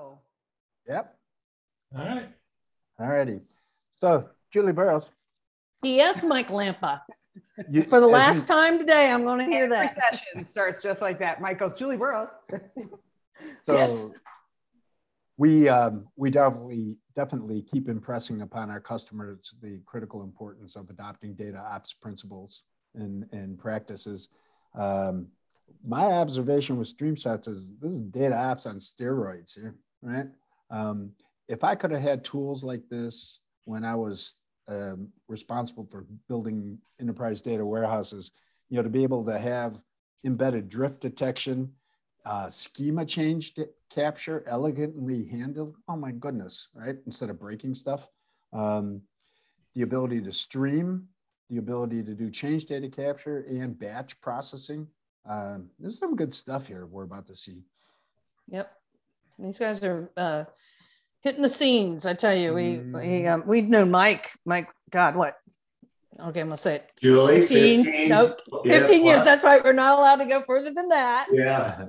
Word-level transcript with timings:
go. 0.00 0.18
Yep. 0.88 1.16
All 1.96 2.04
right. 2.04 2.28
All 2.98 3.08
righty. 3.08 3.40
So, 4.00 4.28
Julie 4.52 4.72
Burrows. 4.72 5.10
Yes, 5.82 6.22
Mike 6.24 6.48
Lampa. 6.50 7.00
You, 7.70 7.82
For 7.82 8.00
the 8.00 8.06
last 8.06 8.42
you- 8.42 8.54
time 8.54 8.78
today, 8.78 9.10
I'm 9.10 9.22
going 9.24 9.38
to 9.38 9.44
hear 9.44 9.64
Every 9.64 9.86
that. 9.86 9.96
session 10.10 10.46
starts 10.50 10.82
just 10.82 11.00
like 11.00 11.18
that. 11.20 11.40
Mike 11.40 11.58
goes, 11.58 11.76
Julie 11.78 11.96
Burrows. 11.96 12.28
So 13.64 13.72
Yes. 13.72 14.06
we 15.38 15.66
um, 15.66 16.06
we 16.14 16.28
definitely 16.30 16.96
definitely 17.16 17.62
keep 17.62 17.88
impressing 17.88 18.42
upon 18.42 18.68
our 18.70 18.80
customers 18.80 19.54
the 19.62 19.80
critical 19.86 20.22
importance 20.22 20.76
of 20.76 20.90
adopting 20.90 21.32
data 21.32 21.56
ops 21.56 21.94
principles 21.94 22.64
and, 22.94 23.24
and 23.32 23.58
practices. 23.58 24.28
Um, 24.78 25.28
my 25.82 26.04
observation 26.04 26.76
with 26.76 26.94
StreamSets 26.94 27.48
is 27.48 27.72
this 27.80 27.94
is 27.94 28.02
data 28.02 28.36
ops 28.36 28.66
on 28.66 28.76
steroids 28.76 29.54
here, 29.58 29.74
right? 30.02 30.26
Um, 30.70 31.12
if 31.48 31.64
I 31.64 31.74
could 31.74 31.90
have 31.90 32.02
had 32.02 32.24
tools 32.24 32.62
like 32.62 32.88
this 32.88 33.40
when 33.64 33.84
I 33.84 33.94
was 33.94 34.36
um, 34.68 35.08
responsible 35.28 35.86
for 35.90 36.06
building 36.28 36.78
enterprise 37.00 37.40
data 37.40 37.64
warehouses, 37.64 38.30
you 38.68 38.76
know, 38.76 38.82
to 38.82 38.88
be 38.88 39.02
able 39.02 39.24
to 39.24 39.38
have 39.38 39.82
embedded 40.24 40.68
drift 40.68 41.00
detection, 41.00 41.72
uh, 42.24 42.48
schema 42.50 43.04
change 43.04 43.54
capture 43.90 44.44
elegantly 44.46 45.26
handled. 45.26 45.74
Oh 45.88 45.96
my 45.96 46.12
goodness, 46.12 46.68
right? 46.74 46.96
Instead 47.06 47.30
of 47.30 47.40
breaking 47.40 47.74
stuff, 47.74 48.06
um, 48.52 49.00
the 49.74 49.82
ability 49.82 50.20
to 50.22 50.32
stream, 50.32 51.08
the 51.48 51.58
ability 51.58 52.02
to 52.04 52.14
do 52.14 52.30
change 52.30 52.66
data 52.66 52.88
capture 52.88 53.44
and 53.48 53.78
batch 53.78 54.20
processing. 54.20 54.86
Um, 55.28 55.70
there's 55.78 55.98
some 55.98 56.16
good 56.16 56.32
stuff 56.32 56.66
here 56.66 56.86
we're 56.86 57.04
about 57.04 57.26
to 57.26 57.36
see. 57.36 57.64
Yep. 58.48 58.79
These 59.42 59.58
guys 59.58 59.82
are 59.82 60.10
uh, 60.16 60.44
hitting 61.22 61.42
the 61.42 61.48
scenes. 61.48 62.06
I 62.06 62.14
tell 62.14 62.34
you, 62.34 62.52
we, 62.54 62.78
we 62.78 62.82
Mhm. 62.82 63.32
um, 63.32 63.44
we've 63.46 63.68
known 63.68 63.90
Mike, 63.90 64.30
Mike, 64.44 64.68
God, 64.90 65.16
what? 65.16 65.36
Okay, 66.18 66.40
I'm 66.40 66.48
going 66.48 66.50
to 66.50 66.56
say 66.58 66.74
it. 66.76 66.90
Julie, 67.00 67.40
15, 67.40 67.84
15, 67.84 68.08
nope, 68.10 68.38
yeah, 68.64 68.80
15 68.80 69.04
years. 69.06 69.24
That's 69.24 69.42
right. 69.42 69.64
We're 69.64 69.72
not 69.72 69.98
allowed 69.98 70.16
to 70.16 70.26
go 70.26 70.42
further 70.46 70.70
than 70.70 70.88
that. 70.88 71.28
Yeah, 71.32 71.86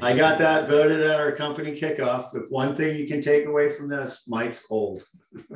I 0.00 0.16
got 0.16 0.38
that 0.38 0.68
voted 0.68 1.00
at 1.00 1.20
our 1.20 1.30
company 1.30 1.70
kickoff. 1.70 2.34
If 2.34 2.50
one 2.50 2.74
thing 2.74 2.98
you 2.98 3.06
can 3.06 3.20
take 3.20 3.46
away 3.46 3.72
from 3.72 3.88
this, 3.88 4.24
Mike's 4.26 4.66
old. 4.68 5.00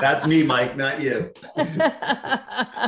That's 0.00 0.26
me, 0.26 0.42
Mike, 0.42 0.74
not 0.76 1.02
you. 1.02 1.32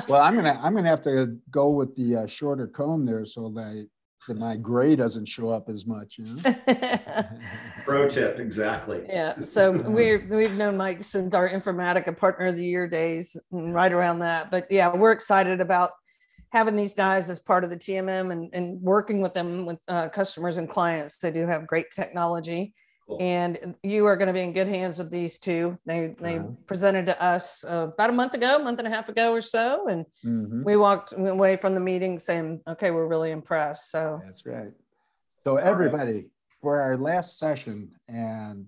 well, 0.09 0.23
I'm 0.23 0.35
gonna 0.35 0.59
I'm 0.63 0.75
gonna 0.75 0.89
have 0.89 1.03
to 1.03 1.37
go 1.51 1.69
with 1.69 1.95
the 1.97 2.17
uh, 2.17 2.27
shorter 2.27 2.67
comb 2.67 3.05
there 3.05 3.27
so 3.27 3.51
that, 3.51 3.87
that 4.29 4.39
my 4.39 4.57
gray 4.57 4.97
doesn't 4.97 5.27
show 5.27 5.51
up 5.51 5.69
as 5.69 5.87
much. 5.87 6.19
You 6.19 6.25
know? 6.25 7.25
Pro 7.85 8.09
tip, 8.09 8.39
exactly. 8.39 9.05
yeah. 9.09 9.43
So 9.43 9.73
we're, 9.73 10.27
we've 10.31 10.55
known 10.55 10.77
Mike 10.77 11.05
since 11.05 11.35
our 11.35 11.49
Informatica 11.49 12.17
Partner 12.17 12.47
of 12.47 12.57
the 12.57 12.65
Year 12.65 12.89
days, 12.89 13.37
and 13.51 13.75
right 13.75 13.93
around 13.93 14.21
that. 14.21 14.51
But 14.51 14.67
yeah, 14.71 14.95
we're 14.95 15.13
excited 15.13 15.61
about 15.61 15.91
having 16.51 16.77
these 16.77 16.95
guys 16.95 17.29
as 17.29 17.39
part 17.39 17.65
of 17.65 17.71
the 17.71 17.77
TMM 17.77 18.33
and, 18.33 18.51
and 18.53 18.81
working 18.81 19.21
with 19.21 19.35
them 19.35 19.67
with 19.67 19.79
uh, 19.89 20.09
customers 20.09 20.57
and 20.57 20.69
clients. 20.69 21.19
They 21.19 21.31
do 21.31 21.47
have 21.47 21.67
great 21.67 21.91
technology. 21.91 22.75
Cool. 23.09 23.17
And 23.21 23.75
you 23.83 24.05
are 24.05 24.17
going 24.19 24.27
to 24.27 24.35
be 24.35 24.43
in 24.43 24.53
good 24.53 24.69
hands 24.69 24.99
with 24.99 25.11
these 25.11 25.39
two. 25.39 25.79
They 25.87 26.15
they 26.21 26.39
Uh-huh. 26.39 26.49
presented 26.67 27.07
to 27.07 27.23
us 27.23 27.65
uh, 27.65 27.89
about 27.95 28.11
a 28.11 28.13
month 28.13 28.35
ago, 28.35 28.57
a 28.57 28.63
month 28.63 28.79
and 28.81 28.87
a 28.87 28.91
half 28.91 29.09
ago 29.09 29.33
or 29.33 29.41
so, 29.41 29.89
and 29.89 30.05
Mhm. 30.23 30.63
we 30.63 30.77
walked 30.77 31.15
away 31.17 31.57
from 31.57 31.73
the 31.75 31.81
meeting 31.81 32.19
saying, 32.19 32.63
"Okay, 32.69 32.91
we're 32.91 33.07
really 33.07 33.31
impressed." 33.31 33.91
So 33.91 34.21
That's 34.23 34.45
right. 34.45 34.73
So 35.43 35.57
everybody, 35.57 36.29
for 36.61 36.81
our 36.83 36.99
last 36.99 37.39
session 37.39 37.93
and 38.09 38.67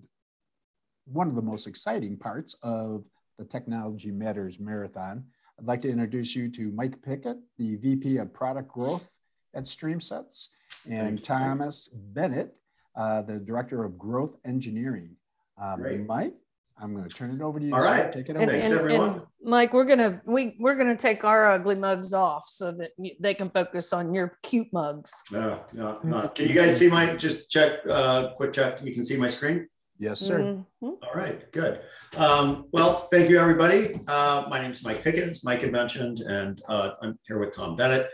one 1.05 1.27
of 1.27 1.35
the 1.35 1.41
most 1.43 1.67
exciting 1.67 2.17
parts 2.17 2.55
of 2.63 3.05
the 3.37 3.45
Technology 3.45 4.09
Matters 4.11 4.59
Marathon, 4.59 5.23
I'd 5.59 5.65
like 5.67 5.83
to 5.83 5.89
introduce 5.89 6.35
you 6.35 6.49
to 6.49 6.71
Mike 6.71 6.99
Pickett, 7.03 7.37
the 7.59 7.75
VP 7.75 8.17
of 8.17 8.33
Product 8.33 8.67
Growth 8.67 9.07
at 9.53 9.65
StreamSets, 9.65 10.47
Thank 10.87 10.99
and 10.99 11.19
you. 11.19 11.23
Thomas 11.25 11.89
Bennett, 11.89 12.55
uh, 12.95 13.21
the 13.21 13.37
Director 13.37 13.83
of 13.83 13.97
Growth 13.97 14.35
Engineering. 14.45 15.15
Um, 15.61 16.05
Mike, 16.07 16.33
I'm 16.81 16.95
going 16.95 17.07
to 17.07 17.13
turn 17.13 17.31
it 17.31 17.41
over 17.41 17.59
to 17.59 17.65
you. 17.65 17.73
All 17.73 17.81
sir. 17.81 17.91
right. 17.91 18.11
Take 18.11 18.29
it 18.29 18.35
and, 18.35 18.43
away. 18.43 18.61
Thanks, 18.61 18.71
and, 18.71 18.79
everyone. 18.79 19.09
and 19.09 19.21
Mike, 19.43 19.73
we're 19.73 19.85
gonna 19.85 20.21
we 20.25 20.55
we're 20.59 20.75
gonna 20.75 20.95
take 20.95 21.23
our 21.23 21.51
ugly 21.51 21.75
mugs 21.75 22.13
off 22.13 22.45
so 22.49 22.71
that 22.71 22.91
they 23.19 23.33
can 23.33 23.49
focus 23.49 23.93
on 23.93 24.13
your 24.13 24.37
cute 24.41 24.67
mugs. 24.73 25.13
No, 25.31 25.61
no, 25.73 25.99
no. 26.03 26.27
Can 26.35 26.47
you 26.47 26.55
guys 26.55 26.77
see 26.77 26.89
my, 26.89 27.15
just 27.15 27.49
check, 27.49 27.79
uh, 27.89 28.29
quick 28.35 28.53
check, 28.53 28.83
you 28.83 28.93
can 28.93 29.03
see 29.03 29.17
my 29.17 29.27
screen? 29.27 29.67
yes, 30.01 30.19
sir. 30.19 30.39
Mhm. 30.39 30.65
All 30.81 31.13
right, 31.13 31.49
good. 31.51 31.81
Um, 32.17 32.65
well, 32.73 33.07
thank 33.11 33.29
you, 33.29 33.39
everybody. 33.39 34.01
Uh, 34.07 34.45
my 34.49 34.59
name 34.59 34.71
is 34.71 34.83
Mike 34.83 35.03
Pickens. 35.03 35.43
Mike 35.43 35.61
had 35.61 35.71
mentioned, 35.71 36.21
and 36.21 36.59
uh, 36.67 36.91
I'm 37.03 37.19
here 37.27 37.37
with 37.37 37.55
Tom 37.55 37.75
Bennett. 37.75 38.09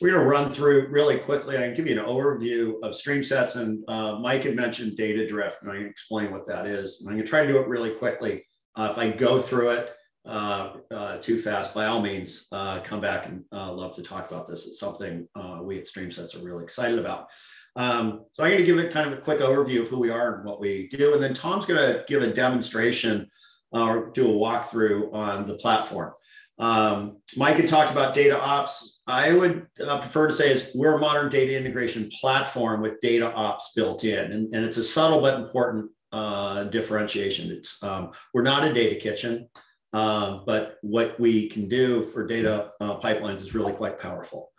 We're 0.00 0.12
going 0.12 0.22
to 0.22 0.30
run 0.30 0.50
through 0.50 0.88
really 0.90 1.18
quickly. 1.18 1.56
I 1.56 1.62
can 1.62 1.74
give 1.74 1.88
you 1.88 1.98
an 1.98 2.06
overview 2.06 2.74
of 2.84 2.92
StreamSets, 2.92 3.56
and 3.56 3.82
uh, 3.88 4.20
Mike 4.20 4.44
had 4.44 4.54
mentioned 4.54 4.96
data 4.96 5.26
drift, 5.26 5.62
and 5.62 5.72
I 5.72 5.76
can 5.76 5.86
explain 5.86 6.30
what 6.30 6.46
that 6.46 6.66
is. 6.66 7.00
And 7.00 7.08
I'm 7.08 7.16
going 7.16 7.24
to 7.24 7.28
try 7.28 7.42
to 7.42 7.52
do 7.52 7.58
it 7.58 7.66
really 7.66 7.90
quickly. 7.90 8.44
Uh, 8.76 8.90
if 8.92 8.98
I 8.98 9.10
go 9.10 9.40
through 9.40 9.70
it 9.70 9.90
uh, 10.24 10.74
uh, 10.92 11.16
too 11.16 11.36
fast, 11.36 11.74
by 11.74 11.86
all 11.86 12.00
means, 12.00 12.46
uh, 12.52 12.78
come 12.80 13.00
back 13.00 13.26
and 13.26 13.42
uh, 13.52 13.72
love 13.72 13.96
to 13.96 14.02
talk 14.02 14.30
about 14.30 14.46
this. 14.46 14.68
It's 14.68 14.78
something 14.78 15.26
we 15.64 15.78
at 15.78 15.86
StreamSets 15.86 16.36
are 16.36 16.44
really 16.44 16.62
excited 16.62 17.00
about. 17.00 17.26
Um, 17.74 18.24
so 18.34 18.44
I'm 18.44 18.50
going 18.50 18.58
to 18.58 18.64
give 18.64 18.78
it 18.78 18.92
kind 18.92 19.12
of 19.12 19.18
a 19.18 19.22
quick 19.22 19.40
overview 19.40 19.82
of 19.82 19.88
who 19.88 19.98
we 19.98 20.10
are 20.10 20.36
and 20.36 20.44
what 20.44 20.60
we 20.60 20.88
do, 20.88 21.14
and 21.14 21.22
then 21.22 21.34
Tom's 21.34 21.66
going 21.66 21.80
to 21.80 22.04
give 22.06 22.22
a 22.22 22.32
demonstration 22.32 23.28
or 23.72 24.10
do 24.10 24.30
a 24.30 24.32
walkthrough 24.32 25.12
on 25.12 25.46
the 25.46 25.54
platform. 25.54 26.12
Um, 26.58 27.18
Mike 27.36 27.56
had 27.56 27.68
talked 27.68 27.92
about 27.92 28.14
data 28.14 28.40
ops. 28.40 29.00
I 29.06 29.32
would 29.32 29.66
uh, 29.86 30.00
prefer 30.00 30.28
to 30.28 30.32
say 30.32 30.52
is 30.52 30.70
we're 30.74 30.96
a 30.96 31.00
modern 31.00 31.30
data 31.30 31.56
integration 31.56 32.10
platform 32.20 32.80
with 32.80 33.00
data 33.00 33.32
ops 33.32 33.72
built 33.74 34.04
in, 34.04 34.32
and, 34.32 34.54
and 34.54 34.64
it's 34.64 34.76
a 34.76 34.84
subtle 34.84 35.20
but 35.20 35.40
important 35.40 35.90
uh, 36.12 36.64
differentiation. 36.64 37.50
It's 37.50 37.82
um, 37.82 38.12
we're 38.34 38.42
not 38.42 38.64
a 38.64 38.70
DataKitchen, 38.70 39.46
um, 39.92 40.42
but 40.46 40.78
what 40.82 41.18
we 41.20 41.48
can 41.48 41.68
do 41.68 42.02
for 42.02 42.26
data 42.26 42.72
uh, 42.80 42.98
pipelines 42.98 43.38
is 43.38 43.54
really 43.54 43.72
quite 43.72 43.98
powerful. 43.98 44.50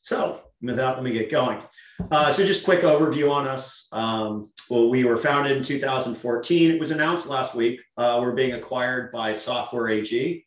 So 0.00 0.40
with 0.60 0.76
that, 0.76 0.94
let 0.94 1.04
me 1.04 1.12
get 1.12 1.30
going. 1.30 1.60
Uh, 2.10 2.32
so 2.32 2.44
just 2.44 2.64
quick 2.64 2.80
overview 2.80 3.30
on 3.30 3.46
us. 3.46 3.88
Um, 3.92 4.50
well, 4.68 4.88
we 4.88 5.04
were 5.04 5.16
founded 5.16 5.56
in 5.56 5.62
2014. 5.62 6.70
It 6.70 6.80
was 6.80 6.90
announced 6.90 7.28
last 7.28 7.54
week. 7.54 7.80
Uh, 7.96 8.18
we're 8.20 8.34
being 8.34 8.52
acquired 8.52 9.12
by 9.12 9.32
Software 9.32 9.88
AG, 9.88 10.44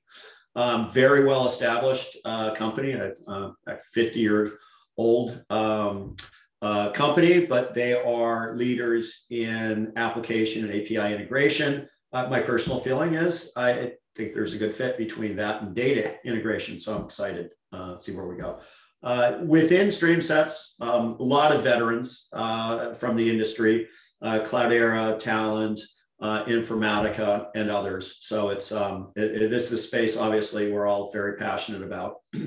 um, 0.56 0.90
very 0.92 1.26
well 1.26 1.46
established 1.46 2.18
uh, 2.26 2.54
company, 2.54 2.92
a, 2.94 3.14
a 3.28 3.78
50 3.94 4.20
year 4.20 4.60
old 4.98 5.44
um, 5.50 6.16
uh, 6.62 6.92
company, 6.92 7.46
but 7.46 7.74
they 7.74 7.94
are 7.94 8.56
leaders 8.56 9.26
in 9.30 9.92
application 9.98 10.64
and 10.64 10.74
API 10.74 11.14
integration. 11.14 11.88
Uh, 12.14 12.28
my 12.28 12.40
personal 12.40 12.80
feeling 12.80 13.16
is 13.16 13.52
I 13.58 13.94
think 14.16 14.34
there's 14.34 14.54
a 14.54 14.58
good 14.58 14.74
fit 14.74 14.98
between 14.98 15.36
that 15.36 15.62
and 15.62 15.76
data 15.76 16.16
integration. 16.24 16.80
So 16.80 16.96
I'm 16.96 17.06
excited 17.06 17.50
uh, 17.74 17.96
to 17.96 18.00
see 18.00 18.14
where 18.14 18.26
we 18.26 18.38
go. 18.38 18.60
Uh, 19.04 19.40
within 19.46 19.90
StreamSets, 19.90 20.82
um, 20.82 21.18
a 21.20 21.24
lot 21.24 21.54
of 21.54 21.64
veterans 21.64 22.30
from 22.32 23.16
the 23.16 23.30
industry, 23.30 23.88
Cloudera, 24.24 25.22
Talend, 25.22 25.82
uh, 26.22 26.44
Informatica, 26.46 27.48
and 27.56 27.70
others. 27.70 28.18
So 28.22 28.50
it's 28.50 28.72
um, 28.72 29.12
it, 29.16 29.44
it- 29.44 29.50
this 29.50 29.66
is 29.68 29.74
a 29.74 29.78
space 29.78 30.18
obviously 30.18 30.72
we're 30.72 30.88
all 30.88 31.12
very 31.12 31.36
passionate 31.38 31.84
about. 31.84 32.16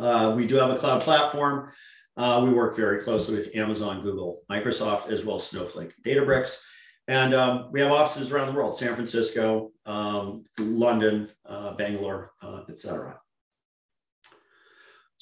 Uh, 0.00 0.32
we 0.34 0.46
do 0.46 0.54
have 0.54 0.70
a 0.70 0.76
cloud 0.76 1.02
platform. 1.02 1.70
Uh, 2.16 2.40
we 2.42 2.50
work 2.50 2.74
very 2.74 3.02
closely 3.02 3.36
with 3.36 3.54
Amazon, 3.54 4.02
Google, 4.02 4.40
Microsoft, 4.50 5.10
as 5.10 5.22
well 5.22 5.36
as 5.36 5.46
Snowflake, 5.46 5.92
Databricks. 6.02 6.62
And 7.08 7.34
um, 7.34 7.68
we 7.72 7.80
have 7.80 7.92
offices 7.92 8.32
around 8.32 8.46
the 8.46 8.52
world, 8.54 8.74
San 8.78 8.94
Francisco, 8.94 9.70
um, 9.84 10.44
London, 10.58 11.28
uh, 11.44 11.74
Bangalore, 11.74 12.32
uh. 12.40 12.62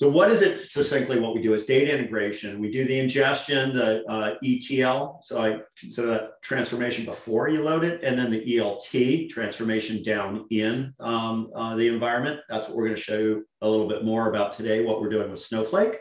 So 0.00 0.08
what 0.08 0.30
is 0.30 0.40
it 0.40 0.66
succinctly 0.66 1.20
what 1.20 1.34
we 1.34 1.42
do 1.42 1.52
is 1.52 1.66
data 1.66 1.92
integration. 1.92 2.58
We 2.58 2.70
do 2.70 2.86
the 2.86 2.98
ingestion, 2.98 3.74
the 3.74 4.02
uh, 4.08 4.36
ETL. 4.42 5.20
So 5.22 5.42
I 5.42 5.58
consider 5.78 6.06
that 6.06 6.40
transformation 6.40 7.04
before 7.04 7.50
you 7.50 7.62
load 7.62 7.84
it. 7.84 8.02
And 8.02 8.18
then 8.18 8.30
the 8.30 8.42
ELT, 8.56 9.28
transformation 9.28 10.02
down 10.02 10.46
in 10.50 10.94
um, 11.00 11.50
uh, 11.54 11.76
the 11.76 11.86
environment. 11.86 12.40
That's 12.48 12.66
what 12.66 12.78
we're 12.78 12.86
gonna 12.86 12.96
show 12.96 13.18
you 13.18 13.46
a 13.60 13.68
little 13.68 13.86
bit 13.86 14.02
more 14.02 14.30
about 14.30 14.54
today, 14.54 14.82
what 14.82 15.02
we're 15.02 15.10
doing 15.10 15.30
with 15.30 15.40
Snowflake. 15.40 15.98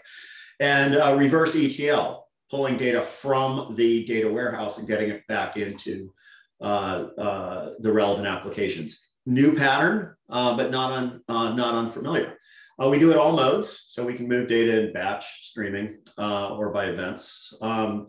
And 0.61 0.95
uh, 0.95 1.17
reverse 1.17 1.57
ETL, 1.57 2.25
pulling 2.49 2.77
data 2.77 3.01
from 3.01 3.75
the 3.75 4.05
data 4.05 4.31
warehouse 4.31 4.77
and 4.77 4.87
getting 4.87 5.09
it 5.09 5.27
back 5.27 5.57
into 5.57 6.13
uh, 6.61 7.07
uh, 7.17 7.69
the 7.79 7.91
relevant 7.91 8.27
applications. 8.27 9.09
New 9.25 9.57
pattern, 9.57 10.15
uh, 10.29 10.55
but 10.55 10.71
not, 10.71 10.93
un, 10.93 11.21
not 11.27 11.75
unfamiliar. 11.75 12.38
Uh, 12.81 12.89
we 12.89 12.99
do 12.99 13.11
it 13.11 13.17
all 13.17 13.35
modes, 13.35 13.83
so 13.87 14.05
we 14.05 14.13
can 14.13 14.27
move 14.27 14.47
data 14.47 14.81
in 14.81 14.93
batch 14.93 15.49
streaming 15.49 15.97
uh, 16.17 16.55
or 16.55 16.69
by 16.69 16.85
events. 16.85 17.57
Um, 17.61 18.07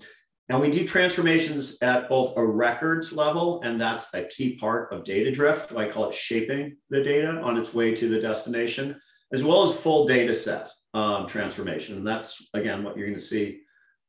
And 0.50 0.60
we 0.60 0.70
do 0.70 0.84
transformations 0.84 1.78
at 1.80 2.08
both 2.08 2.36
a 2.36 2.44
records 2.44 3.12
level, 3.12 3.62
and 3.62 3.80
that's 3.80 4.12
a 4.14 4.24
key 4.24 4.56
part 4.56 4.92
of 4.92 5.04
data 5.04 5.30
drift. 5.30 5.72
I 5.72 5.88
call 5.88 6.08
it 6.08 6.14
shaping 6.14 6.76
the 6.88 7.02
data 7.04 7.40
on 7.40 7.56
its 7.56 7.72
way 7.72 7.94
to 7.94 8.08
the 8.08 8.20
destination, 8.20 9.00
as 9.32 9.44
well 9.44 9.62
as 9.62 9.80
full 9.80 10.08
data 10.08 10.34
set 10.34 10.64
um, 10.92 11.28
transformation. 11.28 11.96
And 11.98 12.06
that's, 12.06 12.28
again, 12.52 12.82
what 12.82 12.96
you're 12.96 13.06
going 13.06 13.18
to 13.18 13.32
see 13.34 13.60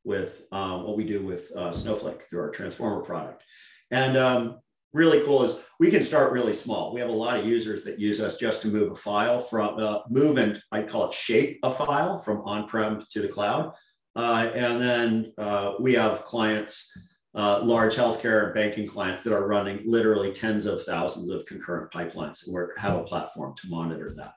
with 0.03 0.47
um, 0.51 0.77
what 0.85 0.97
we 0.97 1.05
do 1.05 1.19
with 1.23 1.51
uh, 1.55 1.71
Snowflake 1.71 2.23
through 2.23 2.41
our 2.41 2.49
Transformer 2.49 3.01
product. 3.01 3.43
And 3.91 4.17
um, 4.17 4.61
really 4.93 5.21
cool 5.25 5.43
is 5.43 5.57
we 5.79 5.89
can 5.89 6.03
start 6.03 6.33
really 6.33 6.53
small. 6.53 6.93
We 6.93 6.99
have 6.99 7.09
a 7.09 7.13
lot 7.13 7.39
of 7.39 7.45
users 7.45 7.83
that 7.83 7.99
use 7.99 8.19
us 8.19 8.37
just 8.37 8.61
to 8.63 8.67
move 8.67 8.91
a 8.91 8.95
file 8.95 9.41
from 9.41 9.79
uh, 9.79 9.99
move 10.09 10.37
and 10.37 10.61
I 10.71 10.83
call 10.83 11.09
it 11.09 11.13
shape 11.13 11.59
a 11.63 11.71
file 11.71 12.19
from 12.19 12.41
on-prem 12.41 12.99
to 13.11 13.21
the 13.21 13.27
cloud. 13.27 13.73
Uh, 14.15 14.51
and 14.53 14.81
then 14.81 15.33
uh, 15.37 15.73
we 15.79 15.93
have 15.93 16.25
clients, 16.25 16.91
uh, 17.33 17.61
large 17.63 17.95
healthcare 17.95 18.45
and 18.45 18.53
banking 18.53 18.87
clients 18.87 19.23
that 19.23 19.33
are 19.33 19.47
running 19.47 19.81
literally 19.85 20.33
tens 20.33 20.65
of 20.65 20.83
thousands 20.83 21.29
of 21.29 21.45
concurrent 21.45 21.91
pipelines. 21.91 22.45
And 22.45 22.53
we 22.53 22.61
have 22.77 22.97
a 22.97 23.03
platform 23.03 23.55
to 23.57 23.69
monitor 23.69 24.13
that. 24.17 24.33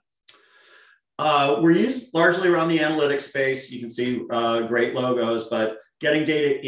Uh, 1.19 1.59
we're 1.61 1.73
used 1.73 2.13
largely 2.15 2.49
around 2.49 2.69
the 2.69 2.79
analytics 2.79 3.23
space. 3.23 3.71
You 3.71 3.81
can 3.81 3.91
see 3.91 4.25
uh, 4.31 4.63
great 4.63 4.95
logos, 4.95 5.49
but 5.49 5.79
getting 6.01 6.25
data 6.25 6.65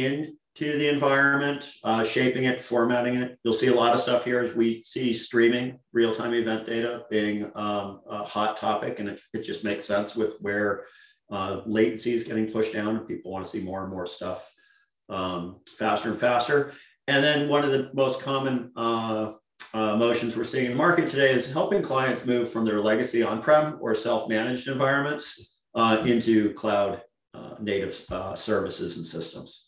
into 0.59 0.79
the 0.79 0.89
environment, 0.89 1.71
uh, 1.85 2.03
shaping 2.03 2.45
it, 2.45 2.63
formatting 2.63 3.17
it. 3.17 3.39
You'll 3.45 3.55
see 3.55 3.67
a 3.67 3.75
lot 3.75 3.95
of 3.95 4.01
stuff 4.01 4.25
here 4.25 4.41
as 4.41 4.55
we 4.55 4.83
see 4.85 5.13
streaming 5.13 5.79
real-time 5.93 6.33
event 6.35 6.67
data 6.67 7.05
being 7.11 7.51
um, 7.55 8.01
a 8.09 8.25
hot 8.25 8.57
topic, 8.57 8.99
and 8.99 9.09
it, 9.09 9.21
it, 9.35 9.43
just 9.43 9.65
makes 9.65 9.85
sense 9.85 10.17
with 10.17 10.37
where 10.41 10.85
uh, 11.31 11.61
latency 11.67 12.15
is 12.15 12.25
getting 12.25 12.51
pushed 12.51 12.73
down, 12.73 12.97
and 12.97 13.09
people 13.09 13.31
want 13.31 13.45
to 13.45 13.51
see 13.51 13.61
more 13.61 13.83
and 13.83 13.93
more 13.93 14.07
stuff 14.07 14.51
um, 15.11 15.61
faster 15.77 16.11
and 16.11 16.19
faster. 16.19 16.73
And 17.07 17.23
then 17.23 17.49
one 17.49 17.63
of 17.63 17.71
the 17.71 17.91
most 17.93 18.23
common 18.23 18.73
uh, 18.77 19.33
uh, 19.75 19.97
motions 19.97 20.37
we're 20.37 20.45
seeing 20.45 20.67
in 20.67 20.73
the 20.73 20.79
market 20.79 21.07
today 21.07 21.33
is 21.33 21.53
helping 21.53 21.83
clients 21.83 22.25
move 22.25 22.51
from 22.51 22.65
their 22.65 22.81
legacy 22.81 23.23
on-prem 23.23 23.79
or 23.81 23.95
self-managed 23.95 24.69
environments 24.69 25.61
uh, 25.75 26.03
into 26.07 26.55
cloud 26.55 27.03
uh, 27.35 27.55
native 27.61 27.95
services 28.35 28.97
and 28.97 29.07
systems. 29.07 29.66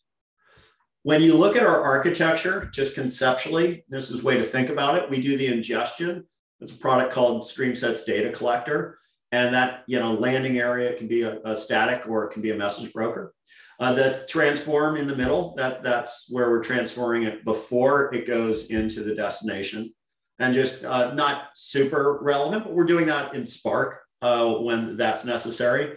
When 1.08 1.22
you 1.22 1.32
look 1.32 1.56
at 1.56 1.62
our 1.62 1.82
architecture, 1.82 2.68
just 2.70 2.94
conceptually, 2.94 3.82
this 3.88 4.10
is 4.10 4.22
way 4.22 4.36
to 4.36 4.44
think 4.44 4.68
about 4.68 4.94
it. 4.94 5.08
We 5.08 5.22
do 5.22 5.38
the 5.38 5.46
ingestion. 5.46 6.26
It's 6.60 6.70
a 6.70 6.76
product 6.76 7.14
called 7.14 7.44
StreamSets 7.44 8.04
Data 8.04 8.30
Collector. 8.30 8.98
And 9.32 9.54
that 9.54 9.84
you 9.86 9.98
know 9.98 10.12
landing 10.12 10.58
area 10.58 10.92
can 10.98 11.08
be 11.08 11.22
a, 11.22 11.40
a 11.46 11.56
static 11.56 12.06
or 12.06 12.26
it 12.26 12.32
can 12.34 12.42
be 12.42 12.50
a 12.50 12.56
message 12.56 12.92
broker. 12.92 13.32
Uh, 13.80 13.94
the 13.94 14.26
transform 14.28 14.98
in 14.98 15.06
the 15.06 15.16
middle, 15.16 15.54
that, 15.54 15.82
that's 15.82 16.26
where 16.28 16.50
we're 16.50 16.62
transferring 16.62 17.22
it 17.22 17.42
before 17.42 18.14
it 18.14 18.26
goes 18.26 18.66
into 18.66 19.02
the 19.02 19.14
destination. 19.14 19.94
And 20.38 20.52
just 20.52 20.84
uh, 20.84 21.14
not 21.14 21.44
super 21.54 22.18
relevant, 22.20 22.64
but 22.64 22.74
we're 22.74 22.84
doing 22.84 23.06
that 23.06 23.34
in 23.34 23.46
Spark 23.46 24.02
uh, 24.20 24.46
when 24.56 24.98
that's 24.98 25.24
necessary. 25.24 25.96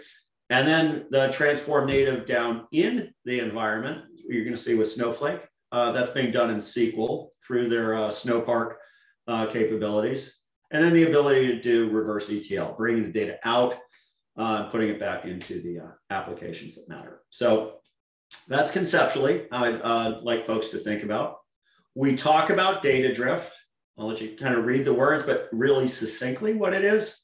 And 0.49 0.65
then 0.65 1.07
the 1.09 1.29
transform 1.33 1.87
native 1.87 2.25
down 2.25 2.67
in 2.71 3.13
the 3.25 3.41
environment, 3.41 4.05
you're 4.31 4.44
going 4.44 4.56
to 4.56 4.62
see 4.62 4.75
with 4.75 4.92
Snowflake. 4.92 5.42
Uh, 5.72 5.92
that's 5.92 6.12
being 6.12 6.31
done 6.31 6.50
in 6.50 6.57
SQL 6.57 7.30
through 7.45 7.69
their 7.69 7.95
uh, 7.95 8.10
Snowpark 8.10 8.75
uh, 9.28 9.45
capabilities. 9.45 10.33
And 10.72 10.83
then 10.83 10.94
the 10.94 11.04
ability 11.04 11.48
to 11.48 11.62
do 11.62 11.89
reverse 11.89 12.30
ETL, 12.30 12.75
bringing 12.78 13.04
the 13.04 13.12
data 13.12 13.39
out 13.44 13.78
uh, 14.38 14.63
putting 14.69 14.89
it 14.89 15.00
back 15.00 15.25
into 15.25 15.62
the 15.62 15.80
uh, 15.80 15.92
applications 16.10 16.75
that 16.75 16.89
matter. 16.89 17.22
So 17.30 17.80
that's 18.48 18.72
conceptually 18.72 19.48
I'd 19.51 19.81
uh, 19.81 20.19
like 20.24 20.48
folks 20.48 20.69
to 20.69 20.78
think 20.78 21.04
about. 21.04 21.38
We 21.95 22.16
talk 22.16 22.50
about 22.50 22.81
data 22.81 23.13
drift. 23.13 23.54
I'll 23.98 24.07
let 24.07 24.22
you 24.22 24.36
kind 24.38 24.56
of 24.56 24.66
read 24.66 24.86
the 24.86 24.94
words, 24.94 25.24
but 25.24 25.50
really 25.51 25.88
succinctly 25.88 26.54
what 26.54 26.74
it 26.74 26.83
is. 26.83 27.19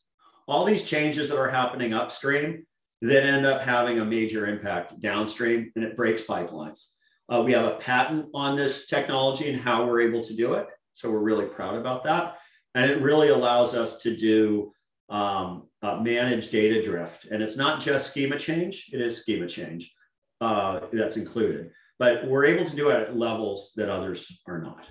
All 0.47 0.65
these 0.65 0.83
changes 0.83 1.29
that 1.29 1.37
are 1.37 1.49
happening 1.49 1.93
upstream 1.93 2.65
that 3.01 3.23
end 3.23 3.45
up 3.45 3.61
having 3.61 3.99
a 3.99 4.05
major 4.05 4.47
impact 4.47 4.99
downstream 4.99 5.71
and 5.75 5.85
it 5.85 5.95
breaks 5.95 6.21
pipelines. 6.21 6.89
Uh, 7.31 7.41
we 7.41 7.51
have 7.51 7.65
a 7.65 7.75
patent 7.75 8.27
on 8.33 8.55
this 8.55 8.87
technology 8.87 9.49
and 9.49 9.59
how 9.59 9.85
we're 9.85 10.01
able 10.01 10.23
to 10.23 10.33
do 10.33 10.53
it. 10.53 10.67
So 10.93 11.11
we're 11.11 11.19
really 11.19 11.45
proud 11.45 11.75
about 11.75 12.03
that. 12.05 12.37
And 12.73 12.89
it 12.89 13.01
really 13.01 13.29
allows 13.29 13.75
us 13.75 13.97
to 14.03 14.15
do 14.15 14.71
um, 15.09 15.67
uh, 15.81 15.99
manage 15.99 16.49
data 16.51 16.81
drift. 16.83 17.25
And 17.25 17.41
it's 17.41 17.57
not 17.57 17.81
just 17.81 18.11
schema 18.11 18.37
change, 18.37 18.89
it 18.93 19.01
is 19.01 19.21
schema 19.21 19.47
change 19.47 19.93
uh, 20.41 20.81
that's 20.91 21.17
included. 21.17 21.71
But 21.99 22.27
we're 22.27 22.45
able 22.45 22.65
to 22.65 22.75
do 22.75 22.89
it 22.89 23.01
at 23.01 23.17
levels 23.17 23.73
that 23.75 23.89
others 23.89 24.41
are 24.47 24.61
not. 24.61 24.85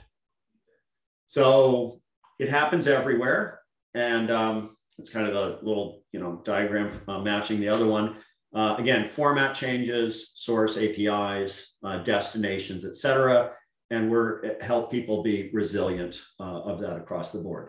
So 1.27 2.01
it 2.39 2.49
happens 2.49 2.87
everywhere. 2.87 3.61
And 3.95 4.31
um, 4.31 4.77
it's 4.99 5.11
kind 5.11 5.29
of 5.29 5.35
a 5.35 5.65
little 5.65 6.03
you 6.13 6.21
know, 6.21 6.41
diagram 6.45 6.91
uh, 7.09 7.21
matching 7.21 7.61
the 7.61 7.69
other 7.69 7.87
one. 7.87 8.17
Uh, 8.57 8.75
again, 8.79 9.05
format 9.05 9.55
changes, 9.55 10.33
source 10.35 10.79
APIs, 10.79 11.75
uh, 11.85 11.99
destinations, 11.99 12.87
et 12.87 12.97
cetera. 12.97 13.53
And 13.91 14.11
we're 14.11 14.57
help 14.63 14.91
people 14.91 15.23
be 15.23 15.51
resilient 15.53 16.19
uh, 16.41 16.63
of 16.63 16.81
that 16.81 16.97
across 16.97 17.33
the 17.33 17.41
board. 17.41 17.69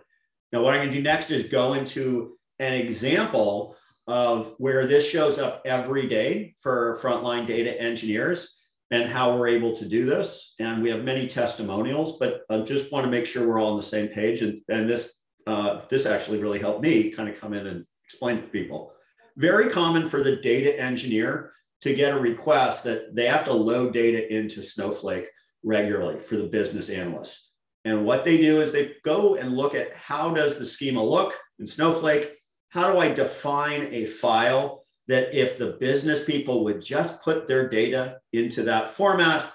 Now, 0.54 0.64
what 0.64 0.74
I'm 0.74 0.80
going 0.80 0.92
to 0.92 0.98
do 0.98 1.04
next 1.04 1.30
is 1.30 1.52
go 1.52 1.74
into 1.74 2.38
an 2.60 2.74
example 2.74 3.76
of 4.08 4.56
where 4.60 4.88
this 4.88 5.06
shows 5.06 5.40
up 5.40 5.62
every 5.66 6.08
day 6.08 6.56
for 6.62 6.98
frontline 7.04 7.46
data 7.46 7.80
engineers 7.80 8.56
and 8.90 9.10
how 9.10 9.36
we're 9.36 9.50
able 9.50 9.76
to 9.76 9.86
do 9.90 10.06
this. 10.06 10.56
And 10.58 10.82
we 10.82 10.90
have 10.90 11.04
many 11.04 11.28
testimonials, 11.28 12.18
but 12.18 12.44
I 12.50 12.62
just 12.62 12.94
want 12.94 13.04
to 13.04 13.12
make 13.12 13.26
sure 13.26 13.46
we're 13.46 13.60
all 13.60 13.72
on 13.72 13.78
the 13.78 13.84
same 13.84 14.08
page. 14.08 14.42
And, 14.42 14.58
and 14.70 14.90
this, 14.90 15.22
uh, 15.46 15.82
this 15.90 16.06
actually 16.06 16.42
really 16.42 16.60
helped 16.60 16.82
me 16.82 17.12
kind 17.12 17.28
of 17.28 17.40
come 17.40 17.54
in 17.54 17.68
and 17.68 17.86
explain 18.06 18.38
to 18.38 18.48
people. 18.48 18.94
Very 19.38 19.70
common 19.70 20.10
for 20.10 20.22
the 20.24 20.36
data 20.38 20.78
engineer 20.80 21.54
to 21.82 21.94
get 21.94 22.14
a 22.14 22.20
request 22.20 22.84
that 22.84 23.16
they 23.16 23.28
have 23.28 23.46
to 23.46 23.54
load 23.54 23.94
data 23.94 24.34
into 24.36 24.62
Snowflake 24.62 25.30
regularly 25.64 26.20
for 26.20 26.36
the 26.36 26.48
business 26.48 26.90
analyst. 26.90 27.52
And 27.86 28.06
what 28.06 28.26
they 28.26 28.38
do 28.38 28.62
is 28.62 28.72
they 28.72 28.96
go 29.04 29.36
and 29.36 29.56
look 29.56 29.74
at 29.74 29.96
how 29.96 30.34
does 30.34 30.58
the 30.60 30.66
schema 30.66 31.02
look 31.02 31.34
in 31.60 31.66
Snowflake 31.66 32.38
how 32.70 32.92
do 32.92 33.00
I 33.00 33.10
define 33.10 33.94
a 33.94 34.06
file 34.06 34.86
that 35.08 35.34
if 35.34 35.58
the 35.58 35.78
business 35.80 36.24
people 36.24 36.64
would 36.66 36.82
just 36.82 37.24
put 37.24 37.48
their 37.48 37.70
data 37.70 38.20
into 38.34 38.64
that 38.64 38.90
format 38.90 39.52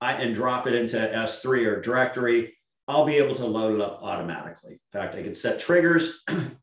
I, 0.00 0.14
and 0.14 0.34
drop 0.34 0.66
it 0.66 0.74
into 0.74 0.96
S3 0.96 1.66
or 1.66 1.80
directory, 1.80 2.56
I'll 2.86 3.04
be 3.04 3.16
able 3.16 3.34
to 3.36 3.46
load 3.46 3.74
it 3.74 3.80
up 3.80 4.00
automatically. 4.02 4.72
In 4.72 5.00
fact, 5.00 5.14
I 5.14 5.22
can 5.22 5.34
set 5.34 5.60
triggers 5.60 6.20
and 6.28 6.56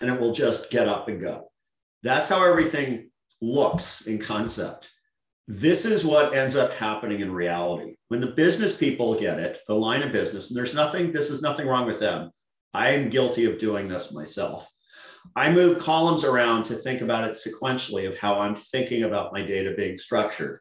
it 0.00 0.18
will 0.18 0.32
just 0.32 0.70
get 0.70 0.88
up 0.88 1.08
and 1.08 1.20
go. 1.20 1.49
That's 2.02 2.28
how 2.28 2.44
everything 2.44 3.10
looks 3.40 4.02
in 4.06 4.18
concept. 4.18 4.90
This 5.46 5.84
is 5.84 6.04
what 6.04 6.34
ends 6.34 6.56
up 6.56 6.72
happening 6.74 7.20
in 7.20 7.32
reality. 7.32 7.96
When 8.08 8.20
the 8.20 8.28
business 8.28 8.76
people 8.76 9.18
get 9.18 9.38
it, 9.38 9.58
the 9.66 9.74
line 9.74 10.02
of 10.02 10.12
business, 10.12 10.48
and 10.48 10.56
there's 10.56 10.74
nothing, 10.74 11.12
this 11.12 11.30
is 11.30 11.42
nothing 11.42 11.66
wrong 11.66 11.86
with 11.86 12.00
them. 12.00 12.30
I 12.72 12.90
am 12.90 13.10
guilty 13.10 13.46
of 13.46 13.58
doing 13.58 13.88
this 13.88 14.12
myself. 14.12 14.70
I 15.36 15.50
move 15.52 15.78
columns 15.78 16.24
around 16.24 16.64
to 16.64 16.74
think 16.74 17.00
about 17.02 17.24
it 17.24 17.36
sequentially 17.36 18.08
of 18.08 18.18
how 18.18 18.38
I'm 18.38 18.54
thinking 18.54 19.02
about 19.02 19.32
my 19.32 19.42
data 19.42 19.74
being 19.76 19.98
structured. 19.98 20.60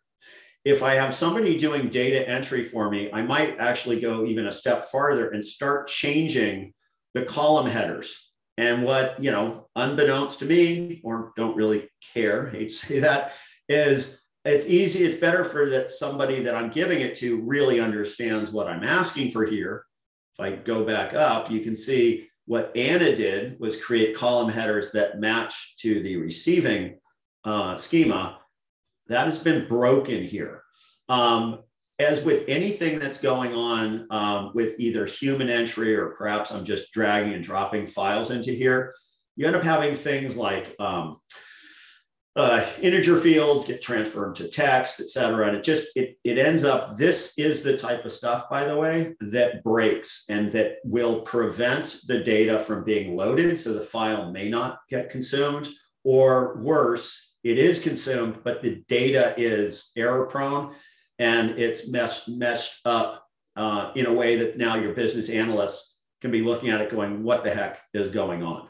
If 0.66 0.84
I 0.84 0.96
have 0.96 1.14
somebody 1.14 1.58
doing 1.58 1.90
data 1.90 2.28
entry 2.28 2.64
for 2.64 2.90
me, 2.90 3.10
I 3.14 3.22
might 3.22 3.60
actually 3.60 4.00
go 4.00 4.26
even 4.26 4.48
a 4.48 4.52
step 4.52 4.90
farther 4.92 5.30
and 5.30 5.44
start 5.44 5.88
changing 5.88 6.74
the 7.14 7.24
column 7.24 7.68
headers. 7.68 8.29
And 8.60 8.84
what, 8.84 9.24
you 9.24 9.32
know, 9.32 9.70
unbeknownst 9.78 10.40
to 10.40 10.46
me, 10.46 11.00
or 11.06 11.32
don't 11.38 11.56
really 11.56 11.90
care, 12.14 12.48
hate 12.50 12.68
to 12.68 12.74
say 12.74 13.00
that, 13.00 13.32
is 13.70 14.22
it's 14.44 14.68
easy, 14.68 15.06
it's 15.06 15.16
better 15.16 15.46
for 15.46 15.70
that 15.70 15.92
somebody 15.92 16.44
that 16.44 16.56
I'm 16.56 16.70
giving 16.70 17.00
it 17.00 17.16
to 17.20 17.40
really 17.40 17.80
understands 17.80 18.52
what 18.52 18.68
I'm 18.68 18.84
asking 18.84 19.32
for 19.32 19.46
here. 19.46 19.86
If 20.38 20.44
I 20.44 20.56
go 20.58 20.84
back 20.84 21.14
up, 21.14 21.50
you 21.50 21.62
can 21.62 21.74
see 21.74 22.28
what 22.48 22.76
Anna 22.76 23.16
did 23.16 23.58
was 23.62 23.82
create 23.82 24.14
column 24.14 24.52
headers 24.52 24.92
that 24.92 25.22
match 25.22 25.78
to 25.78 26.04
the 26.04 26.18
receiving 26.18 27.00
uh, 27.46 27.78
schema. 27.78 28.40
That 29.08 29.24
has 29.24 29.38
been 29.38 29.70
broken 29.70 30.22
here. 30.22 30.64
Um, 31.08 31.60
as 32.00 32.24
with 32.24 32.46
anything 32.48 32.98
that's 32.98 33.22
going 33.22 33.54
on 33.54 34.08
um, 34.10 34.52
with 34.56 34.80
either 34.80 35.06
human 35.06 35.50
entry 35.50 35.96
or 35.96 36.12
perhaps 36.12 36.52
I'm 36.52 36.64
just 36.64 36.94
dragging 36.94 37.34
and 37.34 37.44
dropping 37.44 37.88
files 37.88 38.32
into 38.32 38.52
here, 38.52 38.96
you 39.36 39.46
end 39.46 39.56
up 39.56 39.64
having 39.64 39.96
things 39.96 40.38
like 40.38 40.74
um, 40.80 41.18
uh, 42.38 42.66
integer 42.82 43.20
fields 43.20 43.66
get 43.66 43.82
transferred 43.82 44.36
to 44.36 44.48
text, 44.48 45.02
et 45.02 45.10
cetera. 45.10 45.48
And 45.48 45.58
it 45.58 45.64
just, 45.64 45.88
it, 45.96 46.18
it 46.24 46.38
ends 46.38 46.64
up, 46.64 46.98
this 46.98 47.34
is 47.38 47.64
the 47.64 47.78
type 47.78 48.06
of 48.06 48.14
stuff, 48.14 48.50
by 48.50 48.64
the 48.64 48.78
way, 48.78 49.16
that 49.20 49.62
breaks 49.64 50.24
and 50.30 50.52
that 50.54 50.78
will 50.86 51.22
prevent 51.22 52.00
the 52.08 52.20
data 52.20 52.60
from 52.60 52.86
being 52.86 53.18
loaded. 53.18 53.60
So 53.60 53.74
the 53.74 53.82
file 53.82 54.32
may 54.32 54.50
not 54.50 54.80
get 54.90 55.10
consumed 55.10 55.68
or 56.06 56.62
worse, 56.62 57.36
it 57.44 57.60
is 57.60 57.82
consumed, 57.82 58.40
but 58.44 58.62
the 58.62 58.84
data 58.88 59.34
is 59.38 59.92
error 59.98 60.26
prone. 60.28 60.76
And 61.20 61.52
it's 61.52 61.88
meshed, 61.90 62.30
meshed 62.30 62.80
up 62.86 63.26
uh, 63.56 63.92
in 63.96 64.06
a 64.06 64.14
way 64.14 64.38
that 64.38 64.58
now 64.58 64.76
your 64.76 64.94
business 64.94 65.30
analysts 65.30 65.98
can 66.22 66.32
be 66.32 66.42
looking 66.42 66.70
at 66.70 66.82
it 66.82 66.90
going, 66.90 67.24
what 67.24 67.44
the 67.44 67.52
heck 67.52 67.80
is 67.94 68.10
going 68.10 68.42
on? 68.42 68.68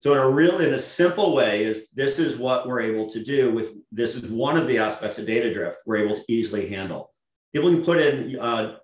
So 0.00 0.12
in 0.12 0.18
a 0.18 0.28
real, 0.28 0.60
in 0.60 0.74
a 0.74 0.78
simple 0.78 1.34
way 1.34 1.64
is 1.64 1.90
this 1.90 2.18
is 2.18 2.36
what 2.36 2.66
we're 2.66 2.80
able 2.80 3.08
to 3.08 3.22
do 3.22 3.50
with, 3.52 3.72
this 3.92 4.14
is 4.14 4.28
one 4.30 4.56
of 4.56 4.66
the 4.66 4.78
aspects 4.78 5.18
of 5.18 5.26
data 5.26 5.52
drift 5.52 5.78
we're 5.86 6.04
able 6.04 6.16
to 6.16 6.24
easily 6.28 6.68
handle. 6.68 7.10
People 7.54 7.70
can 7.70 7.82
put 7.82 8.00
in 8.00 8.38
uh, 8.38 8.76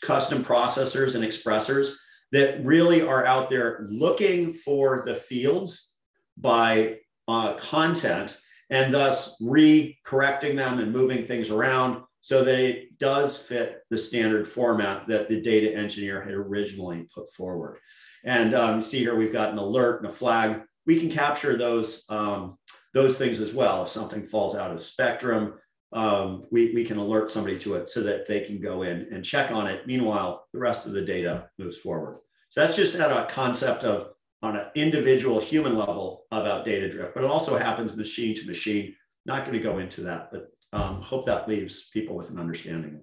custom 0.00 0.44
processors 0.44 1.14
and 1.14 1.24
expressors 1.24 1.94
that 2.32 2.64
really 2.64 3.02
are 3.02 3.24
out 3.26 3.50
there 3.50 3.86
looking 3.88 4.52
for 4.52 5.04
the 5.06 5.14
fields 5.14 5.94
by 6.36 6.98
uh, 7.28 7.54
content 7.54 8.36
and 8.74 8.92
thus 8.92 9.36
re-correcting 9.40 10.56
them 10.56 10.80
and 10.80 10.92
moving 10.92 11.22
things 11.22 11.48
around 11.48 12.02
so 12.20 12.42
that 12.42 12.58
it 12.58 12.98
does 12.98 13.38
fit 13.38 13.82
the 13.88 13.96
standard 13.96 14.48
format 14.48 15.06
that 15.06 15.28
the 15.28 15.40
data 15.40 15.72
engineer 15.72 16.20
had 16.20 16.34
originally 16.34 17.06
put 17.14 17.32
forward. 17.32 17.78
And 18.24 18.52
um, 18.52 18.82
see 18.82 18.98
here, 18.98 19.14
we've 19.14 19.32
got 19.32 19.52
an 19.52 19.58
alert 19.58 20.02
and 20.02 20.10
a 20.10 20.12
flag. 20.12 20.62
We 20.86 20.98
can 20.98 21.08
capture 21.08 21.56
those, 21.56 22.04
um, 22.08 22.58
those 22.94 23.16
things 23.16 23.38
as 23.38 23.54
well. 23.54 23.84
If 23.84 23.90
something 23.90 24.24
falls 24.24 24.56
out 24.56 24.72
of 24.72 24.82
spectrum, 24.82 25.54
um, 25.92 26.46
we, 26.50 26.74
we 26.74 26.82
can 26.82 26.96
alert 26.96 27.30
somebody 27.30 27.56
to 27.60 27.76
it 27.76 27.88
so 27.88 28.00
that 28.02 28.26
they 28.26 28.40
can 28.40 28.60
go 28.60 28.82
in 28.82 29.06
and 29.12 29.24
check 29.24 29.52
on 29.52 29.68
it. 29.68 29.86
Meanwhile, 29.86 30.48
the 30.52 30.58
rest 30.58 30.84
of 30.86 30.92
the 30.92 31.02
data 31.02 31.48
moves 31.60 31.76
forward. 31.76 32.18
So 32.48 32.60
that's 32.60 32.74
just 32.74 32.96
at 32.96 33.12
a 33.12 33.26
concept 33.26 33.84
of 33.84 34.13
on 34.44 34.56
an 34.56 34.66
individual 34.74 35.40
human 35.40 35.76
level 35.76 36.26
about 36.30 36.66
data 36.66 36.88
drift, 36.90 37.14
but 37.14 37.24
it 37.24 37.30
also 37.30 37.56
happens 37.56 37.96
machine 37.96 38.34
to 38.36 38.46
machine. 38.46 38.94
Not 39.24 39.46
going 39.46 39.56
to 39.56 39.62
go 39.62 39.78
into 39.78 40.02
that, 40.02 40.30
but 40.30 40.48
um, 40.74 41.00
hope 41.00 41.24
that 41.26 41.48
leaves 41.48 41.88
people 41.88 42.14
with 42.14 42.30
an 42.30 42.38
understanding 42.38 42.96
of 42.96 43.00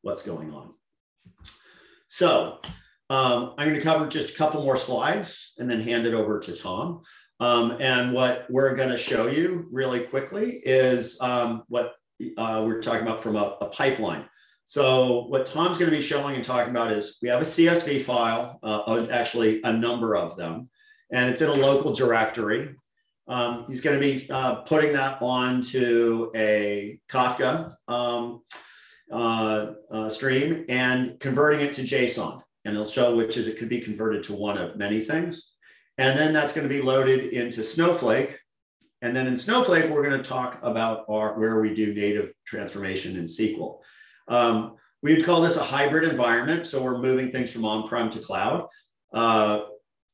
what's 0.00 0.22
going 0.22 0.52
on. 0.54 0.72
So 2.06 2.60
um, 3.10 3.54
I'm 3.58 3.68
going 3.68 3.78
to 3.78 3.84
cover 3.84 4.08
just 4.08 4.34
a 4.34 4.38
couple 4.38 4.62
more 4.62 4.78
slides 4.78 5.52
and 5.58 5.70
then 5.70 5.82
hand 5.82 6.06
it 6.06 6.14
over 6.14 6.40
to 6.40 6.56
Tom. 6.56 7.02
Um, 7.38 7.76
and 7.80 8.14
what 8.14 8.46
we're 8.48 8.74
going 8.74 8.88
to 8.88 8.96
show 8.96 9.26
you 9.26 9.68
really 9.70 10.00
quickly 10.00 10.62
is 10.64 11.20
um, 11.20 11.64
what 11.68 11.96
uh, 12.38 12.64
we're 12.66 12.80
talking 12.80 13.02
about 13.02 13.22
from 13.22 13.36
a, 13.36 13.58
a, 13.60 13.66
pipeline. 13.66 14.24
So 14.64 15.26
what 15.26 15.46
Tom's 15.46 15.78
going 15.78 15.90
to 15.90 15.96
be 15.96 16.02
showing 16.02 16.34
and 16.34 16.42
talking 16.42 16.70
about 16.70 16.92
is 16.92 17.18
we 17.22 17.28
have 17.28 17.40
a 17.40 17.44
CSV 17.44 18.02
file, 18.02 18.58
uh, 18.62 19.06
actually 19.10 19.60
a 19.62 19.72
number 19.72 20.16
of 20.16 20.36
them, 20.36 20.68
and 21.10 21.30
it's 21.30 21.40
in 21.40 21.48
a 21.48 21.54
local 21.54 21.92
directory. 21.92 22.74
Um, 23.26 23.64
he's 23.68 23.80
going 23.80 24.00
to 24.00 24.00
be 24.00 24.28
uh, 24.30 24.56
putting 24.62 24.94
that 24.94 25.20
onto 25.20 26.30
a 26.34 26.98
Kafka 27.08 27.74
um, 27.86 28.42
uh, 29.12 29.72
uh, 29.90 30.08
stream 30.08 30.64
and 30.68 31.20
converting 31.20 31.60
it 31.60 31.74
to 31.74 31.82
JSON 31.82 32.42
and 32.68 32.76
it'll 32.76 32.86
show 32.86 33.16
which 33.16 33.36
is 33.36 33.46
it 33.46 33.58
could 33.58 33.68
be 33.68 33.80
converted 33.80 34.22
to 34.24 34.34
one 34.34 34.58
of 34.58 34.76
many 34.76 35.00
things. 35.00 35.52
And 35.96 36.18
then 36.18 36.32
that's 36.32 36.52
going 36.52 36.68
to 36.68 36.72
be 36.72 36.82
loaded 36.82 37.32
into 37.32 37.64
Snowflake. 37.64 38.38
And 39.00 39.16
then 39.16 39.26
in 39.26 39.36
Snowflake, 39.36 39.90
we're 39.90 40.02
going 40.02 40.22
to 40.22 40.28
talk 40.28 40.58
about 40.62 41.06
our, 41.08 41.38
where 41.38 41.60
we 41.60 41.74
do 41.74 41.94
native 41.94 42.32
transformation 42.46 43.16
in 43.16 43.24
SQL. 43.24 43.78
Um, 44.28 44.76
we 45.02 45.14
would 45.14 45.24
call 45.24 45.40
this 45.40 45.56
a 45.56 45.62
hybrid 45.62 46.04
environment. 46.04 46.66
So 46.66 46.82
we're 46.82 46.98
moving 46.98 47.30
things 47.30 47.50
from 47.50 47.64
on-prem 47.64 48.10
to 48.10 48.18
cloud. 48.18 48.66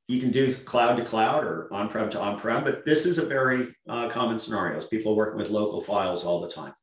You 0.06 0.20
can 0.20 0.30
do 0.30 0.54
cloud 0.54 0.96
to 0.96 1.04
cloud 1.04 1.44
or 1.44 1.72
on-prem 1.72 2.10
to 2.10 2.20
on-prem, 2.20 2.62
but 2.62 2.84
this 2.84 3.06
is 3.06 3.18
a 3.18 3.24
very 3.24 3.74
uh, 3.88 4.08
common 4.08 4.38
scenario. 4.38 4.80
People 4.82 5.12
are 5.12 5.16
working 5.16 5.38
with 5.38 5.50
local 5.50 5.80
files 5.80 6.24
all 6.26 6.40
the 6.40 6.50
time. 6.50 6.74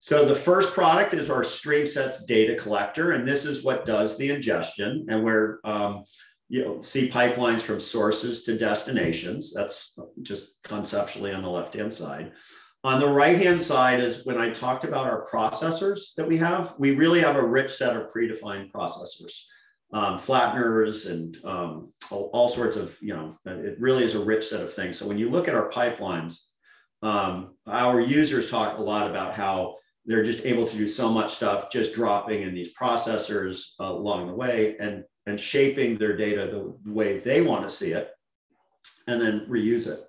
So 0.00 0.24
the 0.24 0.34
first 0.34 0.72
product 0.72 1.14
is 1.14 1.30
our 1.30 1.42
StreamSets 1.42 2.26
data 2.26 2.54
collector, 2.54 3.12
and 3.12 3.26
this 3.26 3.44
is 3.44 3.64
what 3.64 3.86
does 3.86 4.16
the 4.16 4.30
ingestion. 4.30 5.06
And 5.08 5.24
we're 5.24 5.58
um, 5.64 6.04
you 6.48 6.64
know 6.64 6.80
see 6.82 7.08
pipelines 7.08 7.60
from 7.60 7.80
sources 7.80 8.44
to 8.44 8.56
destinations. 8.56 9.52
That's 9.52 9.98
just 10.22 10.54
conceptually 10.62 11.32
on 11.32 11.42
the 11.42 11.50
left 11.50 11.74
hand 11.74 11.92
side. 11.92 12.32
On 12.84 13.00
the 13.00 13.08
right 13.08 13.36
hand 13.36 13.60
side 13.60 13.98
is 13.98 14.24
when 14.24 14.38
I 14.38 14.50
talked 14.50 14.84
about 14.84 15.08
our 15.08 15.26
processors 15.26 16.14
that 16.14 16.28
we 16.28 16.36
have. 16.36 16.74
We 16.78 16.94
really 16.94 17.20
have 17.20 17.34
a 17.34 17.44
rich 17.44 17.72
set 17.72 17.96
of 17.96 18.12
predefined 18.12 18.70
processors, 18.70 19.42
um, 19.92 20.18
flatteners, 20.18 21.10
and 21.10 21.36
um, 21.44 21.92
all, 22.10 22.30
all, 22.32 22.48
sorts 22.48 22.76
of 22.76 22.96
you 23.00 23.14
know. 23.14 23.32
It 23.44 23.76
really 23.80 24.04
is 24.04 24.14
a 24.14 24.24
rich 24.24 24.48
set 24.48 24.62
of 24.62 24.72
things. 24.72 24.98
So 24.98 25.06
when 25.06 25.18
you 25.18 25.30
look 25.30 25.48
at 25.48 25.54
our 25.54 25.70
pipelines, 25.70 26.46
um, 27.02 27.54
our 27.66 28.00
users 28.00 28.50
talk 28.50 28.78
a 28.78 28.82
lot 28.82 29.08
about 29.08 29.34
how 29.34 29.76
they're 30.06 30.22
just 30.22 30.46
able 30.46 30.64
to 30.64 30.76
do 30.76 30.86
so 30.86 31.10
much 31.10 31.34
stuff 31.34 31.70
just 31.70 31.94
dropping 31.94 32.42
in 32.42 32.54
these 32.54 32.72
processors 32.74 33.72
uh, 33.80 33.84
along 33.84 34.28
the 34.28 34.34
way 34.34 34.76
and 34.78 35.04
and 35.26 35.40
shaping 35.40 35.98
their 35.98 36.16
data 36.16 36.46
the 36.46 36.92
way 36.92 37.18
they 37.18 37.42
want 37.42 37.64
to 37.64 37.70
see 37.70 37.90
it 37.90 38.10
and 39.08 39.20
then 39.20 39.46
reuse 39.48 39.86
it 39.88 40.00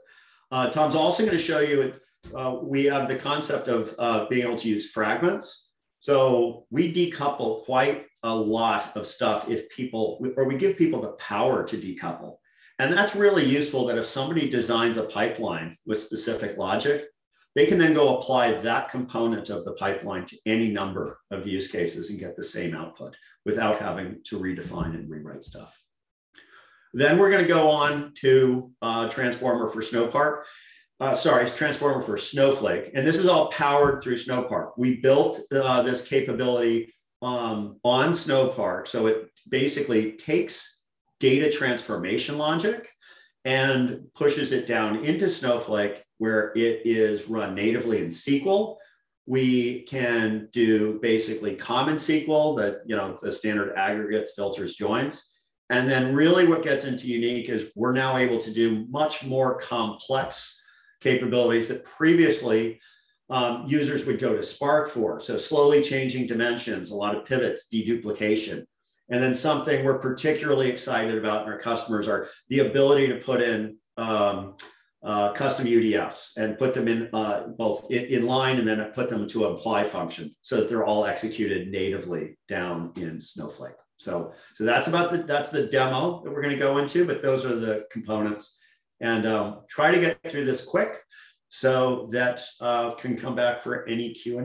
uh, 0.52 0.70
tom's 0.70 0.96
also 0.96 1.26
going 1.26 1.38
to 1.38 1.44
show 1.44 1.60
you 1.60 1.92
uh, 2.36 2.58
we 2.62 2.86
have 2.86 3.08
the 3.08 3.16
concept 3.16 3.68
of 3.68 3.94
uh, 4.00 4.26
being 4.28 4.46
able 4.46 4.56
to 4.56 4.70
use 4.70 4.92
fragments 4.92 5.72
so 6.00 6.66
we 6.70 6.94
decouple 6.94 7.64
quite 7.66 8.06
a 8.24 8.36
lot 8.36 8.96
of 8.96 9.06
stuff 9.06 9.50
if 9.50 9.70
people 9.70 10.26
or 10.36 10.46
we 10.46 10.58
give 10.58 10.78
people 10.78 11.02
the 11.02 11.14
power 11.14 11.64
to 11.64 11.78
decouple 11.78 12.38
and 12.80 12.94
that's 12.94 13.16
really 13.16 13.46
useful 13.46 13.86
that 13.86 13.98
if 13.98 14.06
somebody 14.06 14.50
designs 14.50 14.98
a 14.98 15.04
pipeline 15.04 15.76
with 15.86 16.00
specific 16.00 16.58
logic 16.58 17.08
they 17.58 17.66
can 17.66 17.80
then 17.80 17.96
go 17.96 18.20
apply 18.20 18.52
that 18.52 18.88
component 18.88 19.50
of 19.50 19.66
the 19.66 19.74
pipeline 19.74 20.26
to 20.28 20.38
any 20.46 20.72
number 20.72 21.18
of 21.32 21.48
use 21.48 21.72
cases 21.72 22.12
and 22.12 22.20
get 22.20 22.36
the 22.36 22.44
same 22.44 22.76
output 22.76 23.16
without 23.46 23.80
having 23.80 24.22
to 24.26 24.40
redefine 24.40 24.94
and 24.94 25.10
rewrite 25.10 25.44
stuff. 25.44 25.76
Then 26.94 27.18
we're 27.18 27.32
going 27.32 27.42
to 27.42 27.48
go 27.48 27.68
on 27.68 28.14
to 28.20 28.72
uh, 28.84 29.10
Transformer 29.10 29.70
for 29.70 29.82
Snowpark. 29.82 30.44
Uh, 31.00 31.16
sorry, 31.16 31.50
Transformer 31.50 32.04
for 32.04 32.20
Snowflake. 32.20 32.92
And 32.94 33.08
this 33.08 33.18
is 33.18 33.28
all 33.28 33.50
powered 33.50 34.04
through 34.04 34.18
Snowpark. 34.18 34.74
We 34.78 34.98
built 35.02 35.40
uh, 35.52 35.82
this 35.82 36.08
capability 36.08 36.94
um, 37.22 37.80
on 37.84 38.10
Snowpark. 38.10 38.88
So 38.88 39.08
it 39.08 39.32
basically 39.50 40.14
takes 40.14 40.82
data 41.20 41.52
transformation 41.52 42.38
logic 42.38 42.90
and 43.46 44.02
pushes 44.14 44.52
it 44.52 44.68
down 44.68 45.04
into 45.04 45.30
Snowflake 45.30 46.04
where 46.18 46.52
it 46.56 46.82
is 46.86 47.30
run 47.30 47.56
natively 47.56 48.02
in 48.02 48.08
SQL. 48.08 48.78
We 49.26 49.84
can 49.84 50.50
do 50.52 51.00
basically 51.02 51.56
common 51.56 51.96
SQL 51.96 52.58
that, 52.58 52.82
you 52.86 52.96
know, 52.96 53.18
the 53.22 53.32
standard 53.32 53.74
aggregates, 53.76 54.34
filters, 54.36 54.76
joins. 54.76 55.34
And 55.70 55.90
then 55.90 56.16
really 56.16 56.48
what 56.48 56.64
gets 56.64 56.86
into 56.86 57.08
unique 57.08 57.50
is 57.50 57.72
we're 57.76 57.94
now 57.94 58.18
able 58.18 58.38
to 58.40 58.54
do 58.54 58.86
much 58.90 59.26
more 59.26 59.58
complex 59.58 60.62
capabilities 61.02 61.68
that 61.68 61.84
previously 61.84 62.80
um, 63.30 63.66
users 63.68 64.06
would 64.06 64.20
go 64.20 64.36
to 64.36 64.44
Spark 64.44 64.90
for. 64.90 65.20
So 65.20 65.38
slowly 65.38 65.82
changing 65.82 66.28
dimensions, 66.28 66.92
a 66.92 66.96
lot 66.96 67.16
of 67.16 67.26
pivots, 67.26 67.68
deduplication. 67.72 68.66
And 69.10 69.24
then 69.24 69.34
something 69.34 69.86
we're 69.86 70.00
particularly 70.00 70.70
excited 70.70 71.18
about 71.18 71.46
in 71.46 71.52
our 71.52 71.60
customers 71.60 72.08
are 72.08 72.30
the 72.50 72.60
ability 72.60 73.08
to 73.08 73.16
put 73.16 73.42
in 73.42 73.78
um, 73.98 74.56
uh, 75.04 75.32
custom 75.32 75.66
UDFs 75.66 76.38
and 76.38 76.58
put 76.58 76.74
them 76.74 76.88
in 76.88 77.10
uh, 77.14 77.48
both 77.58 77.90
in, 77.92 78.06
in, 78.06 78.26
line 78.26 78.58
and 78.58 78.68
then 78.68 78.84
put 78.94 79.10
them 79.10 79.28
to 79.28 79.46
apply 79.46 79.84
function 79.84 80.36
so 80.42 80.58
that 80.58 80.68
they're 80.68 80.86
all 80.86 81.06
executed 81.06 81.70
natively 81.70 82.38
down 82.48 82.92
in 82.98 83.20
Snowflake. 83.20 83.76
So, 83.96 84.34
so 84.54 84.64
that's 84.64 84.88
about 84.88 85.12
the 85.12 85.20
that's 85.20 85.50
the 85.50 85.68
demo 85.68 86.22
that 86.24 86.32
we're 86.32 86.42
going 86.42 86.54
to 86.54 86.60
go 86.60 86.78
into, 86.78 87.06
but 87.06 87.22
those 87.22 87.46
are 87.46 87.56
the 87.56 87.86
components. 87.92 88.60
And 89.00 89.28
um, 89.28 89.62
try 89.70 89.92
to 89.92 90.00
get 90.00 90.20
through 90.28 90.46
this 90.46 90.66
quick 90.66 91.04
so 91.50 92.08
that 92.12 92.44
uh, 92.60 92.92
can 92.96 93.18
come 93.18 93.36
back 93.36 93.62
for 93.62 93.88
any 93.88 94.14
Q 94.14 94.40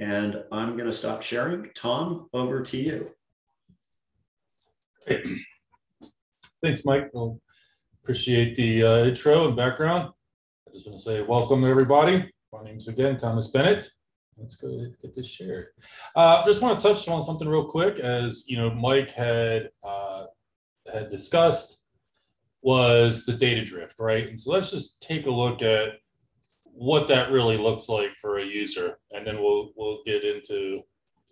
and 0.00 0.42
I'm 0.50 0.76
going 0.76 0.88
to 0.88 0.92
stop 0.92 1.22
sharing. 1.22 1.70
Tom, 1.74 2.28
over 2.32 2.62
to 2.62 2.76
you. 2.76 3.10
Thanks, 6.62 6.84
Mike. 6.84 7.10
Well, 7.12 7.40
appreciate 8.02 8.56
the 8.56 8.82
uh, 8.82 9.04
intro 9.04 9.48
and 9.48 9.56
background. 9.56 10.10
I 10.68 10.72
just 10.72 10.86
want 10.86 10.98
to 10.98 11.04
say 11.04 11.22
welcome 11.22 11.64
everybody. 11.64 12.30
My 12.52 12.64
name 12.64 12.78
is 12.78 12.88
again 12.88 13.16
Thomas 13.16 13.48
Bennett. 13.48 13.88
Let's 14.36 14.56
go 14.56 14.68
get 15.02 15.14
this 15.14 15.26
shared. 15.26 15.68
Uh, 16.16 16.46
just 16.46 16.62
want 16.62 16.80
to 16.80 16.88
touch 16.88 17.06
on 17.08 17.22
something 17.22 17.48
real 17.48 17.64
quick, 17.64 17.98
as 17.98 18.48
you 18.48 18.56
know, 18.56 18.70
Mike 18.70 19.10
had 19.10 19.70
uh, 19.84 20.24
had 20.90 21.10
discussed 21.10 21.79
was 22.62 23.24
the 23.24 23.32
data 23.32 23.64
drift, 23.64 23.94
right? 23.98 24.28
And 24.28 24.38
so 24.38 24.52
let's 24.52 24.70
just 24.70 25.02
take 25.02 25.26
a 25.26 25.30
look 25.30 25.62
at 25.62 25.94
what 26.64 27.08
that 27.08 27.30
really 27.30 27.56
looks 27.56 27.88
like 27.88 28.12
for 28.20 28.38
a 28.38 28.44
user, 28.44 28.98
and 29.12 29.26
then 29.26 29.42
we'll 29.42 29.72
we'll 29.76 30.00
get 30.04 30.24
into 30.24 30.82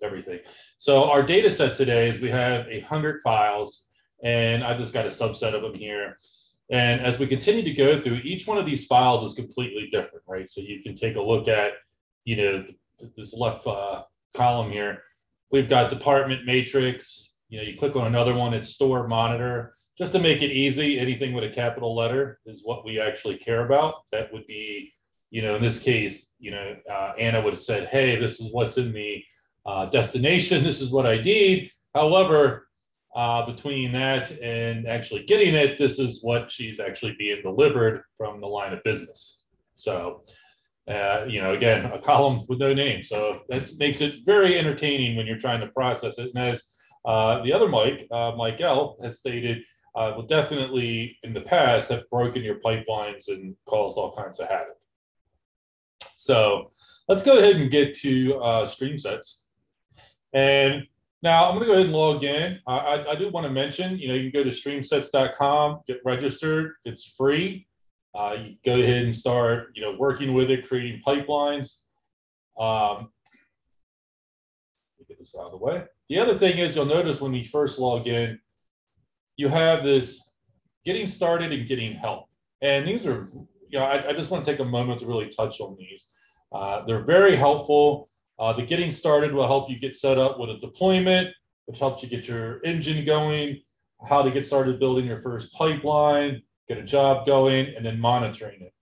everything. 0.02 0.40
So 0.78 1.10
our 1.10 1.22
data 1.22 1.50
set 1.50 1.76
today 1.76 2.08
is 2.10 2.20
we 2.20 2.30
have 2.30 2.66
a 2.68 2.80
hundred 2.80 3.22
files, 3.22 3.88
and 4.22 4.64
I 4.64 4.76
just 4.76 4.92
got 4.92 5.06
a 5.06 5.10
subset 5.10 5.54
of 5.54 5.62
them 5.62 5.74
here. 5.74 6.18
And 6.70 7.00
as 7.00 7.18
we 7.18 7.26
continue 7.26 7.62
to 7.62 7.72
go 7.72 7.98
through, 8.00 8.20
each 8.24 8.46
one 8.46 8.58
of 8.58 8.66
these 8.66 8.86
files 8.86 9.24
is 9.24 9.34
completely 9.34 9.88
different, 9.90 10.22
right? 10.26 10.48
So 10.48 10.60
you 10.60 10.82
can 10.82 10.94
take 10.94 11.16
a 11.16 11.20
look 11.20 11.48
at, 11.48 11.72
you 12.24 12.36
know, 12.36 12.62
th- 12.62 13.12
this 13.16 13.32
left 13.32 13.66
uh, 13.66 14.02
column 14.34 14.70
here, 14.70 15.02
we've 15.50 15.68
got 15.68 15.88
department 15.90 16.44
matrix. 16.44 17.32
You 17.48 17.58
know, 17.58 17.64
you 17.64 17.78
click 17.78 17.96
on 17.96 18.06
another 18.06 18.34
one, 18.34 18.52
it's 18.52 18.68
store 18.68 19.08
monitor. 19.08 19.74
Just 19.98 20.12
to 20.12 20.20
make 20.20 20.42
it 20.42 20.52
easy, 20.52 21.00
anything 21.00 21.32
with 21.32 21.42
a 21.42 21.50
capital 21.50 21.92
letter 21.92 22.38
is 22.46 22.62
what 22.64 22.84
we 22.84 23.00
actually 23.00 23.36
care 23.36 23.66
about. 23.66 23.94
That 24.12 24.32
would 24.32 24.46
be, 24.46 24.92
you 25.30 25.42
know, 25.42 25.56
in 25.56 25.60
this 25.60 25.80
case, 25.80 26.34
you 26.38 26.52
know, 26.52 26.76
uh, 26.88 27.14
Anna 27.18 27.42
would 27.42 27.54
have 27.54 27.60
said, 27.60 27.88
hey, 27.88 28.14
this 28.14 28.38
is 28.38 28.52
what's 28.52 28.78
in 28.78 28.92
the 28.92 29.24
uh, 29.66 29.86
destination. 29.86 30.62
This 30.62 30.80
is 30.80 30.92
what 30.92 31.04
I 31.04 31.20
need. 31.20 31.72
However, 31.96 32.68
uh, 33.16 33.44
between 33.46 33.90
that 33.90 34.30
and 34.40 34.86
actually 34.86 35.24
getting 35.24 35.54
it, 35.56 35.78
this 35.78 35.98
is 35.98 36.22
what 36.22 36.52
she's 36.52 36.78
actually 36.78 37.16
being 37.18 37.42
delivered 37.42 38.04
from 38.16 38.40
the 38.40 38.46
line 38.46 38.72
of 38.72 38.84
business. 38.84 39.48
So, 39.74 40.22
uh, 40.86 41.24
you 41.28 41.42
know, 41.42 41.54
again, 41.54 41.86
a 41.86 41.98
column 41.98 42.44
with 42.48 42.60
no 42.60 42.72
name. 42.72 43.02
So 43.02 43.40
that 43.48 43.68
makes 43.78 44.00
it 44.00 44.24
very 44.24 44.56
entertaining 44.56 45.16
when 45.16 45.26
you're 45.26 45.38
trying 45.38 45.60
to 45.60 45.66
process 45.68 46.18
it. 46.18 46.30
And 46.36 46.44
as 46.44 46.76
uh, 47.04 47.42
the 47.42 47.52
other 47.52 47.68
Mike, 47.68 48.06
uh, 48.12 48.32
Mike 48.36 48.60
L, 48.60 48.96
has 49.02 49.18
stated, 49.18 49.64
uh, 49.98 50.12
will 50.14 50.22
definitely 50.22 51.18
in 51.24 51.34
the 51.34 51.40
past 51.40 51.90
have 51.90 52.08
broken 52.08 52.42
your 52.42 52.60
pipelines 52.60 53.26
and 53.26 53.56
caused 53.66 53.98
all 53.98 54.14
kinds 54.14 54.38
of 54.38 54.48
havoc. 54.48 54.76
So 56.14 56.70
let's 57.08 57.24
go 57.24 57.38
ahead 57.38 57.56
and 57.56 57.68
get 57.68 57.94
to 57.98 58.36
uh, 58.36 58.66
StreamSets. 58.66 59.42
And 60.32 60.86
now 61.20 61.48
I'm 61.48 61.56
going 61.56 61.62
to 61.62 61.66
go 61.66 61.72
ahead 61.72 61.86
and 61.86 61.94
log 61.94 62.22
in. 62.22 62.60
I, 62.68 62.76
I, 62.76 63.10
I 63.10 63.14
do 63.16 63.28
want 63.30 63.44
to 63.46 63.50
mention, 63.50 63.98
you 63.98 64.06
know, 64.06 64.14
you 64.14 64.30
can 64.30 64.40
go 64.40 64.48
to 64.48 64.54
streamsets.com, 64.54 65.80
get 65.88 65.98
registered. 66.04 66.74
It's 66.84 67.04
free. 67.04 67.66
Uh, 68.14 68.36
you 68.40 68.54
go 68.64 68.74
ahead 68.74 69.04
and 69.04 69.14
start, 69.14 69.70
you 69.74 69.82
know, 69.82 69.96
working 69.98 70.32
with 70.32 70.48
it, 70.50 70.68
creating 70.68 71.02
pipelines. 71.04 71.80
Um, 72.56 73.10
get 75.08 75.18
this 75.18 75.34
out 75.36 75.46
of 75.46 75.52
the 75.52 75.58
way. 75.58 75.84
The 76.08 76.20
other 76.20 76.34
thing 76.34 76.58
is 76.58 76.76
you'll 76.76 76.84
notice 76.84 77.20
when 77.20 77.32
we 77.32 77.42
first 77.42 77.80
log 77.80 78.06
in, 78.06 78.38
you 79.38 79.48
have 79.48 79.82
this 79.82 80.30
getting 80.84 81.06
started 81.06 81.52
and 81.52 81.66
getting 81.66 81.94
help. 81.94 82.26
And 82.60 82.86
these 82.86 83.06
are, 83.06 83.26
you 83.70 83.78
know, 83.78 83.84
I, 83.84 84.08
I 84.08 84.12
just 84.12 84.30
want 84.30 84.44
to 84.44 84.50
take 84.50 84.60
a 84.60 84.64
moment 84.64 85.00
to 85.00 85.06
really 85.06 85.30
touch 85.30 85.60
on 85.60 85.76
these. 85.78 86.10
Uh, 86.52 86.84
they're 86.84 87.04
very 87.04 87.36
helpful. 87.36 88.10
Uh, 88.38 88.52
the 88.52 88.66
getting 88.66 88.90
started 88.90 89.32
will 89.32 89.46
help 89.46 89.70
you 89.70 89.78
get 89.78 89.94
set 89.94 90.18
up 90.18 90.38
with 90.38 90.50
a 90.50 90.58
deployment, 90.58 91.28
which 91.66 91.78
helps 91.78 92.02
you 92.02 92.08
get 92.08 92.26
your 92.26 92.60
engine 92.64 93.04
going, 93.04 93.62
how 94.08 94.22
to 94.22 94.30
get 94.30 94.44
started 94.44 94.78
building 94.80 95.06
your 95.06 95.22
first 95.22 95.52
pipeline, 95.54 96.42
get 96.68 96.78
a 96.78 96.82
job 96.82 97.26
going, 97.26 97.74
and 97.76 97.86
then 97.86 97.98
monitoring 97.98 98.60
it. 98.62 98.72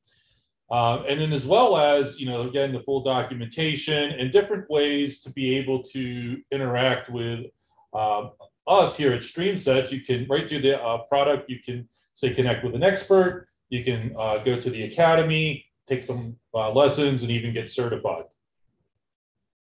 Uh, 0.70 1.02
and 1.08 1.20
then 1.20 1.32
as 1.32 1.46
well 1.46 1.76
as, 1.76 2.18
you 2.20 2.26
know, 2.26 2.42
again, 2.42 2.72
the 2.72 2.80
full 2.80 3.02
documentation 3.02 4.12
and 4.12 4.32
different 4.32 4.68
ways 4.70 5.20
to 5.22 5.30
be 5.32 5.56
able 5.56 5.82
to 5.82 6.40
interact 6.50 7.08
with 7.10 7.46
uh, 7.94 8.28
us 8.66 8.96
here 8.96 9.12
at 9.12 9.20
StreamSets. 9.20 9.90
You 9.90 10.00
can, 10.00 10.26
right 10.28 10.48
through 10.48 10.60
the 10.60 10.82
uh, 10.82 10.98
product, 11.04 11.48
you 11.48 11.60
can 11.60 11.88
say 12.14 12.34
connect 12.34 12.64
with 12.64 12.74
an 12.74 12.82
expert. 12.82 13.48
You 13.68 13.84
can 13.84 14.14
uh, 14.18 14.38
go 14.38 14.60
to 14.60 14.70
the 14.70 14.84
academy, 14.84 15.64
take 15.86 16.02
some 16.02 16.36
uh, 16.54 16.70
lessons, 16.72 17.22
and 17.22 17.30
even 17.30 17.52
get 17.52 17.68
certified. 17.68 18.24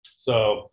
So 0.03 0.71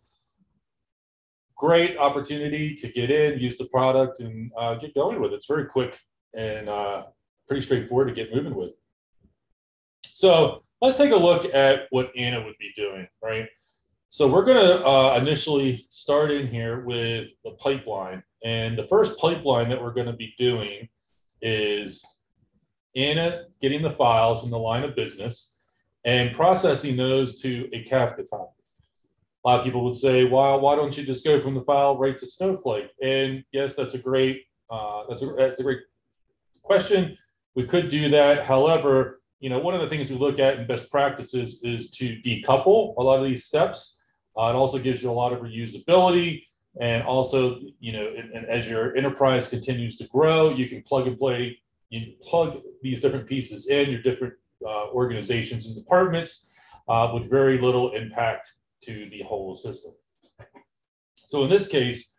great 1.56 1.98
opportunity 1.98 2.74
to 2.74 2.88
get 2.88 3.10
in, 3.10 3.38
use 3.38 3.58
the 3.58 3.66
product, 3.66 4.20
and 4.20 4.50
uh, 4.58 4.74
get 4.74 4.94
going 4.94 5.20
with 5.20 5.32
it. 5.32 5.36
It's 5.36 5.46
very 5.46 5.66
quick 5.66 5.98
and 6.34 6.68
uh, 6.68 7.04
pretty 7.48 7.64
straightforward 7.64 8.08
to 8.08 8.14
get 8.14 8.34
moving 8.34 8.54
with. 8.54 8.72
So 10.04 10.62
let's 10.80 10.96
take 10.96 11.12
a 11.12 11.16
look 11.16 11.52
at 11.54 11.86
what 11.90 12.12
Anna 12.16 12.44
would 12.44 12.56
be 12.58 12.72
doing, 12.76 13.06
right? 13.22 13.46
So 14.12 14.26
we're 14.26 14.44
going 14.44 14.56
to 14.56 14.84
uh, 14.84 15.16
initially 15.20 15.86
start 15.88 16.32
in 16.32 16.48
here 16.48 16.80
with 16.80 17.28
the 17.44 17.52
pipeline. 17.52 18.24
And 18.44 18.76
the 18.76 18.84
first 18.84 19.16
pipeline 19.20 19.68
that 19.68 19.80
we're 19.80 19.92
going 19.92 20.08
to 20.08 20.12
be 20.12 20.34
doing 20.36 20.88
is 21.40 22.04
Anna 22.96 23.44
getting 23.60 23.82
the 23.82 23.90
files 23.90 24.40
from 24.40 24.50
the 24.50 24.58
line 24.58 24.82
of 24.82 24.96
business 24.96 25.54
and 26.04 26.34
processing 26.34 26.96
those 26.96 27.40
to 27.42 27.68
a 27.72 27.84
Kafka 27.84 28.28
topic. 28.28 28.64
A 29.44 29.48
lot 29.48 29.60
of 29.60 29.64
people 29.64 29.84
would 29.84 29.94
say, 29.94 30.24
"Well, 30.24 30.58
why 30.58 30.74
don't 30.74 30.98
you 30.98 31.04
just 31.04 31.24
go 31.24 31.40
from 31.40 31.54
the 31.54 31.62
file 31.62 31.96
right 31.96 32.18
to 32.18 32.26
Snowflake?" 32.26 32.90
And 33.00 33.44
yes, 33.52 33.76
that's 33.76 33.94
a 33.94 33.98
great 33.98 34.42
uh, 34.70 35.04
that's 35.08 35.22
a 35.22 35.26
that's 35.38 35.60
a 35.60 35.62
great 35.62 35.82
question. 36.62 37.16
We 37.54 37.64
could 37.64 37.88
do 37.88 38.08
that. 38.10 38.44
However, 38.44 39.20
you 39.38 39.50
know, 39.50 39.60
one 39.60 39.74
of 39.74 39.80
the 39.80 39.88
things 39.88 40.10
we 40.10 40.16
look 40.16 40.40
at 40.40 40.58
in 40.58 40.66
best 40.66 40.90
practices 40.90 41.62
is 41.62 41.92
to 41.92 42.16
decouple 42.26 42.96
a 42.98 43.02
lot 43.02 43.20
of 43.20 43.24
these 43.24 43.44
steps. 43.44 43.98
Uh, 44.38 44.50
it 44.50 44.54
also 44.54 44.78
gives 44.78 45.02
you 45.02 45.10
a 45.10 45.12
lot 45.12 45.32
of 45.32 45.40
reusability, 45.40 46.44
and 46.80 47.02
also, 47.02 47.60
you 47.80 47.92
know, 47.92 48.06
and, 48.16 48.30
and 48.32 48.46
as 48.46 48.68
your 48.68 48.96
enterprise 48.96 49.48
continues 49.48 49.98
to 49.98 50.06
grow, 50.08 50.50
you 50.50 50.68
can 50.68 50.82
plug 50.82 51.06
and 51.06 51.18
play. 51.18 51.58
You 51.90 52.12
plug 52.22 52.60
these 52.82 53.00
different 53.00 53.26
pieces 53.26 53.68
in 53.68 53.90
your 53.90 54.02
different 54.02 54.34
uh, 54.64 54.86
organizations 54.90 55.66
and 55.66 55.74
departments 55.74 56.54
uh, 56.88 57.10
with 57.12 57.28
very 57.28 57.58
little 57.58 57.92
impact 57.92 58.54
to 58.82 59.08
the 59.10 59.22
whole 59.22 59.56
system. 59.56 59.92
So 61.24 61.42
in 61.44 61.50
this 61.50 61.66
case, 61.68 62.14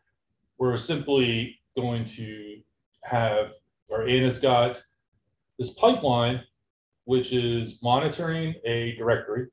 we're 0.57 0.77
simply 0.77 1.59
going 1.77 2.05
to 2.05 2.61
have, 3.03 3.53
or 3.89 4.07
Anna's 4.07 4.39
got 4.39 4.83
this 5.57 5.73
pipeline, 5.73 6.43
which 7.05 7.33
is 7.33 7.81
monitoring 7.81 8.55
a 8.65 8.95
directory. 8.97 9.47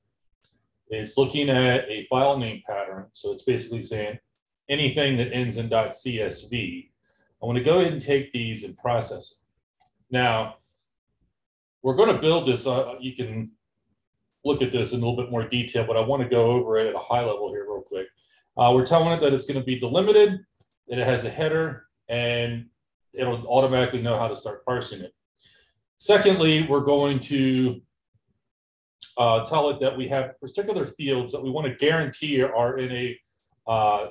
It's 0.90 1.18
looking 1.18 1.50
at 1.50 1.88
a 1.88 2.06
file 2.08 2.38
name 2.38 2.62
pattern. 2.66 3.06
So 3.12 3.32
it's 3.32 3.44
basically 3.44 3.82
saying 3.82 4.18
anything 4.68 5.16
that 5.18 5.32
ends 5.32 5.56
in 5.56 5.68
.csv. 5.68 6.90
I 7.42 7.46
want 7.46 7.58
to 7.58 7.64
go 7.64 7.80
ahead 7.80 7.92
and 7.92 8.02
take 8.02 8.32
these 8.32 8.64
and 8.64 8.76
process 8.76 9.32
it. 9.32 9.38
Now, 10.10 10.56
we're 11.82 11.94
going 11.94 12.14
to 12.14 12.20
build 12.20 12.48
this. 12.48 12.66
Uh, 12.66 12.94
you 13.00 13.14
can 13.14 13.52
look 14.44 14.62
at 14.62 14.72
this 14.72 14.92
in 14.92 15.02
a 15.02 15.06
little 15.06 15.16
bit 15.22 15.30
more 15.30 15.46
detail, 15.46 15.84
but 15.86 15.96
I 15.96 16.00
want 16.00 16.22
to 16.22 16.28
go 16.28 16.50
over 16.50 16.78
it 16.78 16.88
at 16.88 16.94
a 16.94 16.98
high 16.98 17.20
level 17.20 17.50
here 17.52 17.64
real 17.68 17.82
quick. 17.82 18.08
Uh, 18.56 18.72
we're 18.74 18.86
telling 18.86 19.12
it 19.12 19.20
that 19.20 19.32
it's 19.32 19.46
going 19.46 19.60
to 19.60 19.64
be 19.64 19.78
delimited, 19.78 20.40
that 20.88 20.98
it 20.98 21.06
has 21.06 21.24
a 21.24 21.30
header, 21.30 21.86
and 22.08 22.66
it'll 23.12 23.46
automatically 23.46 24.02
know 24.02 24.18
how 24.18 24.26
to 24.28 24.36
start 24.36 24.64
parsing 24.64 25.00
it. 25.00 25.14
Secondly, 25.98 26.66
we're 26.68 26.84
going 26.84 27.18
to 27.18 27.80
uh, 29.16 29.44
tell 29.44 29.70
it 29.70 29.80
that 29.80 29.96
we 29.96 30.08
have 30.08 30.38
particular 30.40 30.86
fields 30.86 31.32
that 31.32 31.42
we 31.42 31.50
want 31.50 31.66
to 31.66 31.74
guarantee 31.74 32.42
are 32.42 32.78
in 32.78 32.92
a 32.92 33.20
uh, 33.70 34.06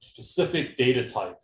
specific 0.00 0.76
data 0.76 1.08
type. 1.08 1.38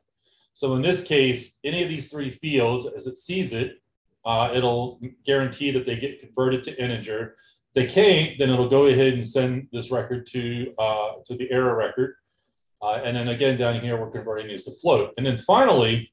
So 0.55 0.75
in 0.75 0.83
this 0.83 1.05
case, 1.05 1.59
any 1.65 1.83
of 1.83 1.89
these 1.89 2.11
three 2.11 2.31
fields, 2.31 2.87
as 2.87 3.07
it 3.07 3.17
sees 3.17 3.53
it, 3.53 3.81
uh, 4.25 4.51
it'll 4.53 5.01
guarantee 5.25 5.71
that 5.71 5.87
they 5.87 5.97
get 5.97 6.21
converted 6.21 6.65
to 6.65 6.83
integer 6.83 7.37
they 7.79 7.87
can't, 7.87 8.37
then 8.39 8.51
it'll 8.51 8.69
go 8.69 8.87
ahead 8.87 9.15
and 9.15 9.27
send 9.27 9.69
this 9.73 9.93
record 9.93 10.27
to 10.33 10.75
uh, 10.79 11.13
to 11.27 11.37
the 11.37 11.49
error 11.51 11.77
record. 11.77 12.15
Uh, 12.83 13.01
and 13.05 13.17
then 13.17 13.29
again, 13.29 13.57
down 13.57 13.81
here, 13.81 13.97
we're 13.97 14.11
converting 14.11 14.49
these 14.49 14.65
to 14.65 14.73
float. 14.73 15.13
And 15.17 15.25
then 15.25 15.39
finally, 15.39 16.13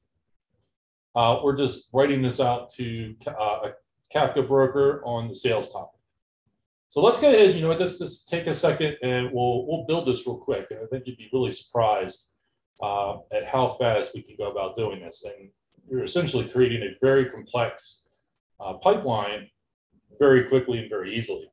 uh, 1.16 1.40
we're 1.44 1.58
just 1.58 1.90
writing 1.94 2.22
this 2.22 2.40
out 2.40 2.70
to 2.74 3.16
a 3.28 3.72
Kafka 4.14 4.48
broker 4.48 5.02
on 5.06 5.28
the 5.28 5.36
sales 5.36 5.72
topic. 5.72 5.95
So 6.90 7.02
let's 7.02 7.20
go 7.20 7.28
ahead, 7.28 7.56
you 7.56 7.62
know, 7.62 7.70
let's 7.70 8.00
just 8.00 8.30
take 8.30 8.48
a 8.48 8.54
second 8.54 8.96
and 9.04 9.30
we'll, 9.34 9.66
we'll 9.68 9.86
build 9.86 10.08
this 10.08 10.26
real 10.26 10.38
quick. 10.38 10.68
And 10.70 10.80
I 10.82 10.86
think 10.86 11.06
you'd 11.06 11.18
be 11.18 11.30
really 11.34 11.52
surprised 11.52 12.32
uh, 12.82 13.18
at 13.34 13.48
how 13.48 13.72
fast 13.80 14.12
we 14.16 14.22
can 14.22 14.36
go 14.38 14.50
about 14.50 14.78
doing 14.78 15.02
this. 15.02 15.26
And 15.26 15.50
you're 15.90 16.04
essentially 16.04 16.48
creating 16.48 16.84
a 16.84 16.96
very 17.06 17.30
complex 17.30 18.04
uh, 18.60 18.74
pipeline 18.74 19.50
very 20.20 20.46
quickly 20.46 20.80
and 20.80 20.90
very 20.90 21.16
easily. 21.16 21.50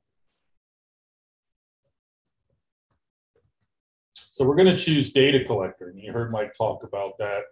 So 4.15 4.47
we're 4.47 4.57
going 4.57 4.75
to 4.75 4.83
choose 4.83 5.13
data 5.13 5.45
collector. 5.45 5.89
And 5.89 6.01
you 6.01 6.13
heard 6.13 6.33
Mike 6.33 6.55
talk 6.57 6.85
about 6.85 7.19
that. 7.19 7.43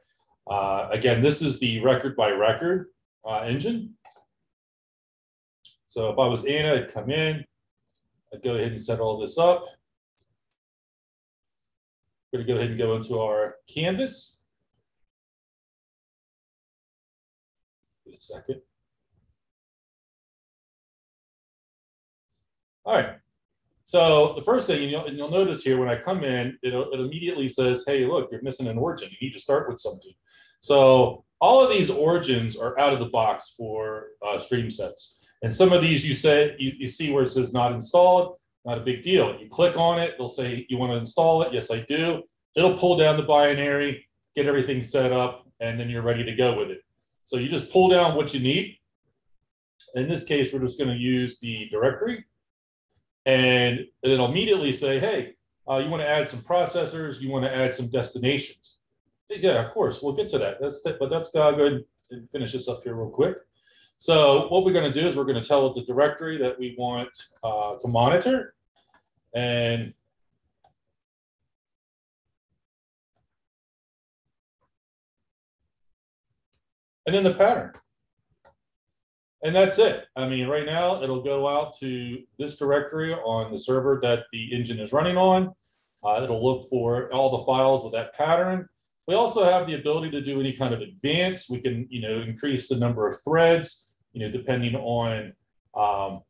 Uh, 0.50 0.88
again, 0.90 1.22
this 1.22 1.42
is 1.42 1.60
the 1.60 1.80
record 1.80 2.16
by 2.16 2.30
record 2.30 2.86
uh, 3.28 3.40
engine. 3.40 3.94
So 5.86 6.10
if 6.10 6.18
I 6.18 6.26
was 6.26 6.44
Anna, 6.46 6.74
I'd 6.74 6.92
come 6.92 7.10
in, 7.10 7.44
I'd 8.32 8.42
go 8.42 8.54
ahead 8.54 8.72
and 8.72 8.80
set 8.80 9.00
all 9.00 9.18
this 9.18 9.38
up. 9.38 9.64
We're 12.32 12.40
to 12.40 12.46
go 12.46 12.56
ahead 12.56 12.70
and 12.70 12.78
go 12.78 12.94
into 12.94 13.18
our 13.18 13.56
canvas. 13.68 14.38
Wait 18.06 18.16
a 18.16 18.20
second. 18.20 18.60
All 22.84 22.94
right. 22.94 23.16
So 23.84 24.34
the 24.36 24.42
first 24.42 24.68
thing, 24.68 24.88
you'll, 24.88 25.06
and 25.06 25.16
you'll 25.16 25.30
notice 25.30 25.64
here 25.64 25.76
when 25.78 25.88
I 25.88 25.96
come 25.96 26.22
in, 26.22 26.56
it, 26.62 26.72
it 26.72 27.00
immediately 27.00 27.48
says, 27.48 27.82
hey, 27.84 28.06
look, 28.06 28.28
you're 28.30 28.42
missing 28.42 28.68
an 28.68 28.78
origin. 28.78 29.08
You 29.10 29.28
need 29.28 29.34
to 29.34 29.40
start 29.40 29.68
with 29.68 29.80
something. 29.80 30.12
So 30.60 31.24
all 31.40 31.64
of 31.64 31.70
these 31.70 31.90
origins 31.90 32.56
are 32.56 32.78
out 32.78 32.92
of 32.92 33.00
the 33.00 33.06
box 33.06 33.54
for 33.56 34.08
uh, 34.24 34.36
StreamSets. 34.38 35.16
And 35.42 35.54
some 35.54 35.72
of 35.72 35.82
these 35.82 36.06
you 36.06 36.14
say 36.14 36.54
you, 36.58 36.72
you 36.76 36.88
see 36.88 37.10
where 37.12 37.22
it 37.24 37.30
says 37.30 37.52
not 37.52 37.72
installed. 37.72 38.36
Not 38.64 38.78
a 38.78 38.82
big 38.82 39.02
deal. 39.02 39.38
You 39.40 39.48
click 39.48 39.76
on 39.76 39.98
it, 39.98 40.14
it'll 40.14 40.28
say, 40.28 40.66
you 40.68 40.76
want 40.76 40.92
to 40.92 40.96
install 40.96 41.42
it? 41.42 41.52
Yes, 41.52 41.70
I 41.70 41.80
do. 41.80 42.22
It'll 42.54 42.76
pull 42.76 42.96
down 42.98 43.16
the 43.16 43.22
binary, 43.22 44.06
get 44.36 44.46
everything 44.46 44.82
set 44.82 45.12
up, 45.12 45.46
and 45.60 45.80
then 45.80 45.88
you're 45.88 46.02
ready 46.02 46.24
to 46.24 46.34
go 46.34 46.58
with 46.58 46.70
it. 46.70 46.82
So 47.24 47.38
you 47.38 47.48
just 47.48 47.72
pull 47.72 47.88
down 47.88 48.16
what 48.16 48.34
you 48.34 48.40
need. 48.40 48.76
In 49.94 50.08
this 50.08 50.24
case, 50.24 50.52
we're 50.52 50.60
just 50.60 50.78
going 50.78 50.90
to 50.90 50.96
use 50.96 51.40
the 51.40 51.68
directory. 51.70 52.24
And 53.24 53.86
it'll 54.02 54.26
immediately 54.26 54.72
say, 54.72 54.98
hey, 54.98 55.34
uh, 55.68 55.76
you 55.76 55.88
want 55.88 56.02
to 56.02 56.08
add 56.08 56.28
some 56.28 56.40
processors, 56.40 57.20
you 57.20 57.30
want 57.30 57.44
to 57.44 57.54
add 57.54 57.72
some 57.72 57.88
destinations. 57.88 58.78
Yeah, 59.28 59.64
of 59.64 59.72
course, 59.72 60.02
we'll 60.02 60.14
get 60.14 60.28
to 60.30 60.38
that. 60.38 60.56
That's 60.60 60.84
it. 60.84 60.96
but 60.98 61.08
that's 61.08 61.34
uh, 61.34 61.52
go 61.52 61.64
ahead 61.64 61.84
and 62.10 62.28
finish 62.30 62.52
this 62.52 62.68
up 62.68 62.82
here 62.82 62.94
real 62.94 63.10
quick. 63.10 63.36
So 64.00 64.48
what 64.48 64.64
we're 64.64 64.72
going 64.72 64.90
to 64.90 65.00
do 65.00 65.06
is 65.06 65.14
we're 65.14 65.24
going 65.24 65.40
to 65.40 65.46
tell 65.46 65.66
it 65.66 65.74
the 65.74 65.84
directory 65.84 66.38
that 66.38 66.58
we 66.58 66.74
want 66.78 67.10
uh, 67.44 67.76
to 67.76 67.86
monitor. 67.86 68.54
And 69.34 69.92
and 77.04 77.14
then 77.14 77.24
the 77.24 77.34
pattern. 77.34 77.72
And 79.44 79.54
that's 79.54 79.78
it. 79.78 80.06
I 80.16 80.26
mean, 80.26 80.48
right 80.48 80.64
now 80.64 81.02
it'll 81.02 81.22
go 81.22 81.46
out 81.46 81.76
to 81.80 82.22
this 82.38 82.56
directory 82.56 83.12
on 83.12 83.52
the 83.52 83.58
server 83.58 84.00
that 84.02 84.24
the 84.32 84.54
engine 84.54 84.80
is 84.80 84.94
running 84.94 85.18
on. 85.18 85.52
Uh, 86.02 86.22
it'll 86.22 86.42
look 86.42 86.70
for 86.70 87.12
all 87.12 87.36
the 87.36 87.44
files 87.44 87.84
with 87.84 87.92
that 87.92 88.14
pattern. 88.14 88.66
We 89.06 89.14
also 89.14 89.44
have 89.44 89.66
the 89.66 89.74
ability 89.74 90.10
to 90.12 90.22
do 90.22 90.40
any 90.40 90.54
kind 90.54 90.72
of 90.72 90.80
advance. 90.80 91.50
We 91.50 91.60
can, 91.60 91.86
you 91.90 92.00
know, 92.00 92.22
increase 92.22 92.68
the 92.68 92.76
number 92.76 93.06
of 93.06 93.20
threads, 93.22 93.89
you 94.12 94.20
know, 94.20 94.30
depending 94.30 94.74
on, 94.74 95.32
um, 95.74 96.22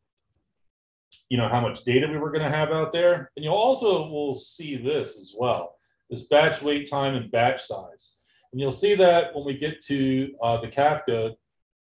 you 1.28 1.38
know, 1.38 1.48
how 1.48 1.60
much 1.60 1.84
data 1.84 2.06
we 2.08 2.18
were 2.18 2.30
going 2.30 2.48
to 2.48 2.56
have 2.56 2.70
out 2.70 2.92
there. 2.92 3.30
And 3.36 3.44
you'll 3.44 3.54
also 3.54 4.08
will 4.08 4.34
see 4.34 4.76
this 4.76 5.18
as 5.18 5.34
well, 5.38 5.76
this 6.08 6.26
batch 6.26 6.62
wait 6.62 6.90
time 6.90 7.14
and 7.14 7.30
batch 7.30 7.62
size. 7.62 8.16
And 8.52 8.60
you'll 8.60 8.72
see 8.72 8.94
that 8.96 9.34
when 9.34 9.44
we 9.44 9.56
get 9.56 9.80
to 9.86 10.34
uh, 10.42 10.60
the 10.60 10.68
Kafka 10.68 11.34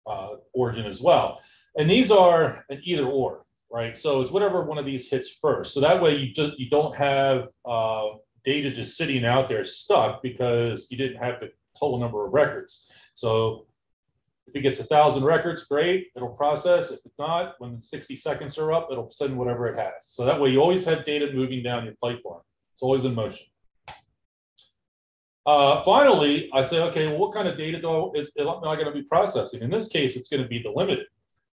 uh, 0.05 0.35
origin 0.53 0.85
as 0.85 1.01
well. 1.01 1.41
And 1.77 1.89
these 1.89 2.12
are 2.12 2.63
an 2.69 2.81
either 2.83 3.05
or, 3.05 3.45
right? 3.71 3.97
So 3.97 4.21
it's 4.21 4.31
whatever 4.31 4.63
one 4.63 4.77
of 4.77 4.85
these 4.85 5.09
hits 5.09 5.29
first. 5.41 5.73
So 5.73 5.79
that 5.81 6.01
way 6.01 6.15
you 6.15 6.33
just 6.33 6.59
you 6.59 6.69
don't 6.69 6.95
have 6.95 7.47
uh, 7.65 8.07
data 8.43 8.71
just 8.71 8.97
sitting 8.97 9.25
out 9.25 9.49
there 9.49 9.63
stuck 9.63 10.21
because 10.21 10.88
you 10.91 10.97
didn't 10.97 11.17
have 11.17 11.39
the 11.39 11.51
total 11.79 11.99
number 11.99 12.25
of 12.25 12.33
records. 12.33 12.89
So 13.13 13.67
if 14.49 14.55
it 14.55 14.62
gets 14.62 14.79
a 14.79 14.83
thousand 14.83 15.23
records, 15.23 15.65
great, 15.65 16.07
it'll 16.15 16.29
process. 16.29 16.89
If 16.89 16.99
it's 17.05 17.19
not, 17.19 17.53
when 17.59 17.75
the 17.75 17.81
60 17.81 18.15
seconds 18.15 18.57
are 18.57 18.73
up, 18.73 18.89
it'll 18.91 19.09
send 19.09 19.38
whatever 19.38 19.67
it 19.67 19.77
has. 19.77 19.93
So 20.01 20.25
that 20.25 20.41
way 20.41 20.49
you 20.49 20.59
always 20.59 20.85
have 20.85 21.05
data 21.05 21.31
moving 21.31 21.62
down 21.62 21.85
your 21.85 21.93
pipeline. 22.01 22.41
It's 22.73 22.81
always 22.81 23.05
in 23.05 23.13
motion. 23.13 23.45
Uh, 25.45 25.83
finally, 25.83 26.49
I 26.53 26.63
say, 26.63 26.81
okay, 26.81 27.07
well, 27.07 27.17
what 27.17 27.33
kind 27.33 27.47
of 27.47 27.57
data 27.57 27.79
do 27.79 27.89
I, 27.89 28.19
is 28.19 28.31
am 28.39 28.47
I 28.47 28.75
going 28.75 28.85
to 28.85 28.91
be 28.91 29.03
processing? 29.03 29.62
In 29.62 29.69
this 29.69 29.88
case, 29.88 30.15
it's 30.15 30.29
going 30.29 30.43
to 30.43 30.49
be 30.49 30.62
delimited. 30.62 31.05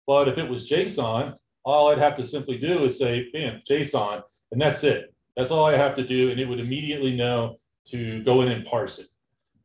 But 0.06 0.28
if 0.28 0.38
it 0.38 0.48
was 0.48 0.68
JSON, 0.70 1.34
all 1.64 1.90
I'd 1.90 1.98
have 1.98 2.14
to 2.16 2.26
simply 2.26 2.58
do 2.58 2.84
is 2.84 2.98
say, 2.98 3.28
bam, 3.32 3.60
JSON, 3.68 4.22
and 4.52 4.60
that's 4.60 4.84
it. 4.84 5.14
That's 5.36 5.50
all 5.50 5.66
I 5.66 5.76
have 5.76 5.94
to 5.96 6.06
do, 6.06 6.30
and 6.30 6.40
it 6.40 6.48
would 6.48 6.60
immediately 6.60 7.14
know 7.14 7.58
to 7.88 8.22
go 8.22 8.42
in 8.42 8.48
and 8.48 8.64
parse 8.64 8.98
it. 8.98 9.08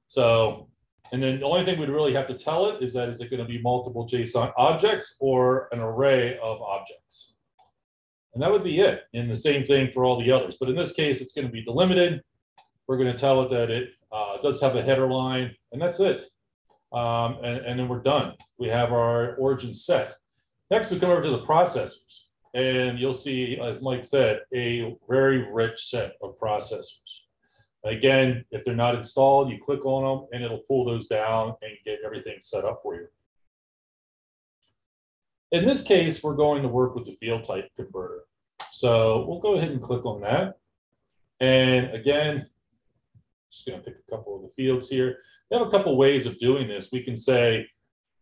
So, 0.08 0.68
and 1.12 1.22
then 1.22 1.40
the 1.40 1.46
only 1.46 1.66
thing 1.66 1.80
we'd 1.80 1.90
really 1.90 2.14
have 2.14 2.28
to 2.28 2.38
tell 2.38 2.68
it 2.68 2.82
is 2.82 2.94
that 2.94 3.10
is 3.10 3.20
it 3.20 3.30
going 3.30 3.42
to 3.42 3.48
be 3.48 3.62
multiple 3.62 4.08
JSON 4.08 4.54
objects 4.56 5.18
or 5.20 5.68
an 5.72 5.80
array 5.80 6.38
of 6.42 6.62
objects? 6.62 7.34
And 8.34 8.42
that 8.42 8.50
would 8.50 8.64
be 8.64 8.80
it. 8.80 9.04
And 9.14 9.30
the 9.30 9.36
same 9.36 9.66
thing 9.66 9.92
for 9.92 10.06
all 10.06 10.22
the 10.22 10.32
others. 10.32 10.58
But 10.58 10.70
in 10.70 10.76
this 10.76 10.94
case, 10.94 11.20
it's 11.20 11.34
going 11.34 11.48
to 11.48 11.52
be 11.52 11.64
delimited. 11.64 12.22
We're 12.88 12.98
going 12.98 13.12
to 13.12 13.18
tell 13.18 13.42
it 13.44 13.50
that 13.50 13.70
it 13.70 13.90
uh, 14.12 14.38
does 14.42 14.62
have 14.62 14.76
a 14.76 14.82
header 14.82 15.08
line, 15.08 15.54
and 15.74 15.82
that's 15.82 16.00
it. 16.00 16.24
Um, 16.94 17.38
and, 17.44 17.58
and 17.66 17.80
then 17.80 17.90
we're 17.90 18.02
done. 18.02 18.36
We 18.58 18.70
have 18.70 18.94
our 18.94 19.36
origin 19.36 19.74
set. 19.74 20.16
Next, 20.70 20.92
we 20.92 21.00
come 21.00 21.10
over 21.10 21.22
to 21.22 21.30
the 21.30 21.42
processors. 21.42 22.24
And 22.54 23.00
you'll 23.00 23.14
see, 23.14 23.58
as 23.62 23.82
Mike 23.82 24.04
said, 24.04 24.42
a 24.54 24.96
very 25.10 25.50
rich 25.52 25.90
set 25.90 26.14
of 26.22 26.38
processors. 26.38 27.22
Again, 27.84 28.46
if 28.52 28.64
they're 28.64 28.76
not 28.76 28.96
installed, 28.96 29.50
you 29.50 29.60
click 29.64 29.86
on 29.86 30.04
them 30.04 30.28
and 30.32 30.44
it'll 30.44 30.64
pull 30.68 30.86
those 30.86 31.08
down 31.08 31.56
and 31.62 31.72
get 31.84 32.00
everything 32.06 32.38
set 32.40 32.64
up 32.64 32.82
for 32.84 32.96
you. 32.96 33.08
In 35.52 35.66
this 35.66 35.82
case, 35.82 36.24
we're 36.24 36.36
going 36.36 36.62
to 36.62 36.68
work 36.68 36.96
with 36.96 37.06
the 37.06 37.18
field 37.20 37.44
type 37.44 37.70
converter. 37.76 38.24
So 38.72 39.26
we'll 39.28 39.40
go 39.40 39.56
ahead 39.56 39.72
and 39.72 39.82
click 39.82 40.06
on 40.06 40.22
that. 40.22 40.60
And 41.40 41.90
again, 41.90 42.46
just 43.52 43.66
going 43.66 43.80
to 43.80 43.84
pick 43.84 43.96
a 44.08 44.12
couple 44.12 44.36
of 44.36 44.44
the 44.44 44.50
fields 44.50 44.90
here. 44.90 45.18
We 45.50 45.58
have 45.58 45.68
a 45.68 45.72
couple 45.72 45.98
ways 45.98 46.26
of 46.26 46.40
doing 46.40 46.68
this. 46.68 46.92
We 46.92 47.04
can 47.04 47.18
say 47.18 47.68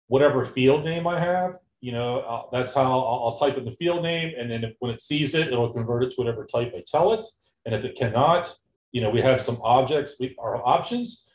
whatever 0.08 0.46
field 0.46 0.86
name 0.86 1.06
I 1.06 1.20
have, 1.20 1.58
you 1.82 1.92
know, 1.92 2.22
uh, 2.22 2.44
that's 2.52 2.74
how 2.74 2.84
I'll, 2.84 3.26
I'll, 3.26 3.38
type 3.38 3.58
in 3.58 3.66
the 3.66 3.76
field 3.76 4.04
name. 4.04 4.34
And 4.38 4.50
then 4.50 4.64
if, 4.64 4.76
when 4.80 4.92
it 4.92 5.02
sees 5.02 5.36
it, 5.36 5.48
it'll 5.48 5.72
convert 5.72 6.04
it 6.04 6.12
to 6.12 6.16
whatever 6.16 6.46
type 6.46 6.74
I 6.76 6.84
tell 6.86 7.14
it. 7.14 7.26
And 7.66 7.76
if 7.76 7.84
it 7.86 7.96
cannot, 7.96 8.54
you 8.92 9.02
know, 9.02 9.10
we 9.10 9.22
have 9.22 9.42
some 9.42 9.60
objects, 9.64 10.16
we, 10.20 10.36
our 10.40 10.66
options. 10.66 11.28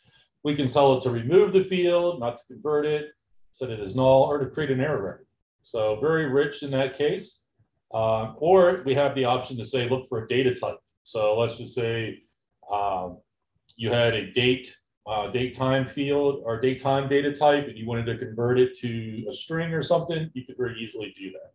We 0.43 0.55
can 0.55 0.69
sell 0.69 0.97
it 0.97 1.03
to 1.03 1.11
remove 1.11 1.53
the 1.53 1.65
field, 1.65 2.21
not 2.21 2.37
to 2.37 2.43
convert 2.47 2.85
it, 2.85 3.11
set 3.53 3.71
it 3.71 3.81
as 3.81 3.97
null, 3.97 4.23
or 4.25 4.39
to 4.39 4.47
create 4.47 4.71
an 4.71 4.81
error 4.81 5.03
record. 5.03 5.27
So 5.63 5.99
very 6.01 6.27
rich 6.27 6.63
in 6.63 6.71
that 6.73 6.99
case. 6.99 7.43
Um, 7.93 8.35
or 8.39 8.83
we 8.85 8.95
have 8.95 9.15
the 9.15 9.25
option 9.25 9.57
to 9.57 9.65
say, 9.65 9.89
look 9.89 10.09
for 10.09 10.25
a 10.25 10.29
data 10.29 10.55
type. 10.55 10.79
So 11.05 11.39
let's 11.39 11.57
just 11.57 11.75
say 11.75 12.23
um, 12.71 13.19
you 13.77 13.91
had 13.91 14.15
a 14.15 14.33
date, 14.33 14.75
uh, 15.07 15.29
date 15.31 15.57
time 15.57 15.87
field 15.87 16.43
or 16.45 16.61
date 16.61 16.83
time 16.83 17.09
data 17.09 17.35
type, 17.37 17.69
and 17.69 17.79
you 17.79 17.87
wanted 17.87 18.07
to 18.07 18.19
convert 18.19 18.59
it 18.59 18.77
to 18.81 19.27
a 19.29 19.33
string 19.33 19.73
or 19.73 19.83
something, 19.83 20.31
you 20.35 20.45
could 20.45 20.57
very 20.57 20.79
easily 20.81 21.15
do 21.17 21.31
that. 21.31 21.53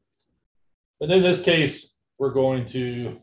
And 1.01 1.11
in 1.11 1.21
this 1.21 1.41
case, 1.41 1.97
we're 2.17 2.31
going 2.31 2.65
to 2.67 3.19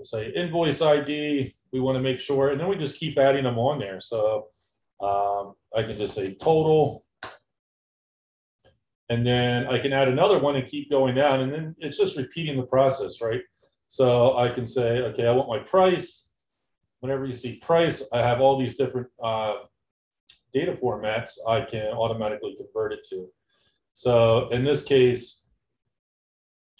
we'll 0.00 0.06
say 0.06 0.32
invoice 0.32 0.80
ID. 0.80 1.54
We 1.72 1.80
want 1.80 1.96
to 1.96 2.02
make 2.02 2.18
sure, 2.18 2.48
and 2.48 2.58
then 2.58 2.66
we 2.66 2.76
just 2.76 2.98
keep 2.98 3.18
adding 3.18 3.44
them 3.44 3.58
on 3.58 3.78
there. 3.78 4.00
So 4.00 4.46
um, 5.00 5.52
I 5.76 5.82
can 5.82 5.96
just 5.96 6.14
say 6.14 6.34
total. 6.34 7.04
And 9.08 9.26
then 9.26 9.66
I 9.66 9.78
can 9.78 9.92
add 9.92 10.08
another 10.08 10.38
one 10.38 10.56
and 10.56 10.66
keep 10.66 10.90
going 10.90 11.14
down. 11.14 11.40
And 11.40 11.52
then 11.52 11.76
it's 11.78 11.98
just 11.98 12.16
repeating 12.16 12.56
the 12.56 12.66
process, 12.66 13.20
right? 13.20 13.42
So 13.88 14.36
I 14.36 14.48
can 14.48 14.66
say, 14.66 15.02
okay, 15.02 15.26
I 15.26 15.32
want 15.32 15.48
my 15.48 15.58
price 15.58 16.30
whenever 17.00 17.26
you 17.26 17.32
see 17.32 17.56
price, 17.56 18.06
I 18.12 18.18
have 18.18 18.40
all 18.40 18.58
these 18.58 18.76
different 18.76 19.08
uh, 19.22 19.54
data 20.52 20.72
formats 20.72 21.38
I 21.48 21.62
can 21.62 21.88
automatically 21.88 22.56
convert 22.56 22.92
it 22.92 23.06
to. 23.10 23.28
So 23.94 24.48
in 24.50 24.64
this 24.64 24.84
case, 24.84 25.44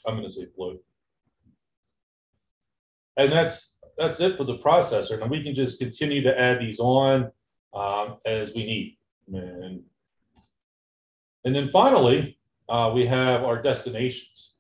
I'm 0.07 0.15
going 0.15 0.27
to 0.27 0.33
say 0.33 0.47
float. 0.55 0.83
And 3.16 3.31
that's 3.31 3.79
that's 3.99 4.20
it 4.20 4.37
for 4.37 4.44
the 4.44 4.59
processor. 4.59 5.20
And 5.20 5.31
we 5.31 5.42
can 5.42 5.55
just 5.55 5.79
continue 5.79 6.23
to 6.23 6.38
add 6.38 6.61
these 6.61 6.81
on 6.81 7.31
um, 7.75 8.16
as 8.25 8.55
we 8.55 8.64
need. 8.64 8.99
And, 9.33 9.83
and 11.44 11.55
then 11.55 11.70
finally, 11.70 12.38
uh, 12.68 12.90
we 12.94 13.07
have 13.07 13.44
our 13.44 13.61
destinations. 13.61 14.55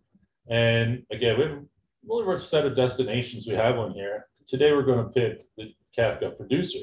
And 0.48 1.04
again, 1.10 1.38
we 1.38 1.44
have 1.44 1.52
a 1.52 1.62
really 2.06 2.24
rich 2.24 2.42
set 2.42 2.66
of 2.66 2.76
destinations 2.76 3.46
we 3.46 3.54
have 3.54 3.78
on 3.78 3.92
here. 3.92 4.26
Today 4.46 4.72
we're 4.72 4.82
going 4.82 5.04
to 5.04 5.10
pick 5.10 5.46
the 5.56 5.74
Kafka 5.96 6.36
producer. 6.36 6.80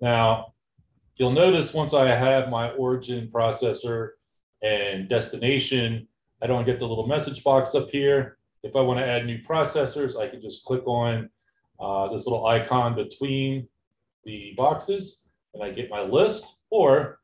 Now, 0.00 0.54
you'll 1.16 1.32
notice 1.32 1.74
once 1.74 1.92
I 1.92 2.06
have 2.06 2.48
my 2.48 2.70
origin 2.70 3.28
processor 3.28 4.10
and 4.62 5.08
destination, 5.08 6.08
I 6.40 6.46
don't 6.46 6.64
get 6.64 6.78
the 6.78 6.86
little 6.86 7.06
message 7.06 7.44
box 7.44 7.74
up 7.74 7.90
here. 7.90 8.38
If 8.62 8.76
I 8.76 8.80
want 8.80 8.98
to 8.98 9.06
add 9.06 9.26
new 9.26 9.38
processors, 9.38 10.18
I 10.18 10.28
can 10.28 10.40
just 10.40 10.64
click 10.64 10.86
on 10.86 11.30
uh, 11.78 12.08
this 12.12 12.26
little 12.26 12.46
icon 12.46 12.94
between 12.94 13.68
the 14.24 14.52
boxes 14.56 15.24
and 15.54 15.62
I 15.64 15.70
get 15.70 15.90
my 15.90 16.02
list, 16.02 16.60
or 16.70 17.18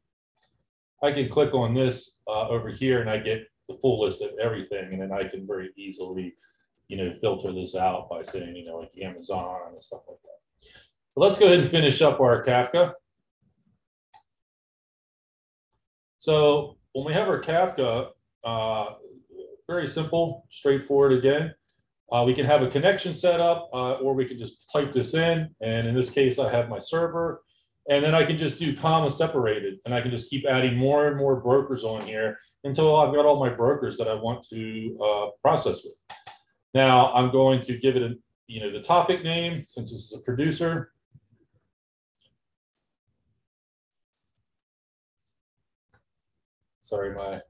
I 1.03 1.12
can 1.12 1.29
click 1.29 1.55
on 1.55 1.75
this 1.75 2.18
uh, 2.27 2.49
over 2.49 2.70
here 2.70 3.01
and 3.01 3.11
I 3.11 3.18
get 3.18 3.46
the 3.68 3.77
full 3.83 4.01
list 4.01 4.22
of 4.22 4.31
everything, 4.40 4.92
and 4.92 5.03
then 5.03 5.12
I 5.12 5.25
can 5.29 5.46
very 5.46 5.70
easily 5.77 6.35
you 6.88 6.96
know, 6.96 7.14
filter 7.20 7.53
this 7.53 7.75
out 7.75 8.09
by 8.09 8.22
saying, 8.22 8.55
you 8.55 8.64
know, 8.64 8.79
like 8.79 8.92
Amazon 9.03 9.59
and 9.68 9.83
stuff 9.83 10.03
like 10.09 10.22
that. 10.22 10.68
But 11.14 11.22
let's 11.22 11.38
go 11.38 11.46
ahead 11.46 11.61
and 11.61 11.68
finish 11.68 12.01
up 12.03 12.20
our 12.20 12.44
Kafka. 12.44 12.92
So 16.18 16.77
when 16.92 17.05
we 17.07 17.12
have 17.12 17.29
our 17.29 17.42
Kafka, 17.42 18.09
uh, 18.44 18.87
very 19.68 19.87
simple, 19.87 20.46
straightforward 20.50 21.12
again. 21.12 21.55
Uh, 22.12 22.22
we 22.24 22.33
can 22.33 22.46
have 22.46 22.62
a 22.62 22.68
connection 22.68 23.12
set 23.12 23.40
up, 23.40 23.68
uh, 23.72 23.94
or 23.94 24.14
we 24.14 24.24
can 24.24 24.38
just 24.38 24.70
type 24.72 24.92
this 24.92 25.14
in. 25.14 25.48
And 25.61 25.87
in 25.88 25.94
this 25.94 26.11
case, 26.11 26.38
I 26.38 26.50
have 26.50 26.68
my 26.68 26.79
server. 26.79 27.42
And 27.88 28.05
then 28.05 28.14
I 28.14 28.24
can 28.24 28.37
just 28.37 28.59
do 28.59 28.76
comma 28.76 29.11
separated, 29.11 29.79
and 29.85 29.94
I 29.94 30.00
can 30.00 30.11
just 30.11 30.29
keep 30.29 30.44
adding 30.44 30.76
more 30.76 31.07
and 31.07 31.16
more 31.16 31.40
brokers 31.40 31.85
on 31.85 32.02
here 32.02 32.37
until 32.64 32.96
I've 32.96 33.14
got 33.14 33.26
all 33.26 33.38
my 33.38 33.48
brokers 33.48 33.96
that 33.98 34.09
I 34.09 34.14
want 34.14 34.44
to 34.48 34.98
uh, 35.05 35.26
process 35.40 35.85
with. 35.85 35.94
Now 36.74 37.12
I'm 37.12 37.31
going 37.31 37.61
to 37.62 37.79
give 37.79 37.94
it 37.94 38.02
a, 38.02 38.14
you 38.48 38.61
know, 38.61 38.72
the 38.72 38.81
topic 38.81 39.22
name 39.22 39.62
since 39.64 39.92
this 39.92 40.12
is 40.12 40.18
a 40.18 40.22
producer. 40.22 40.92
Sorry, 46.83 47.14
my 47.14 47.40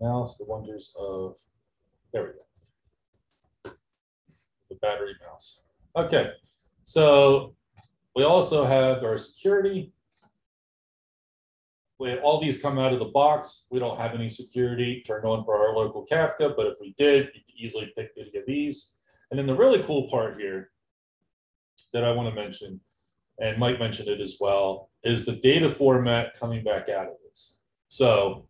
mouse, 0.00 0.38
the 0.38 0.44
wonders 0.44 0.94
of, 0.98 1.36
there 2.12 2.22
we 2.22 2.28
go. 2.28 3.72
The 4.70 4.76
battery 4.76 5.14
mouse. 5.26 5.64
Okay, 5.96 6.32
so 6.84 7.54
we 8.14 8.24
also 8.24 8.64
have 8.64 9.02
our 9.02 9.18
security. 9.18 9.92
We 11.98 12.16
all 12.18 12.40
these 12.40 12.60
come 12.60 12.78
out 12.78 12.92
of 12.92 13.00
the 13.00 13.06
box. 13.06 13.66
We 13.70 13.78
don't 13.78 13.98
have 13.98 14.14
any 14.14 14.28
security 14.28 15.02
turned 15.06 15.24
on 15.24 15.44
for 15.44 15.56
our 15.56 15.74
local 15.74 16.06
Kafka, 16.06 16.54
but 16.56 16.66
if 16.66 16.74
we 16.80 16.94
did, 16.98 17.26
you 17.34 17.40
could 17.46 17.56
easily 17.56 17.92
pick 17.96 18.10
any 18.16 18.38
of 18.38 18.46
these. 18.46 18.94
And 19.30 19.38
then 19.38 19.46
the 19.46 19.56
really 19.56 19.82
cool 19.82 20.08
part 20.08 20.38
here 20.38 20.70
that 21.92 22.04
I 22.04 22.12
want 22.12 22.28
to 22.28 22.34
mention, 22.40 22.80
and 23.40 23.58
Mike 23.58 23.78
mentioned 23.78 24.08
it 24.08 24.20
as 24.20 24.36
well, 24.40 24.90
is 25.02 25.24
the 25.24 25.36
data 25.36 25.70
format 25.70 26.38
coming 26.38 26.62
back 26.62 26.88
out 26.88 27.06
of 27.06 27.14
this. 27.28 27.58
So 27.88 28.48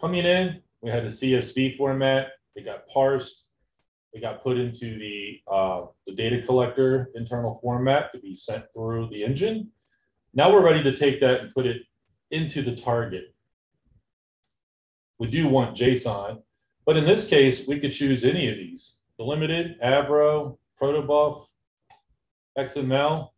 coming 0.00 0.24
in, 0.24 0.62
we 0.80 0.90
had 0.90 1.04
a 1.04 1.08
CSV 1.08 1.76
format. 1.76 2.28
It 2.54 2.64
got 2.64 2.86
parsed. 2.88 3.48
It 4.12 4.20
got 4.20 4.42
put 4.42 4.56
into 4.56 4.98
the, 4.98 5.40
uh, 5.50 5.86
the 6.06 6.14
data 6.14 6.40
collector 6.42 7.10
internal 7.14 7.58
format 7.62 8.12
to 8.12 8.20
be 8.20 8.34
sent 8.34 8.64
through 8.74 9.08
the 9.10 9.22
engine. 9.22 9.70
Now 10.34 10.52
we're 10.52 10.64
ready 10.64 10.82
to 10.82 10.96
take 10.96 11.20
that 11.20 11.40
and 11.40 11.54
put 11.54 11.66
it 11.66 11.82
into 12.30 12.62
the 12.62 12.74
target. 12.74 13.34
We 15.18 15.28
do 15.28 15.48
want 15.48 15.76
JSON, 15.76 16.42
but 16.86 16.96
in 16.96 17.04
this 17.04 17.28
case, 17.28 17.66
we 17.66 17.80
could 17.80 17.92
choose 17.92 18.24
any 18.24 18.48
of 18.48 18.56
these. 18.56 18.98
Delimited, 19.18 19.80
Avro, 19.80 20.58
Protobuf, 20.80 21.44
XML, 22.56 23.28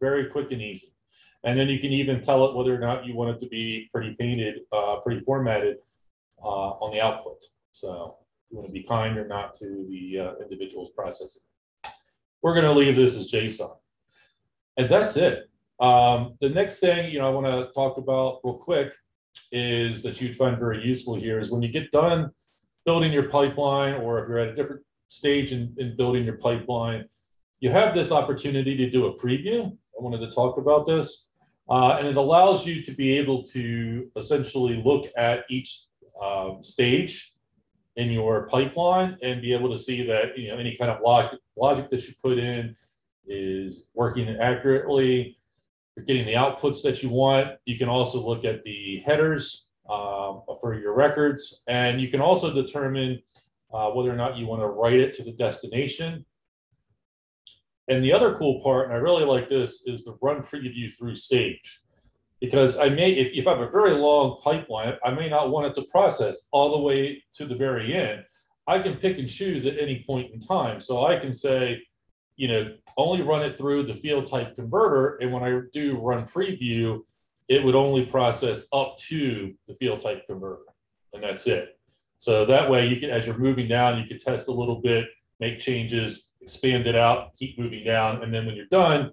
very 0.00 0.26
quick 0.26 0.52
and 0.52 0.62
easy. 0.62 0.88
And 1.42 1.58
then 1.58 1.68
you 1.68 1.78
can 1.78 1.90
even 1.92 2.22
tell 2.22 2.46
it 2.46 2.54
whether 2.54 2.74
or 2.74 2.78
not 2.78 3.06
you 3.06 3.14
want 3.14 3.30
it 3.34 3.40
to 3.40 3.48
be 3.48 3.88
pretty 3.92 4.14
painted, 4.18 4.60
uh, 4.72 4.96
pretty 5.02 5.20
formatted 5.22 5.78
uh, 6.42 6.70
on 6.82 6.92
the 6.92 7.00
output. 7.00 7.42
So 7.72 8.16
you 8.50 8.56
want 8.56 8.66
to 8.66 8.72
be 8.72 8.82
kind 8.82 9.16
or 9.18 9.26
not 9.26 9.54
to 9.54 9.86
the 9.88 10.18
uh, 10.18 10.32
individuals 10.42 10.90
processing. 10.96 11.42
We're 12.42 12.54
going 12.54 12.64
to 12.64 12.72
leave 12.72 12.96
this 12.96 13.16
as 13.16 13.30
JSON. 13.30 13.76
And 14.76 14.88
that's 14.88 15.16
it. 15.16 15.50
Um, 15.78 16.34
the 16.40 16.48
next 16.48 16.80
thing, 16.80 17.10
you 17.10 17.18
know, 17.18 17.26
I 17.26 17.30
want 17.30 17.46
to 17.46 17.72
talk 17.72 17.96
about 17.96 18.40
real 18.44 18.54
quick 18.54 18.92
is 19.52 20.02
that 20.02 20.20
you'd 20.20 20.36
find 20.36 20.58
very 20.58 20.84
useful 20.84 21.14
here 21.14 21.38
is 21.38 21.50
when 21.50 21.62
you 21.62 21.68
get 21.68 21.90
done 21.90 22.30
building 22.84 23.12
your 23.12 23.28
pipeline, 23.28 23.94
or 23.94 24.22
if 24.22 24.28
you're 24.28 24.38
at 24.38 24.48
a 24.48 24.54
different 24.54 24.82
stage 25.08 25.52
in, 25.52 25.74
in 25.78 25.96
building 25.96 26.24
your 26.24 26.36
pipeline, 26.38 27.04
you 27.60 27.70
have 27.70 27.94
this 27.94 28.10
opportunity 28.10 28.76
to 28.76 28.90
do 28.90 29.06
a 29.06 29.18
preview. 29.18 29.70
I 29.70 30.02
wanted 30.02 30.20
to 30.20 30.30
talk 30.32 30.56
about 30.56 30.86
this. 30.86 31.26
Uh, 31.68 31.96
and 31.98 32.08
it 32.08 32.16
allows 32.16 32.66
you 32.66 32.82
to 32.82 32.92
be 32.92 33.16
able 33.16 33.44
to 33.44 34.10
essentially 34.16 34.82
look 34.84 35.06
at 35.16 35.44
each 35.50 35.86
uh, 36.20 36.60
stage 36.60 37.32
in 37.96 38.10
your 38.10 38.46
pipeline 38.48 39.18
and 39.22 39.42
be 39.42 39.52
able 39.52 39.70
to 39.70 39.78
see 39.78 40.04
that 40.06 40.38
you 40.38 40.48
know 40.48 40.56
any 40.56 40.76
kind 40.76 40.90
of 40.90 41.00
logic, 41.02 41.40
logic 41.56 41.88
that 41.88 42.06
you 42.06 42.14
put 42.22 42.38
in 42.38 42.74
is 43.26 43.86
working 43.94 44.28
accurately 44.40 45.36
you're 45.96 46.04
getting 46.04 46.26
the 46.26 46.34
outputs 46.34 46.82
that 46.82 47.02
you 47.02 47.08
want. 47.08 47.58
You 47.66 47.76
can 47.76 47.88
also 47.88 48.24
look 48.24 48.44
at 48.44 48.62
the 48.62 49.02
headers 49.04 49.68
um, 49.88 50.42
for 50.60 50.74
your 50.74 50.94
records, 50.94 51.62
and 51.66 52.00
you 52.00 52.08
can 52.08 52.20
also 52.20 52.52
determine 52.52 53.20
uh, 53.72 53.90
whether 53.90 54.10
or 54.10 54.16
not 54.16 54.36
you 54.36 54.46
want 54.46 54.62
to 54.62 54.66
write 54.66 54.98
it 54.98 55.14
to 55.14 55.24
the 55.24 55.32
destination. 55.32 56.24
And 57.88 58.04
the 58.04 58.12
other 58.12 58.34
cool 58.34 58.62
part, 58.62 58.86
and 58.86 58.94
I 58.94 58.98
really 58.98 59.24
like 59.24 59.48
this, 59.48 59.82
is 59.84 60.04
the 60.04 60.16
run 60.22 60.42
preview 60.42 60.90
through 60.96 61.16
stage. 61.16 61.80
Because 62.40 62.78
I 62.78 62.88
may, 62.88 63.12
if, 63.12 63.32
if 63.34 63.46
I 63.46 63.50
have 63.50 63.60
a 63.60 63.70
very 63.70 63.92
long 63.92 64.40
pipeline, 64.42 64.94
I 65.04 65.10
may 65.10 65.28
not 65.28 65.50
want 65.50 65.66
it 65.66 65.74
to 65.74 65.86
process 65.90 66.48
all 66.52 66.70
the 66.70 66.82
way 66.82 67.22
to 67.34 67.44
the 67.44 67.54
very 67.54 67.94
end. 67.94 68.24
I 68.66 68.78
can 68.78 68.96
pick 68.96 69.18
and 69.18 69.28
choose 69.28 69.66
at 69.66 69.78
any 69.78 70.04
point 70.06 70.32
in 70.32 70.40
time. 70.40 70.80
So 70.80 71.04
I 71.04 71.18
can 71.18 71.32
say, 71.32 71.82
you 72.36 72.48
know, 72.48 72.74
only 72.96 73.22
run 73.22 73.44
it 73.44 73.58
through 73.58 73.82
the 73.82 73.94
field 73.94 74.26
type 74.26 74.54
converter. 74.54 75.16
And 75.16 75.32
when 75.32 75.42
I 75.42 75.60
do 75.72 75.98
run 75.98 76.24
preview, 76.24 77.00
it 77.48 77.64
would 77.64 77.74
only 77.74 78.06
process 78.06 78.66
up 78.72 78.96
to 79.08 79.52
the 79.66 79.74
field 79.74 80.00
type 80.00 80.26
converter. 80.26 80.62
And 81.12 81.22
that's 81.22 81.46
it. 81.46 81.78
So 82.18 82.46
that 82.46 82.70
way 82.70 82.86
you 82.86 82.98
can, 82.98 83.10
as 83.10 83.26
you're 83.26 83.38
moving 83.38 83.66
down, 83.66 83.98
you 83.98 84.06
can 84.06 84.18
test 84.18 84.48
a 84.48 84.52
little 84.52 84.80
bit, 84.80 85.08
make 85.40 85.58
changes, 85.58 86.30
expand 86.40 86.86
it 86.86 86.94
out, 86.94 87.34
keep 87.36 87.58
moving 87.58 87.84
down. 87.84 88.22
And 88.22 88.32
then 88.32 88.46
when 88.46 88.54
you're 88.54 88.66
done 88.66 89.10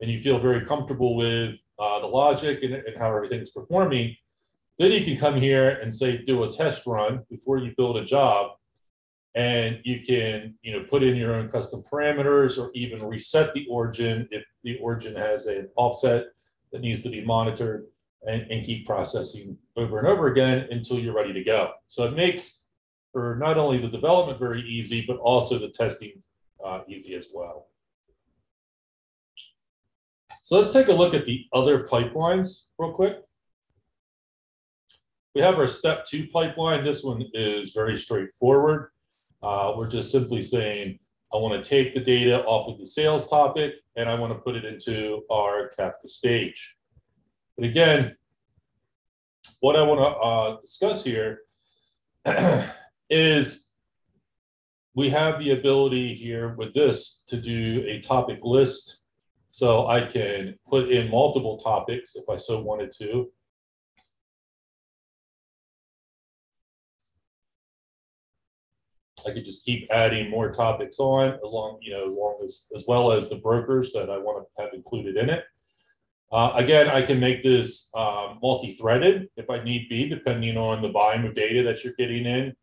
and 0.00 0.10
you 0.10 0.22
feel 0.22 0.38
very 0.38 0.64
comfortable 0.64 1.16
with 1.16 1.56
uh, 1.80 1.98
the 2.00 2.06
logic 2.06 2.62
and, 2.62 2.74
and 2.74 2.96
how 2.98 3.14
everything's 3.14 3.50
performing, 3.50 4.14
then 4.78 4.92
you 4.92 5.02
can 5.04 5.16
come 5.18 5.40
here 5.40 5.70
and 5.70 5.92
say, 5.92 6.18
do 6.18 6.44
a 6.44 6.52
test 6.52 6.86
run 6.86 7.24
before 7.30 7.58
you 7.58 7.72
build 7.76 7.96
a 7.96 8.04
job. 8.04 8.52
And 9.34 9.78
you 9.84 10.00
can 10.04 10.56
you 10.60 10.72
know 10.72 10.84
put 10.84 11.04
in 11.04 11.14
your 11.14 11.34
own 11.34 11.48
custom 11.50 11.82
parameters 11.82 12.58
or 12.58 12.70
even 12.74 13.02
reset 13.02 13.54
the 13.54 13.64
origin 13.70 14.28
if 14.32 14.44
the 14.64 14.76
origin 14.78 15.14
has 15.14 15.46
an 15.46 15.68
offset 15.76 16.26
that 16.72 16.80
needs 16.80 17.02
to 17.02 17.10
be 17.10 17.24
monitored 17.24 17.86
and, 18.26 18.42
and 18.50 18.66
keep 18.66 18.86
processing 18.86 19.56
over 19.76 20.00
and 20.00 20.08
over 20.08 20.26
again 20.26 20.66
until 20.72 20.98
you're 20.98 21.14
ready 21.14 21.32
to 21.32 21.44
go. 21.44 21.70
So 21.86 22.04
it 22.04 22.16
makes 22.16 22.64
for 23.12 23.36
not 23.36 23.56
only 23.56 23.78
the 23.78 23.88
development 23.88 24.40
very 24.40 24.62
easy 24.62 25.04
but 25.06 25.18
also 25.18 25.58
the 25.58 25.70
testing 25.70 26.20
uh, 26.64 26.80
easy 26.88 27.14
as 27.14 27.28
well 27.32 27.68
so 30.50 30.56
let's 30.56 30.72
take 30.72 30.88
a 30.88 30.92
look 30.92 31.14
at 31.14 31.26
the 31.26 31.44
other 31.52 31.84
pipelines 31.84 32.66
real 32.78 32.92
quick 32.92 33.18
we 35.34 35.40
have 35.40 35.58
our 35.58 35.68
step 35.68 36.04
two 36.04 36.26
pipeline 36.28 36.84
this 36.84 37.04
one 37.04 37.24
is 37.34 37.72
very 37.72 37.96
straightforward 37.96 38.90
uh, 39.42 39.72
we're 39.76 39.88
just 39.88 40.12
simply 40.12 40.42
saying, 40.42 40.98
I 41.32 41.38
want 41.38 41.62
to 41.62 41.68
take 41.68 41.94
the 41.94 42.00
data 42.00 42.42
off 42.44 42.68
of 42.68 42.78
the 42.78 42.86
sales 42.86 43.28
topic 43.28 43.74
and 43.96 44.08
I 44.08 44.14
want 44.14 44.32
to 44.32 44.38
put 44.38 44.56
it 44.56 44.64
into 44.64 45.22
our 45.30 45.70
Kafka 45.78 46.08
stage. 46.08 46.76
But 47.56 47.66
again, 47.66 48.16
what 49.60 49.76
I 49.76 49.82
want 49.82 50.00
to 50.00 50.06
uh, 50.06 50.60
discuss 50.60 51.04
here 51.04 51.40
is 53.10 53.68
we 54.94 55.08
have 55.10 55.38
the 55.38 55.52
ability 55.52 56.14
here 56.14 56.54
with 56.56 56.74
this 56.74 57.22
to 57.28 57.40
do 57.40 57.84
a 57.86 58.00
topic 58.00 58.40
list. 58.42 58.99
So 59.50 59.88
I 59.88 60.02
can 60.02 60.56
put 60.68 60.90
in 60.90 61.10
multiple 61.10 61.58
topics 61.58 62.14
if 62.14 62.28
I 62.28 62.36
so 62.36 62.60
wanted 62.62 62.92
to. 62.98 63.30
I 69.26 69.32
could 69.32 69.44
just 69.44 69.64
keep 69.64 69.86
adding 69.90 70.30
more 70.30 70.50
topics 70.50 70.98
on 70.98 71.38
along, 71.44 71.78
you 71.82 71.92
know, 71.92 72.10
as 72.10 72.16
long 72.16 72.38
as, 72.44 72.66
as 72.74 72.84
well 72.88 73.12
as 73.12 73.28
the 73.28 73.36
brokers 73.36 73.92
that 73.92 74.08
I 74.08 74.16
want 74.16 74.46
to 74.46 74.62
have 74.62 74.72
included 74.72 75.16
in 75.16 75.28
it. 75.28 75.44
Uh, 76.32 76.52
again, 76.54 76.88
I 76.88 77.02
can 77.02 77.18
make 77.18 77.42
this 77.42 77.90
uh, 77.92 78.34
multi-threaded 78.40 79.28
if 79.36 79.50
I 79.50 79.62
need 79.62 79.88
be, 79.88 80.08
depending 80.08 80.56
on 80.56 80.80
the 80.80 80.90
volume 80.90 81.26
of 81.26 81.34
data 81.34 81.64
that 81.64 81.82
you're 81.82 81.94
getting 81.98 82.24
in 82.24 82.54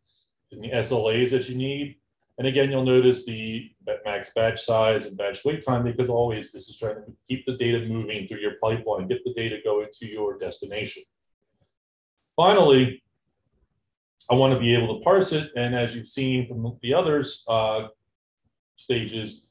and 0.52 0.64
the 0.64 0.70
SLAs 0.70 1.30
that 1.30 1.48
you 1.48 1.56
need. 1.56 1.96
And 2.38 2.46
again, 2.46 2.70
you'll 2.70 2.84
notice 2.84 3.26
the 3.26 3.68
max 4.04 4.32
batch 4.32 4.62
size 4.62 5.06
and 5.06 5.18
batch 5.18 5.44
wait 5.44 5.64
time 5.64 5.82
because 5.82 6.08
always 6.08 6.52
this 6.52 6.68
is 6.68 6.78
trying 6.78 6.94
to 6.94 7.12
keep 7.26 7.44
the 7.46 7.56
data 7.56 7.84
moving 7.86 8.28
through 8.28 8.38
your 8.38 8.54
pipeline, 8.62 9.08
get 9.08 9.24
the 9.24 9.34
data 9.34 9.58
going 9.64 9.88
to 9.92 10.06
your 10.06 10.38
destination. 10.38 11.02
Finally, 12.36 13.02
I 14.30 14.34
want 14.34 14.54
to 14.54 14.60
be 14.60 14.74
able 14.76 14.98
to 14.98 15.04
parse 15.04 15.32
it. 15.32 15.50
And 15.56 15.74
as 15.74 15.96
you've 15.96 16.06
seen 16.06 16.46
from 16.46 16.78
the 16.80 16.94
others 16.94 17.44
uh, 17.48 17.88
stages, 18.76 19.42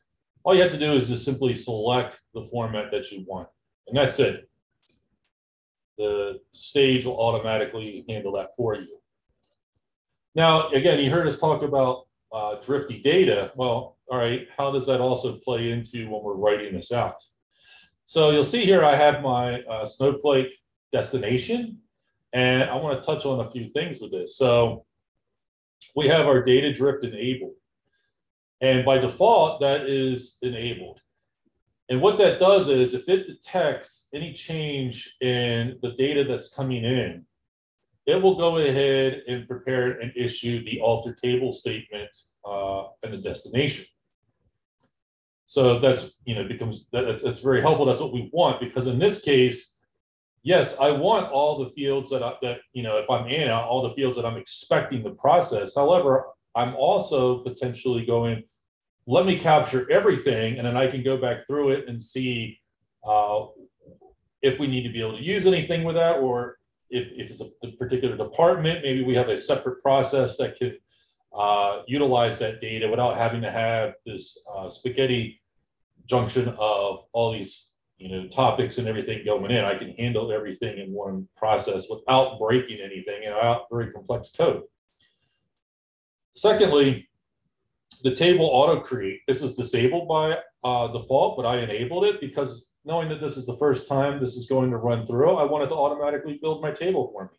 all 0.43 0.55
you 0.55 0.61
have 0.61 0.71
to 0.71 0.79
do 0.79 0.93
is 0.93 1.09
just 1.09 1.25
simply 1.25 1.55
select 1.55 2.21
the 2.33 2.43
format 2.45 2.89
that 2.91 3.11
you 3.11 3.25
want. 3.27 3.49
And 3.87 3.97
that's 3.97 4.17
it. 4.19 4.49
The 5.97 6.39
stage 6.53 7.05
will 7.05 7.19
automatically 7.19 8.05
handle 8.07 8.31
that 8.33 8.51
for 8.55 8.75
you. 8.75 8.99
Now, 10.35 10.69
again, 10.69 10.99
you 10.99 11.11
heard 11.11 11.27
us 11.27 11.39
talk 11.39 11.63
about 11.63 12.07
uh, 12.31 12.55
drifty 12.55 13.01
data. 13.01 13.51
Well, 13.55 13.97
all 14.09 14.17
right, 14.17 14.47
how 14.57 14.71
does 14.71 14.85
that 14.87 15.01
also 15.01 15.37
play 15.37 15.71
into 15.71 16.09
when 16.09 16.23
we're 16.23 16.35
writing 16.35 16.73
this 16.73 16.91
out? 16.91 17.21
So 18.05 18.31
you'll 18.31 18.45
see 18.45 18.63
here 18.63 18.85
I 18.85 18.95
have 18.95 19.21
my 19.21 19.61
uh, 19.63 19.85
Snowflake 19.85 20.55
destination 20.93 21.79
and 22.33 22.69
I 22.69 22.75
want 22.75 23.01
to 23.01 23.05
touch 23.05 23.25
on 23.25 23.45
a 23.45 23.51
few 23.51 23.67
things 23.69 23.99
with 23.99 24.11
this. 24.11 24.37
So 24.37 24.85
we 25.95 26.07
have 26.07 26.25
our 26.25 26.43
data 26.43 26.73
drift 26.73 27.03
enabled. 27.03 27.55
And 28.61 28.85
by 28.85 28.97
default, 28.97 29.61
that 29.61 29.87
is 29.87 30.37
enabled. 30.41 30.99
And 31.89 32.01
what 32.01 32.17
that 32.17 32.39
does 32.39 32.69
is 32.69 32.93
if 32.93 33.07
it 33.07 33.27
detects 33.27 34.09
any 34.13 34.33
change 34.33 35.15
in 35.21 35.77
the 35.81 35.91
data 35.91 36.23
that's 36.23 36.53
coming 36.53 36.83
in, 36.83 37.25
it 38.07 38.21
will 38.21 38.35
go 38.35 38.57
ahead 38.57 39.21
and 39.27 39.47
prepare 39.47 39.99
and 39.99 40.13
issue 40.15 40.63
the 40.63 40.79
alter 40.79 41.13
table 41.13 41.51
statement 41.51 42.09
uh, 42.45 42.85
and 43.03 43.13
the 43.13 43.17
destination. 43.17 43.85
So 45.45 45.79
that's, 45.79 46.15
you 46.25 46.33
know, 46.33 46.47
becomes, 46.47 46.85
that's, 46.91 47.21
that's 47.21 47.41
very 47.41 47.61
helpful. 47.61 47.85
That's 47.85 47.99
what 47.99 48.13
we 48.13 48.29
want 48.31 48.61
because 48.61 48.87
in 48.87 48.97
this 48.97 49.21
case, 49.21 49.75
yes, 50.41 50.77
I 50.79 50.91
want 50.91 51.31
all 51.31 51.63
the 51.63 51.69
fields 51.71 52.09
that 52.09 52.23
I, 52.23 52.33
that, 52.41 52.59
you 52.71 52.81
know, 52.81 52.97
if 52.97 53.09
I'm 53.09 53.27
in 53.27 53.49
all 53.49 53.81
the 53.81 53.93
fields 53.93 54.15
that 54.15 54.25
I'm 54.25 54.37
expecting 54.37 55.03
to 55.03 55.11
process. 55.11 55.75
However, 55.75 56.27
I'm 56.55 56.75
also 56.75 57.39
potentially 57.39 58.05
going, 58.05 58.43
let 59.05 59.25
me 59.25 59.37
capture 59.37 59.89
everything 59.91 60.57
and 60.57 60.65
then 60.65 60.77
I 60.77 60.87
can 60.87 61.03
go 61.03 61.17
back 61.17 61.45
through 61.45 61.71
it 61.71 61.89
and 61.89 62.01
see 62.01 62.59
uh, 63.05 63.47
if 64.41 64.59
we 64.59 64.67
need 64.67 64.83
to 64.83 64.93
be 64.93 65.01
able 65.01 65.17
to 65.17 65.23
use 65.23 65.45
anything 65.45 65.83
with 65.83 65.95
that 65.95 66.19
or 66.19 66.56
if, 66.89 67.07
if 67.11 67.31
it's 67.31 67.41
a 67.41 67.71
particular 67.77 68.15
department, 68.15 68.83
maybe 68.83 69.03
we 69.03 69.15
have 69.15 69.29
a 69.29 69.37
separate 69.37 69.81
process 69.81 70.37
that 70.37 70.57
could 70.57 70.77
uh, 71.37 71.81
utilize 71.87 72.39
that 72.39 72.61
data 72.61 72.87
without 72.87 73.17
having 73.17 73.41
to 73.41 73.51
have 73.51 73.93
this 74.05 74.37
uh, 74.53 74.69
spaghetti 74.69 75.41
junction 76.05 76.49
of 76.57 77.05
all 77.11 77.31
these 77.31 77.73
you 77.97 78.09
know 78.09 78.27
topics 78.27 78.77
and 78.77 78.87
everything 78.87 79.25
going 79.25 79.51
in. 79.51 79.65
I 79.65 79.77
can 79.77 79.91
handle 79.91 80.31
everything 80.31 80.79
in 80.79 80.93
one 80.93 81.27
process 81.35 81.87
without 81.89 82.39
breaking 82.39 82.79
anything 82.79 83.25
and 83.25 83.35
without 83.35 83.63
very 83.71 83.91
complex 83.91 84.31
code. 84.31 84.63
Secondly, 86.33 87.09
the 88.03 88.15
table 88.15 88.45
auto 88.45 88.79
create. 88.79 89.21
This 89.27 89.41
is 89.41 89.55
disabled 89.55 90.07
by 90.07 90.37
uh, 90.63 90.87
default, 90.87 91.37
but 91.37 91.45
I 91.45 91.57
enabled 91.57 92.05
it 92.05 92.21
because 92.21 92.69
knowing 92.87 93.09
that 93.09 93.19
this 93.19 93.35
is 93.35 93.45
the 93.45 93.57
first 93.57 93.89
time 93.89 94.19
this 94.19 94.37
is 94.37 94.47
going 94.47 94.71
to 94.71 94.77
run 94.77 95.05
through, 95.05 95.35
I 95.35 95.43
wanted 95.43 95.67
to 95.69 95.75
automatically 95.75 96.39
build 96.41 96.61
my 96.61 96.71
table 96.71 97.11
for 97.11 97.25
me. 97.25 97.37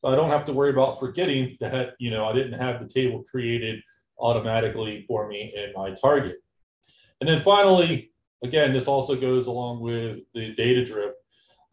So 0.00 0.08
I 0.08 0.16
don't 0.16 0.30
have 0.30 0.46
to 0.46 0.54
worry 0.54 0.70
about 0.70 0.98
forgetting 0.98 1.56
that, 1.60 1.94
you 1.98 2.10
know, 2.10 2.24
I 2.24 2.32
didn't 2.32 2.58
have 2.58 2.80
the 2.80 2.88
table 2.88 3.22
created 3.30 3.82
automatically 4.18 5.04
for 5.06 5.28
me 5.28 5.52
in 5.54 5.74
my 5.74 5.90
target. 5.90 6.36
And 7.20 7.28
then 7.28 7.42
finally, 7.42 8.10
again, 8.42 8.72
this 8.72 8.88
also 8.88 9.14
goes 9.14 9.46
along 9.46 9.80
with 9.80 10.20
the 10.32 10.54
data 10.54 10.82
drift. 10.84 11.16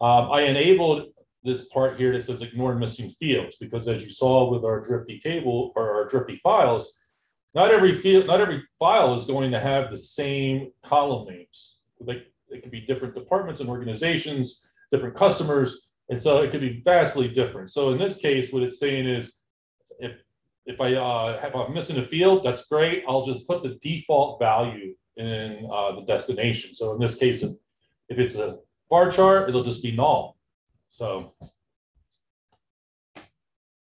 Um, 0.02 0.30
I 0.30 0.42
enabled 0.42 1.08
this 1.46 1.66
part 1.66 1.98
here 1.98 2.12
that 2.12 2.24
says 2.24 2.42
ignore 2.42 2.76
missing 2.76 3.10
fields 3.20 3.56
because 3.58 3.88
as 3.88 4.04
you 4.04 4.10
saw 4.10 4.50
with 4.50 4.66
our 4.66 4.82
drifty 4.82 5.20
table 5.20 5.72
or 5.78 5.92
our 5.92 6.08
drifty 6.10 6.38
files, 6.38 7.00
not 7.56 7.72
every 7.72 7.94
field, 7.94 8.28
not 8.28 8.42
every 8.42 8.64
file 8.80 9.16
is 9.16 9.26
going 9.26 9.52
to 9.52 9.60
have 9.60 9.90
the 9.90 9.98
same 9.98 10.72
column 10.84 11.28
names. 11.28 11.78
Like 12.00 12.33
it 12.54 12.62
could 12.62 12.72
be 12.72 12.82
different 12.82 13.16
departments 13.16 13.62
and 13.62 13.70
organizations, 13.70 14.68
different 14.92 15.16
customers. 15.16 15.88
And 16.10 16.20
so 16.20 16.42
it 16.42 16.52
could 16.52 16.62
be 16.62 16.82
vastly 16.84 17.28
different. 17.28 17.72
So 17.72 17.92
in 17.92 17.98
this 17.98 18.18
case, 18.18 18.52
what 18.52 18.64
it's 18.64 18.80
saying 18.80 19.08
is 19.08 19.40
if 20.00 20.14
if 20.66 20.80
I 20.80 20.94
uh, 20.94 21.42
have 21.42 21.56
I'm 21.56 21.74
missing 21.74 21.98
a 21.98 22.04
field, 22.04 22.46
that's 22.46 22.68
great. 22.68 23.04
I'll 23.08 23.26
just 23.26 23.48
put 23.48 23.64
the 23.64 23.76
default 23.82 24.40
value 24.40 24.96
in 25.18 25.68
uh, 25.72 25.96
the 25.96 26.06
destination. 26.06 26.74
So 26.74 26.94
in 26.94 27.00
this 27.00 27.16
case, 27.16 27.44
if, 27.44 27.52
if 28.10 28.18
it's 28.18 28.36
a 28.36 28.58
varchar, 28.92 29.48
it'll 29.48 29.64
just 29.64 29.84
be 29.84 29.92
null. 29.92 30.38
So, 30.90 31.34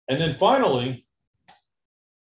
and 0.08 0.20
then 0.20 0.34
finally, 0.34 1.06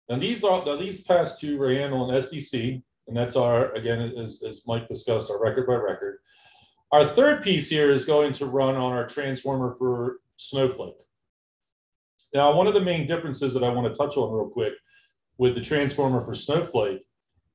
and 0.09 0.21
these 0.21 0.43
are 0.43 0.65
now 0.65 0.77
these 0.77 1.03
past 1.03 1.39
two 1.39 1.61
are 1.61 1.73
handled 1.73 2.09
in 2.09 2.15
SDC, 2.15 2.81
and 3.09 3.17
that's 3.17 3.35
our 3.35 3.73
again 3.73 4.13
as, 4.17 4.43
as 4.47 4.65
Mike 4.65 4.87
discussed 4.87 5.29
our 5.29 5.41
record 5.41 5.67
by 5.67 5.73
record. 5.73 6.19
Our 6.91 7.05
third 7.05 7.43
piece 7.43 7.69
here 7.69 7.91
is 7.91 8.05
going 8.05 8.33
to 8.33 8.45
run 8.45 8.75
on 8.75 8.93
our 8.93 9.07
transformer 9.07 9.75
for 9.77 10.17
Snowflake. 10.37 10.93
Now, 12.33 12.53
one 12.53 12.67
of 12.67 12.73
the 12.75 12.81
main 12.81 13.07
differences 13.07 13.53
that 13.53 13.63
I 13.63 13.69
want 13.69 13.91
to 13.91 13.97
touch 13.97 14.15
on 14.15 14.31
real 14.31 14.49
quick 14.49 14.73
with 15.37 15.55
the 15.55 15.61
transformer 15.61 16.23
for 16.23 16.35
Snowflake 16.35 17.01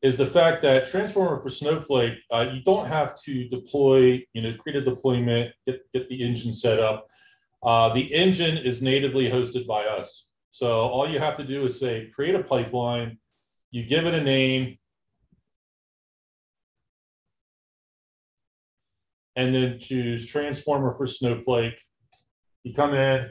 is 0.02 0.18
the 0.18 0.26
fact 0.26 0.62
that 0.62 0.86
transformer 0.86 1.40
for 1.40 1.48
Snowflake, 1.48 2.18
uh, 2.32 2.46
you 2.52 2.62
don't 2.62 2.86
have 2.86 3.18
to 3.22 3.48
deploy, 3.48 4.24
you 4.32 4.42
know, 4.42 4.54
create 4.58 4.76
a 4.76 4.84
deployment, 4.84 5.52
get, 5.66 5.80
get 5.92 6.08
the 6.08 6.22
engine 6.22 6.52
set 6.52 6.78
up. 6.78 7.08
Uh, 7.62 7.92
the 7.94 8.12
engine 8.12 8.58
is 8.58 8.82
natively 8.82 9.30
hosted 9.30 9.66
by 9.66 9.84
us. 9.84 10.28
So 10.50 10.82
all 10.82 11.08
you 11.08 11.18
have 11.20 11.36
to 11.36 11.44
do 11.44 11.64
is 11.66 11.80
say, 11.80 12.10
create 12.14 12.34
a 12.34 12.42
pipeline, 12.42 13.18
you 13.70 13.84
give 13.84 14.06
it 14.06 14.14
a 14.14 14.22
name, 14.22 14.78
and 19.36 19.54
then 19.54 19.78
choose 19.78 20.26
transformer 20.26 20.94
for 20.96 21.06
Snowflake. 21.06 21.80
You 22.62 22.74
come 22.74 22.94
in, 22.94 23.30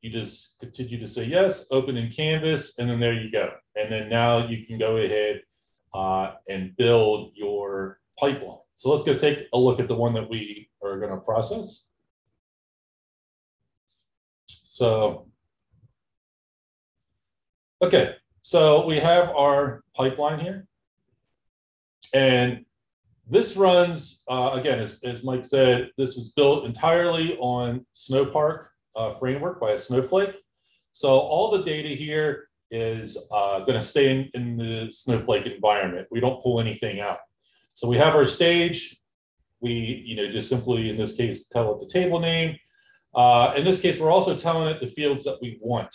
you 0.00 0.10
just 0.10 0.56
continue 0.60 0.98
to 0.98 1.06
say 1.06 1.24
yes, 1.24 1.66
open 1.70 1.96
in 1.96 2.10
Canvas, 2.10 2.78
and 2.78 2.88
then 2.88 3.00
there 3.00 3.14
you 3.14 3.30
go. 3.30 3.50
And 3.74 3.90
then 3.90 4.08
now 4.08 4.46
you 4.46 4.64
can 4.66 4.78
go 4.78 4.96
ahead 4.96 5.40
uh, 5.94 6.34
and 6.48 6.76
build 6.76 7.32
your 7.34 8.00
pipeline. 8.18 8.58
So 8.76 8.90
let's 8.90 9.04
go 9.04 9.16
take 9.16 9.46
a 9.52 9.58
look 9.58 9.80
at 9.80 9.88
the 9.88 9.94
one 9.94 10.14
that 10.14 10.28
we 10.28 10.68
are 10.82 10.98
going 10.98 11.10
to 11.10 11.18
process. 11.18 11.88
So, 14.46 15.28
okay, 17.80 18.16
so 18.42 18.84
we 18.86 18.98
have 18.98 19.30
our 19.30 19.84
pipeline 19.94 20.40
here. 20.40 20.66
And 22.12 22.64
this 23.28 23.56
runs, 23.56 24.22
uh, 24.28 24.50
again, 24.52 24.78
as, 24.78 25.00
as 25.02 25.24
Mike 25.24 25.44
said, 25.44 25.90
this 25.96 26.14
was 26.16 26.32
built 26.32 26.66
entirely 26.66 27.36
on 27.38 27.86
Snowpark 27.94 28.66
uh, 28.96 29.14
framework 29.14 29.60
by 29.60 29.76
Snowflake. 29.76 30.36
So 30.92 31.08
all 31.08 31.50
the 31.50 31.62
data 31.62 31.88
here 31.88 32.48
is 32.70 33.28
uh, 33.32 33.60
going 33.60 33.80
to 33.80 33.82
stay 33.82 34.10
in, 34.10 34.30
in 34.34 34.56
the 34.56 34.92
Snowflake 34.92 35.46
environment. 35.46 36.06
We 36.10 36.20
don't 36.20 36.42
pull 36.42 36.60
anything 36.60 37.00
out. 37.00 37.18
So 37.72 37.88
we 37.88 37.96
have 37.96 38.14
our 38.14 38.24
stage. 38.24 39.00
We, 39.60 39.72
you 40.06 40.16
know, 40.16 40.30
just 40.30 40.48
simply 40.48 40.90
in 40.90 40.96
this 40.96 41.16
case, 41.16 41.48
tell 41.48 41.74
it 41.74 41.80
the 41.80 41.92
table 41.92 42.20
name. 42.20 42.56
Uh, 43.14 43.54
in 43.56 43.64
this 43.64 43.80
case, 43.80 43.98
we're 43.98 44.10
also 44.10 44.36
telling 44.36 44.68
it 44.68 44.80
the 44.80 44.86
fields 44.86 45.24
that 45.24 45.38
we 45.40 45.58
want. 45.62 45.94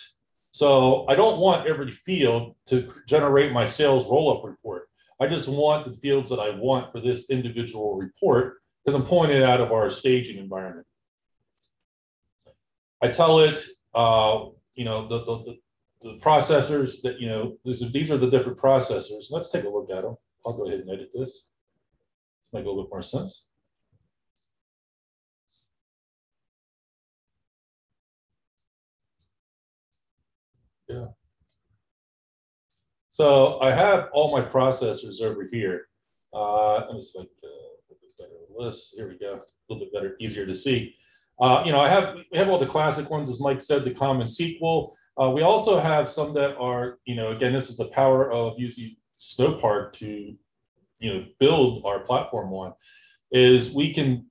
So 0.52 1.06
I 1.08 1.14
don't 1.14 1.38
want 1.38 1.68
every 1.68 1.92
field 1.92 2.56
to 2.66 2.92
generate 3.06 3.52
my 3.52 3.66
sales 3.66 4.08
roll-up 4.08 4.44
report. 4.44 4.89
I 5.20 5.26
just 5.26 5.48
want 5.48 5.84
the 5.84 5.98
fields 5.98 6.30
that 6.30 6.40
I 6.40 6.50
want 6.50 6.92
for 6.92 7.00
this 7.00 7.28
individual 7.28 7.96
report 7.96 8.62
because 8.84 8.98
I'm 8.98 9.06
pulling 9.06 9.30
it 9.30 9.42
out 9.42 9.60
of 9.60 9.70
our 9.70 9.90
staging 9.90 10.38
environment. 10.38 10.86
I 13.02 13.08
tell 13.08 13.40
it, 13.40 13.62
uh, 13.94 14.46
you 14.74 14.84
know, 14.84 15.06
the, 15.08 15.24
the, 15.24 15.58
the, 16.02 16.18
processors 16.18 17.02
that, 17.02 17.20
you 17.20 17.28
know, 17.28 17.58
these 17.64 17.82
are, 17.82 17.88
these 17.90 18.10
are 18.10 18.16
the 18.16 18.30
different 18.30 18.58
processors. 18.58 19.26
Let's 19.30 19.50
take 19.50 19.64
a 19.64 19.68
look 19.68 19.90
at 19.90 20.02
them. 20.02 20.16
I'll 20.46 20.54
go 20.54 20.66
ahead 20.66 20.80
and 20.80 20.90
edit 20.90 21.10
this. 21.12 21.44
Let's 22.40 22.52
make 22.52 22.64
a 22.64 22.68
little 22.68 22.84
bit 22.84 22.90
more 22.90 23.02
sense. 23.02 23.46
Yeah. 30.88 31.06
So 33.20 33.60
I 33.60 33.70
have 33.70 34.08
all 34.14 34.32
my 34.34 34.40
processors 34.40 35.20
over 35.20 35.46
here. 35.52 35.88
Uh, 36.32 36.86
let 36.86 36.94
me 36.94 37.02
uh, 37.18 37.20
a 37.20 37.20
little 37.20 37.28
bit 38.00 38.16
better 38.18 38.30
list. 38.56 38.94
Here 38.96 39.08
we 39.08 39.18
go. 39.18 39.34
A 39.34 39.40
little 39.68 39.84
bit 39.84 39.92
better, 39.92 40.16
easier 40.20 40.46
to 40.46 40.54
see. 40.54 40.94
Uh, 41.38 41.62
you 41.66 41.70
know, 41.70 41.80
I 41.80 41.90
have 41.90 42.14
we 42.32 42.38
have 42.38 42.48
all 42.48 42.58
the 42.58 42.64
classic 42.64 43.10
ones, 43.10 43.28
as 43.28 43.38
Mike 43.38 43.60
said, 43.60 43.84
the 43.84 43.90
common 43.90 44.26
SQL. 44.26 44.94
Uh, 45.20 45.28
we 45.28 45.42
also 45.42 45.78
have 45.78 46.08
some 46.08 46.32
that 46.32 46.56
are, 46.56 46.96
you 47.04 47.14
know, 47.14 47.32
again, 47.32 47.52
this 47.52 47.68
is 47.68 47.76
the 47.76 47.88
power 47.88 48.32
of 48.32 48.54
using 48.56 48.96
Snowpark 49.18 49.92
to, 49.98 50.34
you 51.00 51.12
know, 51.12 51.26
build 51.38 51.84
our 51.84 52.00
platform 52.00 52.54
on, 52.54 52.72
is 53.32 53.74
we 53.74 53.92
can 53.92 54.30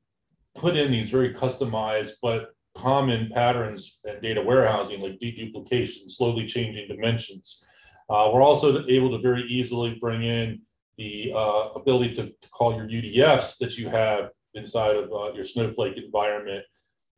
put 0.56 0.76
in 0.76 0.92
these 0.92 1.12
very 1.12 1.32
customized 1.32 2.14
but 2.24 2.56
common 2.76 3.30
patterns 3.30 4.00
and 4.04 4.20
data 4.24 4.42
warehousing 4.42 5.00
like 5.00 5.20
deduplication, 5.20 6.10
slowly 6.10 6.48
changing 6.48 6.88
dimensions. 6.88 7.64
Uh, 8.10 8.32
we're 8.34 8.42
also 8.42 8.86
able 8.88 9.12
to 9.12 9.20
very 9.20 9.44
easily 9.44 9.98
bring 10.02 10.24
in 10.24 10.62
the 10.98 11.32
uh, 11.36 11.70
ability 11.76 12.14
to, 12.16 12.26
to, 12.26 12.50
call 12.50 12.76
your 12.76 12.88
UDFs 12.88 13.58
that 13.60 13.78
you 13.78 13.88
have 13.88 14.32
inside 14.56 14.96
of 14.96 15.12
uh, 15.14 15.32
your 15.34 15.46
Snowflake 15.46 15.96
environment, 15.96 16.66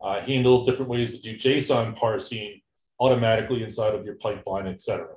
uh, 0.01 0.19
handle 0.19 0.65
different 0.65 0.89
ways 0.89 1.15
to 1.15 1.21
do 1.21 1.35
JSON 1.35 1.95
parsing 1.95 2.61
automatically 2.99 3.63
inside 3.63 3.95
of 3.95 4.05
your 4.05 4.15
pipeline, 4.15 4.67
et 4.67 4.81
cetera. 4.81 5.15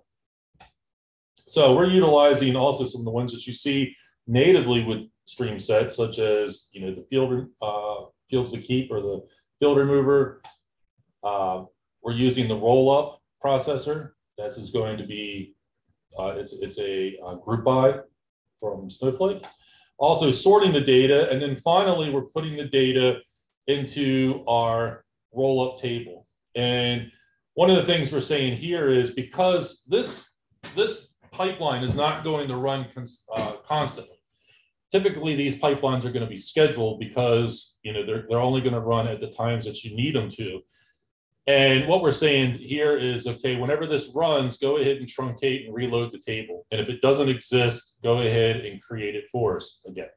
So 1.47 1.77
we're 1.77 1.91
utilizing 1.91 2.57
also 2.57 2.87
some 2.87 3.03
of 3.03 3.05
the 3.05 3.11
ones 3.11 3.33
that 3.33 3.47
you 3.47 3.53
see 3.53 3.95
natively 4.27 4.85
with 4.85 5.03
StreamSets, 5.29 5.93
such 5.93 6.19
as 6.19 6.69
you 6.73 6.81
know 6.81 6.95
the 6.95 7.05
field 7.11 7.49
uh, 7.61 8.07
fields 8.31 8.53
to 8.53 8.59
keep 8.59 8.91
or 8.91 9.01
the 9.01 9.27
field 9.59 9.77
remover. 9.77 10.41
Uh, 11.23 11.65
we're 12.03 12.13
using 12.13 12.49
the 12.49 12.57
roll 12.57 12.91
up 12.91 13.21
processor. 13.45 14.13
This 14.39 14.57
is 14.57 14.71
going 14.71 14.97
to 14.99 15.07
be 15.07 15.55
uh, 16.19 16.35
it's, 16.37 16.53
it's 16.55 16.79
a, 16.79 17.19
a 17.27 17.37
group 17.37 17.65
by 17.65 18.01
from 18.61 18.91
Snowflake. 18.91 19.45
Also 19.99 20.31
sorting 20.31 20.73
the 20.73 20.81
data. 20.81 21.31
And 21.31 21.41
then 21.41 21.57
finally, 21.57 22.11
we're 22.11 22.23
putting 22.23 22.57
the 22.57 22.65
data 22.65 23.21
into 23.67 24.45
our 24.49 25.05
roll 25.33 25.69
up 25.69 25.81
table. 25.81 26.27
And 26.55 27.11
one 27.55 27.71
of 27.71 27.77
the 27.77 27.85
things 27.85 28.13
we're 28.13 28.21
saying 28.21 28.57
here 28.57 28.89
is 28.89 29.13
because 29.13 29.85
this, 29.89 30.29
this 30.75 31.09
pipeline 31.31 31.83
is 31.85 31.95
not 31.95 32.25
going 32.25 32.49
to 32.49 32.57
run 32.57 32.87
uh, 33.37 33.53
constantly. 33.67 34.17
Typically, 34.91 35.35
these 35.35 35.59
pipelines 35.59 36.05
are 36.05 36.13
going 36.13 36.25
to 36.25 36.27
be 36.27 36.39
scheduled 36.39 37.01
because 37.01 37.77
you 37.83 37.93
know 37.93 38.07
they're, 38.07 38.27
they're 38.29 38.39
only 38.39 38.61
going 38.61 38.75
to 38.75 38.81
run 38.81 39.09
at 39.09 39.21
the 39.21 39.33
times 39.33 39.65
that 39.65 39.83
you 39.83 39.97
need 39.97 40.15
them 40.15 40.31
to. 40.31 40.61
And 41.47 41.87
what 41.87 42.03
we're 42.03 42.13
saying 42.13 42.55
here 42.55 42.97
is, 42.97 43.27
okay, 43.27 43.57
whenever 43.57 43.87
this 43.87 44.13
runs, 44.15 44.57
go 44.57 44.79
ahead 44.79 44.97
and 44.97 45.07
truncate 45.07 45.67
and 45.67 45.75
reload 45.75 46.13
the 46.13 46.19
table. 46.19 46.67
And 46.71 46.81
if 46.81 46.89
it 46.89 47.03
doesn't 47.03 47.29
exist, 47.29 47.97
go 48.03 48.21
ahead 48.21 48.65
and 48.65 48.83
create 48.83 49.15
it 49.15 49.25
for 49.31 49.59
us 49.59 49.81
again. 49.87 50.09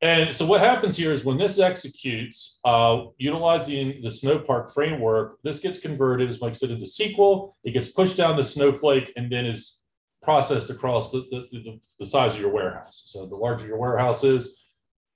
And 0.00 0.32
so 0.34 0.46
what 0.46 0.60
happens 0.60 0.96
here 0.96 1.12
is 1.12 1.24
when 1.24 1.38
this 1.38 1.58
executes, 1.58 2.60
uh, 2.64 3.06
utilizing 3.16 4.00
the 4.02 4.10
Snowpark 4.10 4.72
framework, 4.72 5.38
this 5.42 5.58
gets 5.58 5.80
converted, 5.80 6.28
as 6.28 6.40
Mike 6.40 6.54
said, 6.54 6.70
into 6.70 6.86
SQL. 6.86 7.54
It 7.64 7.72
gets 7.72 7.90
pushed 7.90 8.16
down 8.16 8.36
to 8.36 8.44
Snowflake 8.44 9.12
and 9.16 9.32
then 9.32 9.46
is 9.46 9.80
processed 10.22 10.70
across 10.70 11.10
the, 11.10 11.24
the, 11.30 11.46
the, 11.52 11.80
the 11.98 12.06
size 12.06 12.34
of 12.34 12.40
your 12.40 12.52
warehouse. 12.52 13.04
So 13.06 13.26
the 13.26 13.34
larger 13.34 13.66
your 13.66 13.78
warehouse 13.78 14.22
is, 14.22 14.62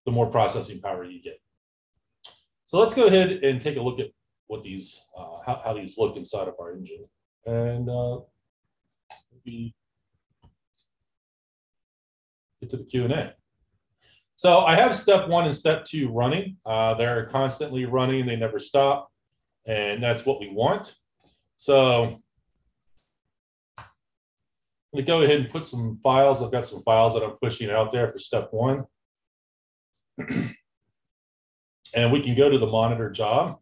the 0.05 0.11
more 0.11 0.27
processing 0.27 0.81
power 0.81 1.05
you 1.05 1.23
get. 1.23 1.41
So 2.67 2.79
let's 2.79 2.95
go 2.95 3.07
ahead 3.07 3.31
and 3.45 3.61
take 3.61 3.77
a 3.77 3.83
look 3.83 4.01
at 4.01 4.07
what 4.47 4.63
these, 4.63 5.03
uh, 5.17 5.39
how, 5.45 5.63
how 5.65 5.75
these 5.75 5.99
look 5.99 6.17
inside 6.17 6.49
of 6.49 6.55
our 6.61 6.73
engine. 6.73 7.05
And 7.47 7.89
uh, 7.89 8.21
we 9.45 9.75
get 12.61 12.71
to 12.71 12.77
the 12.77 12.85
Q&A. 12.85 13.35
So 14.37 14.61
I 14.61 14.75
have 14.75 14.97
step 14.97 15.29
one 15.29 15.45
and 15.45 15.55
step 15.55 15.85
two 15.85 16.11
running. 16.11 16.57
Uh, 16.67 16.95
they're 16.95 17.27
constantly 17.27 17.85
running, 17.85 18.27
they 18.27 18.37
never 18.37 18.59
stop. 18.59 19.11
And 19.67 20.03
that's 20.03 20.27
what 20.27 20.41
we 20.41 20.49
want. 20.49 20.97
So 21.57 22.21
I'm 23.79 23.85
gonna 24.93 25.07
go 25.07 25.23
ahead 25.23 25.41
and 25.41 25.49
put 25.49 25.65
some 25.65 26.01
files. 26.03 26.43
I've 26.43 26.51
got 26.51 26.67
some 26.67 26.83
files 26.83 27.15
that 27.15 27.23
I'm 27.23 27.37
pushing 27.41 27.71
out 27.71 27.93
there 27.93 28.09
for 28.09 28.19
step 28.19 28.49
one. 28.51 28.85
and 31.95 32.13
we 32.13 32.21
can 32.21 32.35
go 32.35 32.51
to 32.51 32.59
the 32.59 32.67
monitor 32.67 33.11
job. 33.11 33.59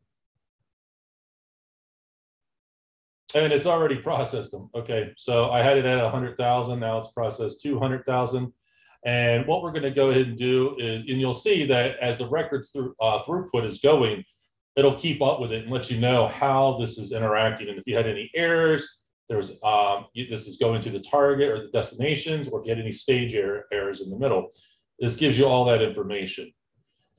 And 3.35 3.53
it's 3.53 3.67
already 3.67 3.97
processed 3.97 4.51
them. 4.51 4.71
Okay, 4.75 5.13
so 5.17 5.51
I 5.51 5.63
had 5.63 5.79
it 5.79 5.85
at 5.85 6.03
100,000. 6.03 6.81
Now 6.81 6.99
it's 6.99 7.13
processed 7.13 7.63
200,000. 7.63 8.53
And 9.05 9.47
what 9.47 9.63
we're 9.63 9.71
going 9.71 9.85
to 9.85 9.91
go 9.91 10.11
ahead 10.11 10.27
and 10.27 10.39
do 10.39 10.77
is, 10.79 11.05
and 11.05 11.21
you'll 11.21 11.35
see 11.35 11.65
that 11.67 11.97
as 11.99 12.19
the 12.19 12.29
records 12.29 12.71
through, 12.71 12.95
uh, 13.01 13.23
throughput 13.23 13.65
is 13.65 13.81
going, 13.81 14.25
it'll 14.77 14.97
keep 14.97 15.23
up 15.23 15.41
with 15.41 15.53
it 15.53 15.63
and 15.63 15.73
let 15.73 15.91
you 15.91 15.99
know 15.99 16.29
how 16.29 16.77
this 16.79 16.99
is 16.99 17.13
interacting. 17.13 17.69
And 17.69 17.79
if 17.79 17.85
you 17.87 17.97
had 17.97 18.07
any 18.07 18.31
errors, 18.35 18.87
there's 19.29 19.53
um, 19.63 20.07
this 20.15 20.49
is 20.49 20.59
going 20.59 20.83
to 20.83 20.91
the 20.91 21.01
target 21.01 21.51
or 21.51 21.63
the 21.63 21.71
destinations, 21.71 22.49
or 22.49 22.61
if 22.61 22.67
you 22.67 22.75
had 22.75 22.81
any 22.81 22.93
stage 22.93 23.35
error, 23.35 23.65
errors 23.73 24.03
in 24.03 24.11
the 24.11 24.19
middle, 24.19 24.51
this 24.99 25.17
gives 25.17 25.39
you 25.39 25.47
all 25.47 25.65
that 25.67 25.81
information. 25.81 26.53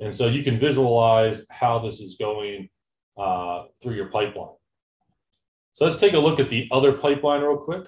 And 0.01 0.13
so 0.13 0.27
you 0.27 0.43
can 0.43 0.59
visualize 0.59 1.45
how 1.49 1.79
this 1.79 2.01
is 2.01 2.17
going 2.17 2.69
uh, 3.17 3.65
through 3.81 3.95
your 3.95 4.07
pipeline. 4.07 4.55
So 5.73 5.85
let's 5.85 5.99
take 5.99 6.13
a 6.13 6.19
look 6.19 6.39
at 6.39 6.49
the 6.49 6.67
other 6.71 6.93
pipeline 6.93 7.41
real 7.41 7.57
quick. 7.57 7.87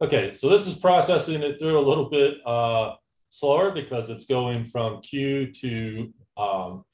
Okay, 0.00 0.34
so 0.34 0.50
this 0.50 0.66
is 0.66 0.76
processing 0.76 1.42
it 1.42 1.58
through 1.58 1.78
a 1.78 1.80
little 1.80 2.10
bit 2.10 2.38
uh, 2.46 2.94
slower 3.30 3.70
because 3.70 4.10
it's 4.10 4.26
going 4.26 4.66
from 4.66 5.00
queue 5.00 5.50
to 5.52 6.12
um, 6.36 6.84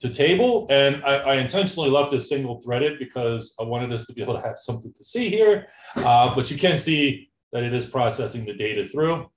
to 0.00 0.10
table. 0.12 0.66
And 0.68 1.02
I, 1.04 1.18
I, 1.18 1.34
intentionally 1.36 1.88
left 1.88 2.10
this 2.10 2.28
single 2.28 2.60
threaded 2.60 2.98
because 2.98 3.54
I 3.60 3.62
wanted 3.62 3.92
us 3.92 4.06
to 4.06 4.12
be 4.12 4.22
able 4.22 4.34
to 4.34 4.40
have 4.40 4.58
something 4.58 4.92
to 4.92 5.04
see 5.04 5.30
here. 5.30 5.68
Uh, 5.94 6.34
but 6.34 6.50
you 6.50 6.58
can 6.58 6.76
see 6.76 7.30
that 7.52 7.62
it 7.62 7.72
is 7.72 7.86
processing 7.86 8.44
the 8.44 8.52
data 8.52 8.86
through 8.86 9.30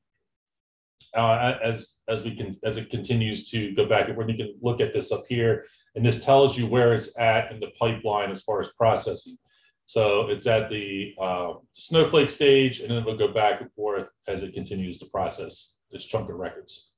uh, 1.15 1.55
as 1.63 1.99
as 2.07 2.23
we 2.23 2.35
can 2.35 2.55
as 2.63 2.77
it 2.77 2.89
continues 2.89 3.49
to 3.51 3.73
go 3.75 3.85
back. 3.85 4.09
And 4.09 4.29
you 4.29 4.37
can 4.37 4.55
look 4.61 4.81
at 4.81 4.93
this 4.93 5.11
up 5.11 5.23
here, 5.27 5.65
and 5.95 6.05
this 6.05 6.23
tells 6.23 6.57
you 6.57 6.67
where 6.67 6.93
it's 6.93 7.17
at 7.19 7.51
in 7.51 7.59
the 7.59 7.71
pipeline 7.79 8.31
as 8.31 8.41
far 8.41 8.59
as 8.59 8.73
processing. 8.73 9.37
So 9.85 10.29
it's 10.29 10.45
at 10.45 10.69
the 10.69 11.15
uh, 11.19 11.53
snowflake 11.71 12.29
stage, 12.29 12.81
and 12.81 12.91
then 12.91 12.99
it'll 12.99 13.17
go 13.17 13.29
back 13.29 13.61
and 13.61 13.71
forth 13.73 14.07
as 14.27 14.43
it 14.43 14.53
continues 14.53 14.99
to 14.99 15.07
process 15.07 15.77
this 15.91 16.05
chunk 16.05 16.29
of 16.29 16.35
records. 16.35 16.91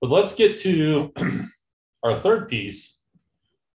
But 0.00 0.10
let's 0.10 0.34
get 0.34 0.58
to 0.58 1.12
our 2.02 2.16
third 2.16 2.48
piece, 2.48 2.98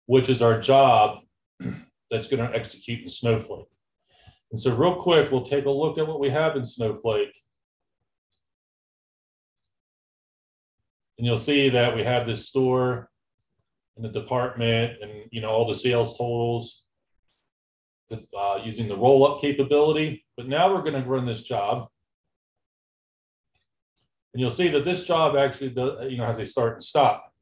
which 0.08 0.30
is 0.30 0.42
our 0.42 0.60
job 0.60 1.20
that's 2.12 2.28
going 2.28 2.46
to 2.46 2.54
execute 2.54 3.02
in 3.02 3.08
Snowflake. 3.08 3.68
And 4.52 4.60
so 4.60 4.76
real 4.76 5.02
quick, 5.02 5.32
we'll 5.32 5.42
take 5.42 5.66
a 5.66 5.72
look 5.72 5.98
at 5.98 6.08
what 6.08 6.20
we 6.20 6.30
have 6.30 6.56
in 6.56 6.66
Snowflake. 6.66 7.43
And 11.18 11.28
you'll 11.28 11.38
see 11.38 11.70
that 11.70 11.96
we 11.96 12.04
have 12.04 12.28
this 12.28 12.50
store 12.50 13.10
and 13.96 14.04
the 14.04 14.10
department 14.10 14.94
and 15.02 15.12
you 15.32 15.42
know 15.42 15.50
all 15.50 15.68
the 15.68 15.76
sales 15.76 16.18
totals 16.18 16.84
uh, 18.12 18.60
using 18.64 18.88
the 18.88 18.98
roll 18.98 19.26
up 19.26 19.42
capability. 19.42 20.26
But 20.38 20.48
now 20.48 20.74
we're 20.74 20.82
going 20.82 21.02
to 21.02 21.10
run 21.10 21.26
this 21.26 21.44
job. 21.44 21.88
And 24.34 24.42
you'll 24.42 24.52
see 24.52 24.70
that 24.70 24.86
this 24.86 25.06
job 25.06 25.36
actually 25.36 25.70
does, 25.70 26.12
you 26.12 26.18
know, 26.18 26.26
has 26.26 26.40
a 26.40 26.46
start 26.46 26.74
and 26.74 26.84
stop. 26.84 27.33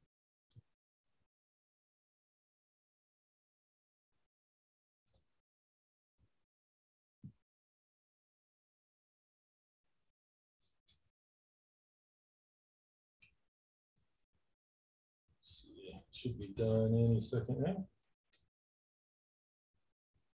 Should 16.12 16.38
be 16.38 16.50
done 16.56 16.94
any 16.94 17.20
second 17.20 17.62
now. 17.62 17.86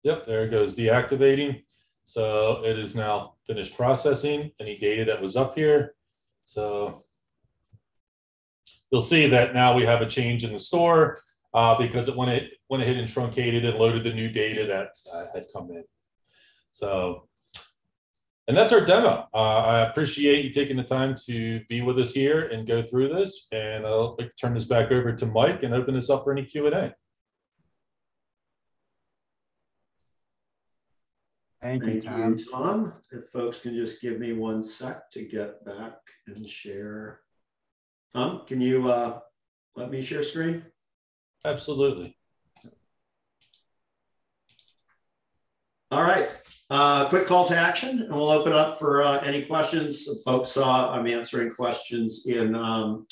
Yep, 0.03 0.25
there 0.25 0.45
it 0.45 0.51
goes, 0.51 0.75
deactivating. 0.75 1.63
So 2.03 2.63
it 2.63 2.77
is 2.77 2.95
now 2.95 3.33
finished 3.47 3.75
processing 3.75 4.51
any 4.59 4.77
data 4.77 5.05
that 5.05 5.21
was 5.21 5.35
up 5.35 5.55
here. 5.55 5.95
So 6.45 7.03
you'll 8.91 9.01
see 9.01 9.27
that 9.27 9.53
now 9.53 9.75
we 9.75 9.83
have 9.83 10.01
a 10.01 10.09
change 10.09 10.43
in 10.43 10.53
the 10.53 10.59
store 10.59 11.19
uh, 11.53 11.77
because 11.77 12.07
it 12.07 12.15
went, 12.15 12.31
it 12.31 12.51
went 12.69 12.83
ahead 12.83 12.97
and 12.97 13.07
truncated 13.07 13.65
and 13.65 13.77
loaded 13.77 14.03
the 14.03 14.13
new 14.13 14.29
data 14.29 14.65
that 14.65 14.89
uh, 15.13 15.25
had 15.33 15.47
come 15.51 15.71
in. 15.71 15.83
So, 16.71 17.27
and 18.47 18.55
that's 18.55 18.71
our 18.71 18.81
demo. 18.81 19.27
Uh, 19.33 19.37
I 19.37 19.79
appreciate 19.89 20.45
you 20.45 20.51
taking 20.51 20.77
the 20.77 20.83
time 20.83 21.15
to 21.25 21.61
be 21.67 21.81
with 21.81 21.97
us 21.97 22.11
here 22.11 22.47
and 22.47 22.67
go 22.67 22.83
through 22.83 23.09
this. 23.09 23.47
And 23.51 23.85
I'll 23.85 24.17
turn 24.39 24.53
this 24.53 24.65
back 24.65 24.91
over 24.91 25.13
to 25.13 25.25
Mike 25.25 25.63
and 25.63 25.73
open 25.73 25.95
this 25.95 26.11
up 26.11 26.23
for 26.23 26.31
any 26.31 26.45
Q&A. 26.45 26.93
Thank, 31.65 31.83
Thank 31.83 31.95
you, 31.95 32.01
Tom. 32.01 32.37
You, 32.37 32.45
Tom. 32.45 32.93
If 33.11 33.29
folks 33.29 33.61
can 33.61 33.73
just 33.73 33.99
give 33.99 34.19
me 34.19 34.33
one 34.33 34.61
sec 34.61 35.09
to 35.11 35.23
get 35.23 35.65
back 35.65 35.95
and 36.27 36.47
share. 36.47 37.21
Tom, 38.13 38.43
can 38.45 38.61
you 38.61 38.87
uh, 38.87 39.21
let 39.75 39.89
me 39.89 40.03
share 40.03 40.21
screen? 40.21 40.63
Absolutely. 41.43 42.15
All 45.89 46.03
right. 46.03 46.29
Uh, 46.69 47.07
quick 47.09 47.27
call 47.27 47.45
to 47.45 47.55
action, 47.55 48.01
and 48.01 48.11
we'll 48.11 48.29
open 48.29 48.51
up 48.51 48.79
for 48.79 49.03
uh, 49.03 49.19
any 49.19 49.43
questions. 49.43 50.07
Folks 50.23 50.49
saw 50.49 50.91
I'm 50.91 51.05
answering 51.05 51.51
questions 51.51 52.25
in 52.25 52.55
um, 52.55 53.05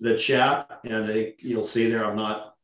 the 0.00 0.18
chat, 0.18 0.80
and 0.84 1.08
they, 1.08 1.34
you'll 1.38 1.64
see 1.64 1.88
there 1.88 2.04
I'm 2.04 2.16
not 2.16 2.54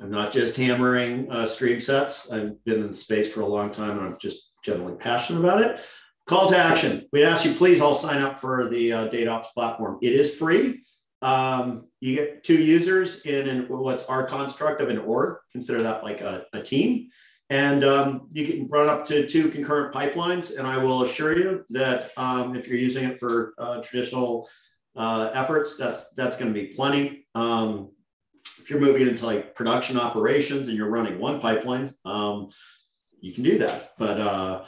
I'm 0.00 0.10
not 0.10 0.32
just 0.32 0.56
hammering 0.56 1.30
uh, 1.30 1.44
StreamSets. 1.44 2.32
I've 2.32 2.64
been 2.64 2.82
in 2.82 2.92
space 2.92 3.32
for 3.32 3.42
a 3.42 3.46
long 3.46 3.70
time, 3.70 3.98
and 3.98 4.08
I'm 4.08 4.18
just 4.20 4.50
generally 4.64 4.96
passionate 4.96 5.40
about 5.40 5.60
it. 5.60 5.86
Call 6.26 6.48
to 6.48 6.56
action. 6.56 7.06
We 7.12 7.22
ask 7.22 7.44
you 7.44 7.52
please 7.52 7.80
all 7.80 7.94
sign 7.94 8.22
up 8.22 8.40
for 8.40 8.68
the 8.68 8.92
uh, 8.92 9.08
DataOps 9.08 9.52
platform. 9.54 9.98
It 10.02 10.12
is 10.12 10.36
free. 10.36 10.82
Um, 11.22 11.86
you 12.00 12.16
get 12.16 12.42
two 12.42 12.60
users 12.60 13.20
in 13.22 13.46
an, 13.46 13.66
what's 13.68 14.04
our 14.04 14.26
construct 14.26 14.80
of 14.80 14.88
an 14.88 14.98
org. 14.98 15.36
Consider 15.52 15.82
that 15.82 16.02
like 16.02 16.22
a, 16.22 16.46
a 16.52 16.62
team. 16.62 17.10
And 17.50 17.84
um, 17.84 18.28
you 18.32 18.46
can 18.46 18.68
run 18.68 18.88
up 18.88 19.04
to 19.06 19.26
two 19.26 19.48
concurrent 19.48 19.92
pipelines. 19.94 20.56
And 20.56 20.66
I 20.66 20.78
will 20.78 21.02
assure 21.02 21.36
you 21.36 21.64
that 21.70 22.12
um, 22.16 22.54
if 22.56 22.68
you're 22.68 22.78
using 22.78 23.04
it 23.04 23.18
for 23.18 23.54
uh, 23.58 23.82
traditional 23.82 24.48
uh, 24.96 25.30
efforts, 25.34 25.76
that's 25.76 26.10
that's 26.14 26.36
going 26.36 26.52
to 26.52 26.58
be 26.58 26.68
plenty. 26.68 27.26
Um, 27.34 27.90
if 28.58 28.70
you're 28.70 28.80
moving 28.80 29.08
into 29.08 29.26
like 29.26 29.54
production 29.54 29.98
operations 29.98 30.68
and 30.68 30.76
you're 30.76 30.90
running 30.90 31.18
one 31.18 31.40
pipeline, 31.40 31.92
um, 32.04 32.48
you 33.20 33.32
can 33.32 33.42
do 33.42 33.58
that. 33.58 33.92
But 33.98 34.20
uh, 34.20 34.64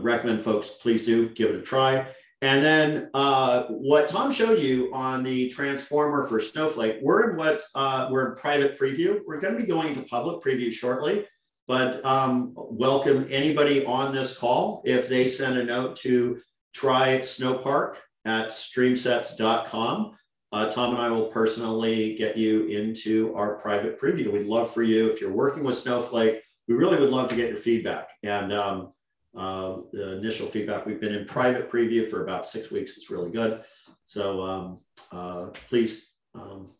recommend 0.00 0.42
folks 0.42 0.68
please 0.68 1.04
do 1.04 1.28
give 1.30 1.50
it 1.50 1.56
a 1.56 1.62
try. 1.62 2.06
And 2.42 2.62
then 2.62 3.10
uh, 3.14 3.64
what 3.64 4.08
Tom 4.08 4.30
showed 4.30 4.58
you 4.58 4.90
on 4.92 5.22
the 5.22 5.48
transformer 5.48 6.26
for 6.28 6.38
Snowflake, 6.38 6.98
we're 7.02 7.30
in 7.30 7.36
what 7.36 7.62
uh, 7.74 8.08
we're 8.10 8.30
in 8.30 8.36
private 8.36 8.78
preview. 8.78 9.20
We're 9.26 9.40
going 9.40 9.54
to 9.54 9.60
be 9.60 9.66
going 9.66 9.94
to 9.94 10.02
public 10.02 10.42
preview 10.42 10.70
shortly, 10.70 11.26
but 11.66 12.04
um, 12.04 12.52
welcome 12.54 13.26
anybody 13.30 13.84
on 13.84 14.14
this 14.14 14.36
call 14.36 14.82
if 14.84 15.08
they 15.08 15.26
send 15.26 15.58
a 15.58 15.64
note 15.64 15.96
to 15.96 16.40
try 16.72 17.18
Snowpark 17.18 17.96
at 18.24 18.48
streamsets.com. 18.48 20.12
Uh, 20.52 20.70
Tom 20.70 20.94
and 20.94 21.02
I 21.02 21.08
will 21.10 21.26
personally 21.26 22.14
get 22.16 22.36
you 22.36 22.66
into 22.66 23.34
our 23.34 23.56
private 23.56 24.00
preview. 24.00 24.32
We'd 24.32 24.46
love 24.46 24.72
for 24.72 24.82
you, 24.82 25.10
if 25.10 25.20
you're 25.20 25.32
working 25.32 25.64
with 25.64 25.76
Snowflake, 25.76 26.40
we 26.68 26.74
really 26.74 26.98
would 26.98 27.10
love 27.10 27.28
to 27.30 27.36
get 27.36 27.50
your 27.50 27.58
feedback. 27.58 28.10
And 28.22 28.52
um, 28.52 28.92
uh, 29.36 29.78
the 29.92 30.18
initial 30.18 30.46
feedback, 30.46 30.86
we've 30.86 31.00
been 31.00 31.14
in 31.14 31.26
private 31.26 31.70
preview 31.70 32.08
for 32.08 32.22
about 32.22 32.46
six 32.46 32.70
weeks. 32.70 32.96
It's 32.96 33.10
really 33.10 33.30
good. 33.30 33.62
So 34.04 34.42
um, 34.42 34.80
uh, 35.12 35.46
please 35.68 36.12
um, 36.34 36.70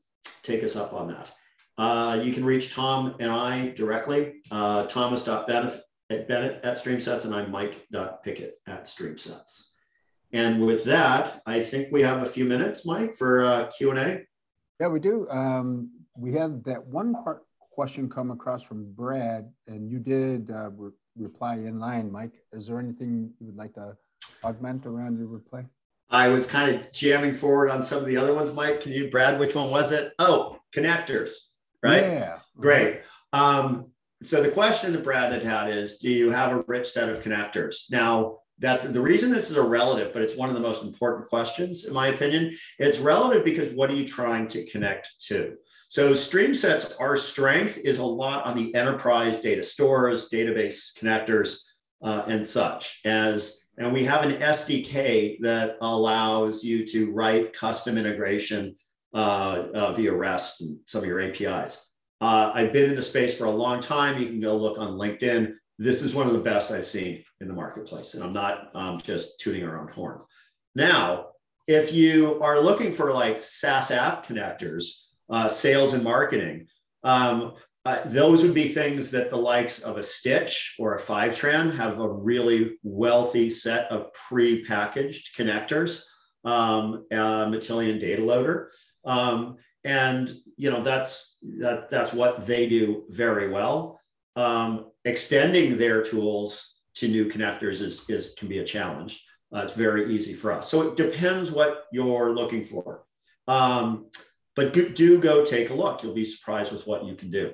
take 0.43 0.63
us 0.63 0.77
up 0.77 0.93
on 0.93 1.09
that. 1.09 1.31
Uh, 1.79 2.21
you 2.23 2.33
can 2.33 2.45
reach 2.45 2.75
Tom 2.75 3.15
and 3.21 3.31
I 3.31 3.69
directly, 3.71 4.43
uh, 4.51 4.87
thomas.bennett 4.87 5.83
at 6.09 6.29
Bennett 6.29 6.65
at 6.65 6.77
StreamSets, 6.77 7.25
and 7.25 7.35
I'm 7.35 7.51
mike.pickett 7.51 8.55
at 8.67 8.85
StreamSets. 8.85 9.73
And 10.33 10.65
with 10.65 10.85
that, 10.85 11.43
I 11.47 11.61
think 11.61 11.89
we 11.93 12.03
have 12.03 12.23
a 12.23 12.27
few 12.27 12.45
minutes, 12.45 12.87
Mike, 12.87 13.17
for 13.17 13.45
uh, 13.45 13.71
Q&A. 13.77 14.25
Yeah, 14.81 14.89
we 14.89 15.01
do. 15.01 15.29
Um, 15.31 15.91
we 16.17 16.33
have 16.35 16.63
that 16.65 16.85
one 16.87 17.15
question 17.71 18.09
come 18.09 18.31
across 18.31 18.63
from 18.63 18.93
Brad, 18.93 19.51
and 19.67 19.91
you 19.91 19.99
did 19.99 20.51
uh, 20.51 20.71
re 20.71 20.91
reply 21.17 21.55
in 21.55 21.79
line, 21.79 22.13
Mike. 22.13 22.35
Is 22.53 22.67
there 22.67 22.79
anything 22.79 23.31
you 23.41 23.47
would 23.47 23.57
like 23.57 23.73
to 23.75 23.97
augment 24.45 24.85
around 24.85 25.19
your 25.19 25.29
reply? 25.29 25.65
I 26.11 26.29
was 26.29 26.45
kind 26.47 26.75
of 26.75 26.93
jamming 26.93 27.33
forward 27.33 27.71
on 27.71 27.83
some 27.83 27.99
of 27.99 28.07
the 28.07 28.17
other 28.17 28.35
ones, 28.35 28.55
Mike. 28.55 28.83
Can 28.83 28.93
you, 28.93 29.09
Brad, 29.09 29.41
which 29.41 29.55
one 29.55 29.71
was 29.71 29.93
it? 29.93 30.13
Oh, 30.19 30.59
connectors, 30.75 31.33
right? 31.83 32.03
Yeah. 32.03 32.39
Great. 32.57 33.01
Um, 33.33 33.91
so 34.23 34.43
the 34.43 34.51
question 34.51 34.93
that 34.93 35.05
Brad 35.05 35.33
had 35.33 35.43
had 35.43 35.71
is, 35.71 35.99
do 35.99 36.11
you 36.11 36.31
have 36.31 36.53
a 36.53 36.65
rich 36.67 36.89
set 36.89 37.09
of 37.09 37.23
connectors? 37.23 37.91
Now, 37.91 38.39
that's 38.59 38.85
the 38.85 39.01
reason 39.01 39.31
this 39.31 39.51
is 39.51 39.57
a 39.57 39.63
relative, 39.63 40.13
but 40.15 40.23
it's 40.23 40.37
one 40.37 40.49
of 40.49 40.55
the 40.55 40.63
most 40.63 40.83
important 40.83 41.29
questions, 41.29 41.85
in 41.85 41.93
my 41.93 42.09
opinion. 42.09 42.57
It's 42.79 42.99
relative 42.99 43.45
because 43.45 43.75
what 43.75 43.91
are 43.91 43.95
you 43.95 44.09
trying 44.09 44.49
to 44.49 44.65
connect 44.65 45.11
to? 45.27 45.57
So 45.89 46.13
StreamSets, 46.13 46.95
our 46.99 47.17
strength 47.17 47.79
is 47.85 47.99
a 47.99 48.05
lot 48.05 48.47
on 48.47 48.57
the 48.57 48.75
enterprise 48.75 49.41
data 49.41 49.63
stores, 49.63 50.31
database 50.31 50.99
connectors, 50.99 51.61
uh, 52.03 52.25
and 52.27 52.45
such. 52.45 53.01
As 53.05 53.67
and 53.79 53.93
we 53.93 54.05
have 54.05 54.25
an 54.25 54.41
SDK 54.41 55.39
that 55.43 55.77
allows 55.83 56.65
you 56.65 56.87
to 56.87 57.13
write 57.13 57.53
custom 57.53 57.99
integration 57.99 58.75
via 59.17 60.13
REST 60.13 60.61
and 60.63 60.79
some 60.87 61.03
of 61.03 61.09
your 61.09 61.21
APIs. 61.21 61.87
Uh, 62.21 62.51
I've 62.55 62.73
been 62.73 62.91
in 62.91 62.97
the 62.97 63.03
space 63.03 63.37
for 63.37 63.45
a 63.45 63.51
long 63.51 63.81
time. 63.81 64.21
You 64.21 64.27
can 64.29 64.41
go 64.41 64.57
look 64.57 64.79
on 64.79 64.93
LinkedIn. 64.99 65.55
This 65.79 66.03
is 66.03 66.15
one 66.15 66.27
of 66.27 66.33
the 66.33 66.39
best 66.39 66.71
I've 66.71 66.87
seen 66.87 67.25
in 67.41 67.49
the 67.49 67.55
marketplace, 67.55 68.15
and 68.15 68.25
I'm 68.25 68.33
not 68.33 68.71
um, 68.75 69.01
just 69.03 69.41
tooting 69.41 69.65
our 69.65 69.79
own 69.79 69.89
horn. 69.89 70.21
Now, 70.75 71.27
if 71.67 71.93
you 71.93 72.41
are 72.43 72.61
looking 72.61 72.93
for 72.93 73.13
like 73.13 73.45
SaaS 73.45 73.91
app 73.91 74.27
connectors, 74.27 75.07
uh, 75.29 75.49
sales 75.49 75.95
and 75.95 76.05
marketing. 76.05 76.69
Um, 77.03 77.55
uh, 77.85 78.01
those 78.07 78.43
would 78.43 78.55
be 78.55 78.69
things 78.69 79.13
that 79.13 79.31
the 79.31 79.37
likes 79.37 79.81
of 79.81 79.97
a 79.97 80.03
Stitch 80.03 80.75
or 80.79 80.95
a 80.95 81.01
Fivetran 81.01 81.75
have 81.77 82.01
a 82.01 82.09
really 82.09 82.79
wealthy 82.83 83.49
set 83.49 83.91
of 83.93 84.13
pre-packaged 84.13 85.37
connectors, 85.37 86.03
um, 86.45 87.07
uh, 87.13 87.47
Matillion 87.47 88.01
Data 88.01 88.23
Loader, 88.23 88.73
um, 89.07 89.57
and 89.85 90.35
you 90.57 90.71
know 90.71 90.83
that's 90.83 91.37
that 91.61 91.89
that's 91.91 92.13
what 92.13 92.47
they 92.47 92.69
do 92.69 93.05
very 93.09 93.49
well. 93.49 94.01
Um, 94.35 94.91
extending 95.05 95.79
their 95.79 96.03
tools 96.03 96.81
to 96.97 97.09
new 97.09 97.27
connectors 97.27 97.81
is, 97.81 98.09
is 98.09 98.35
can 98.37 98.49
be 98.49 98.59
a 98.59 98.65
challenge. 98.65 99.25
Uh, 99.55 99.61
it's 99.61 99.75
very 99.75 100.15
easy 100.15 100.35
for 100.35 100.53
us. 100.53 100.69
So 100.69 100.83
it 100.83 100.97
depends 100.97 101.51
what 101.51 101.85
you're 101.93 102.35
looking 102.35 102.65
for. 102.65 103.05
Um, 103.47 104.11
but 104.57 104.73
do, 104.73 104.89
do, 104.89 105.21
go 105.21 105.45
take 105.45 105.71
a 105.71 105.75
look. 105.75 106.03
You'll 106.03 106.15
be 106.15 106.25
surprised 106.25 106.73
with 106.73 106.87
what 106.87 107.05
you 107.05 107.15
can 107.15 107.31
do. 107.31 107.53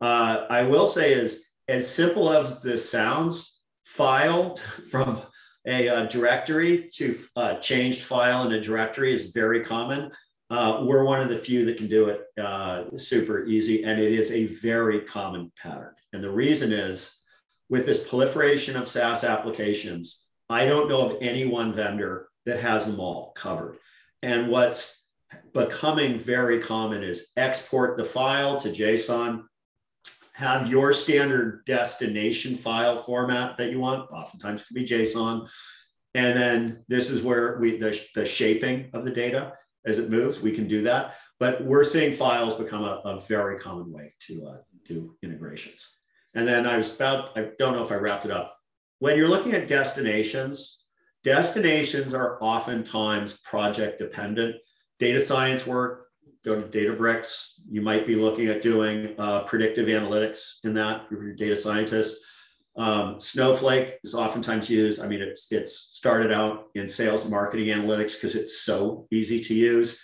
Uh, 0.00 0.46
I 0.48 0.62
will 0.62 0.86
say 0.86 1.12
is 1.12 1.44
as 1.68 1.90
simple 1.90 2.32
as 2.32 2.62
this 2.62 2.88
sounds, 2.88 3.60
file 3.84 4.56
from 4.90 5.22
a, 5.66 5.88
a 5.88 6.08
directory 6.08 6.88
to 6.94 7.18
a 7.36 7.40
uh, 7.40 7.60
changed 7.60 8.02
file 8.02 8.46
in 8.46 8.52
a 8.52 8.60
directory 8.60 9.12
is 9.12 9.32
very 9.32 9.64
common. 9.64 10.10
Uh, 10.54 10.84
we're 10.84 11.02
one 11.02 11.20
of 11.20 11.28
the 11.28 11.36
few 11.36 11.64
that 11.64 11.76
can 11.76 11.88
do 11.88 12.06
it 12.06 12.26
uh, 12.40 12.84
super 12.96 13.44
easy, 13.44 13.82
and 13.82 14.00
it 14.00 14.12
is 14.12 14.30
a 14.30 14.46
very 14.46 15.00
common 15.00 15.50
pattern. 15.60 15.92
And 16.12 16.22
the 16.22 16.30
reason 16.30 16.72
is 16.72 17.18
with 17.68 17.86
this 17.86 18.06
proliferation 18.08 18.76
of 18.76 18.86
SaaS 18.86 19.24
applications, 19.24 20.26
I 20.48 20.66
don't 20.66 20.88
know 20.88 21.10
of 21.10 21.16
any 21.20 21.44
one 21.44 21.74
vendor 21.74 22.28
that 22.46 22.60
has 22.60 22.86
them 22.86 23.00
all 23.00 23.32
covered. 23.32 23.78
And 24.22 24.48
what's 24.48 25.08
becoming 25.52 26.20
very 26.20 26.60
common 26.60 27.02
is 27.02 27.32
export 27.36 27.96
the 27.96 28.04
file 28.04 28.56
to 28.60 28.68
JSON, 28.68 29.46
have 30.34 30.70
your 30.70 30.92
standard 30.92 31.64
destination 31.66 32.54
file 32.56 32.98
format 32.98 33.56
that 33.56 33.72
you 33.72 33.80
want, 33.80 34.08
oftentimes 34.12 34.62
it 34.62 34.66
can 34.68 34.74
be 34.74 34.86
JSON. 34.86 35.50
And 36.14 36.38
then 36.38 36.84
this 36.86 37.10
is 37.10 37.24
where 37.24 37.58
we 37.58 37.76
the, 37.76 38.00
the 38.14 38.24
shaping 38.24 38.90
of 38.92 39.02
the 39.02 39.10
data 39.10 39.54
as 39.86 39.98
it 39.98 40.10
moves, 40.10 40.40
we 40.40 40.52
can 40.52 40.68
do 40.68 40.82
that. 40.82 41.16
But 41.40 41.64
we're 41.64 41.84
seeing 41.84 42.14
files 42.14 42.54
become 42.54 42.84
a, 42.84 43.00
a 43.04 43.20
very 43.20 43.58
common 43.58 43.90
way 43.92 44.14
to 44.26 44.46
uh, 44.46 44.56
do 44.86 45.16
integrations. 45.22 45.86
And 46.34 46.46
then 46.46 46.66
I 46.66 46.76
was 46.76 46.94
about, 46.94 47.36
I 47.36 47.50
don't 47.58 47.74
know 47.74 47.84
if 47.84 47.92
I 47.92 47.96
wrapped 47.96 48.24
it 48.24 48.30
up. 48.30 48.56
When 48.98 49.16
you're 49.16 49.28
looking 49.28 49.52
at 49.52 49.68
destinations, 49.68 50.84
destinations 51.22 52.14
are 52.14 52.38
oftentimes 52.40 53.40
project 53.40 53.98
dependent 53.98 54.56
data 54.98 55.20
science 55.20 55.66
work, 55.66 56.06
go 56.44 56.60
to 56.60 56.66
Databricks. 56.68 57.54
You 57.68 57.82
might 57.82 58.06
be 58.06 58.14
looking 58.14 58.46
at 58.46 58.62
doing 58.62 59.14
uh, 59.18 59.42
predictive 59.44 59.88
analytics 59.88 60.64
in 60.64 60.74
that 60.74 61.04
if 61.04 61.10
you're 61.10 61.30
a 61.30 61.36
data 61.36 61.56
scientist. 61.56 62.18
Um, 62.76 63.20
Snowflake 63.20 63.98
is 64.02 64.14
oftentimes 64.14 64.68
used. 64.68 65.00
I 65.00 65.06
mean, 65.06 65.22
it's 65.22 65.50
it's 65.52 65.76
started 65.76 66.32
out 66.32 66.66
in 66.74 66.88
sales 66.88 67.22
and 67.22 67.30
marketing 67.30 67.68
analytics 67.68 68.14
because 68.14 68.34
it's 68.34 68.62
so 68.62 69.06
easy 69.10 69.40
to 69.40 69.54
use. 69.54 70.00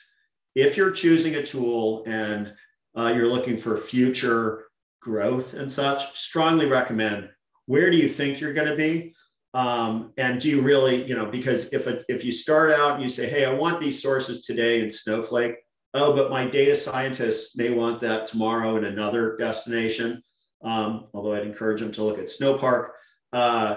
If 0.55 0.77
you're 0.77 0.93
choosing 0.93 1.37
a 1.37 1.43
tool 1.43 2.05
and 2.07 2.53
uh, 2.97 3.12
you're 3.14 3.29
looking 3.29 3.57
for 3.57 3.77
future 3.77 4.66
growth 5.01 5.55
and 5.55 5.71
such, 5.71 6.16
strongly 6.16 6.66
recommend 6.66 7.31
where 7.66 7.91
do 7.91 7.97
you 7.97 8.09
think 8.09 8.41
you're 8.41 8.53
going 8.53 8.68
to 8.68 8.77
be 8.77 9.14
um, 9.53 10.12
and 10.16 10.41
do 10.41 10.49
you 10.49 10.61
really, 10.61 11.05
you 11.05 11.16
know, 11.16 11.27
because 11.27 11.73
if 11.73 11.87
a, 11.87 12.01
if 12.09 12.25
you 12.25 12.33
start 12.33 12.71
out 12.71 12.95
and 12.95 13.03
you 13.03 13.09
say, 13.09 13.29
hey, 13.29 13.45
I 13.45 13.53
want 13.53 13.81
these 13.81 14.01
sources 14.01 14.43
today 14.43 14.81
in 14.81 14.89
Snowflake, 14.89 15.57
oh, 15.95 16.14
but 16.14 16.31
my 16.31 16.47
data 16.47 16.77
scientists 16.77 17.57
may 17.57 17.71
want 17.71 18.01
that 18.01 18.29
tomorrow 18.29 18.77
in 18.77 18.85
another 18.85 19.37
destination. 19.37 20.23
Um, 20.63 21.07
although 21.15 21.35
I'd 21.35 21.47
encourage 21.47 21.81
them 21.81 21.93
to 21.93 22.05
look 22.05 22.19
at 22.19 22.27
Snowpark. 22.27 22.91
Uh, 23.33 23.77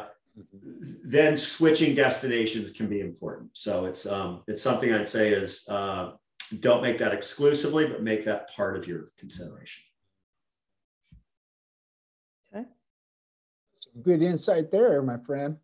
then 1.04 1.38
switching 1.38 1.96
destinations 1.96 2.72
can 2.72 2.88
be 2.88 3.00
important. 3.00 3.52
So 3.54 3.86
it's 3.86 4.06
um, 4.06 4.42
it's 4.48 4.62
something 4.62 4.92
I'd 4.92 5.08
say 5.08 5.30
is 5.30 5.68
uh, 5.70 6.14
don't 6.60 6.82
make 6.82 6.98
that 6.98 7.14
exclusively, 7.14 7.88
but 7.88 8.02
make 8.02 8.26
that 8.26 8.54
part 8.56 8.76
of 8.76 8.88
your 8.88 9.12
consideration. 9.18 9.84
Okay. 12.54 12.66
Some 13.80 14.02
good 14.02 14.22
insight 14.22 14.72
there, 14.72 15.02
my 15.04 15.18
friend. 15.18 15.58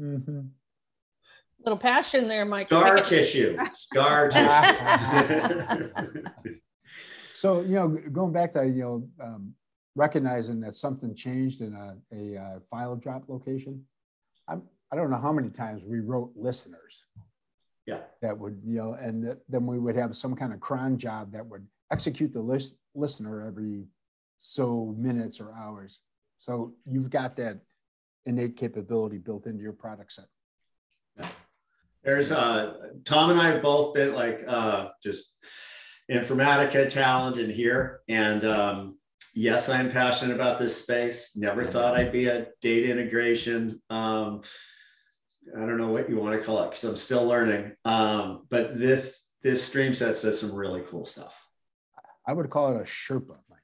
Mm-hmm. 0.00 0.40
Little 1.64 1.78
passion 1.78 2.26
there, 2.26 2.44
Mike. 2.44 2.66
Scar 2.66 3.00
tissue. 3.00 3.56
Scar 3.72 4.28
tissue. 4.30 6.24
so 7.34 7.60
you 7.60 7.74
know, 7.74 7.88
going 7.88 8.32
back 8.32 8.52
to 8.52 8.66
you 8.66 8.82
know 8.82 9.08
um, 9.22 9.54
recognizing 9.94 10.60
that 10.60 10.74
something 10.74 11.14
changed 11.14 11.60
in 11.60 11.74
a, 11.74 11.96
a, 12.12 12.34
a 12.34 12.40
uh, 12.40 12.58
file 12.70 12.96
drop 12.96 13.24
location. 13.28 13.84
I'm, 14.48 14.62
I 14.90 14.96
don't 14.96 15.10
know 15.10 15.20
how 15.20 15.32
many 15.32 15.50
times 15.50 15.82
we 15.84 16.00
wrote 16.00 16.32
listeners. 16.34 17.04
Yeah. 17.86 18.00
That 18.20 18.38
would 18.38 18.60
you 18.64 18.78
know, 18.78 18.92
and 18.94 19.36
then 19.48 19.66
we 19.66 19.78
would 19.78 19.96
have 19.96 20.16
some 20.16 20.36
kind 20.36 20.52
of 20.52 20.60
cron 20.60 20.98
job 20.98 21.32
that 21.32 21.44
would 21.46 21.66
execute 21.90 22.32
the 22.32 22.40
list 22.40 22.74
listener 22.94 23.46
every 23.46 23.84
so 24.38 24.94
minutes 24.98 25.40
or 25.40 25.54
hours. 25.54 26.00
So 26.38 26.74
you've 26.86 27.10
got 27.10 27.36
that 27.36 27.58
innate 28.26 28.56
capability 28.56 29.18
built 29.18 29.46
into 29.46 29.62
your 29.62 29.72
product 29.72 30.12
set. 30.12 30.26
Yeah. 31.18 31.28
There's 32.04 32.32
uh, 32.32 32.74
Tom 33.04 33.30
and 33.30 33.40
I 33.40 33.50
have 33.50 33.62
both 33.62 33.94
been 33.94 34.14
like 34.14 34.44
uh, 34.46 34.88
just 35.02 35.36
Informatica 36.10 36.86
Talend 36.86 37.38
in 37.38 37.50
here. 37.50 38.00
And 38.08 38.44
um, 38.44 38.98
yes, 39.34 39.68
I'm 39.68 39.90
passionate 39.90 40.34
about 40.34 40.58
this 40.58 40.80
space. 40.80 41.36
Never 41.36 41.64
thought 41.64 41.96
I'd 41.96 42.12
be 42.12 42.26
a 42.26 42.48
data 42.60 42.90
integration 42.90 43.80
um, 43.90 44.42
I 45.56 45.60
don't 45.60 45.78
know 45.78 45.88
what 45.88 46.08
you 46.08 46.16
want 46.16 46.38
to 46.38 46.44
call 46.44 46.62
it 46.62 46.70
because 46.70 46.84
I'm 46.84 46.96
still 46.96 47.24
learning. 47.24 47.72
Um, 47.84 48.46
but 48.48 48.78
this 48.78 49.28
this 49.42 49.62
stream 49.62 49.94
set 49.94 50.20
does 50.22 50.40
some 50.40 50.54
really 50.54 50.82
cool 50.88 51.04
stuff. 51.04 51.46
I 52.26 52.32
would 52.32 52.48
call 52.50 52.76
it 52.76 52.80
a 52.80 52.84
Sherpa, 52.84 53.36
Mike. 53.50 53.58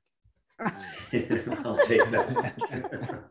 I'll 1.64 1.78
take 1.78 2.10
that. 2.10 3.24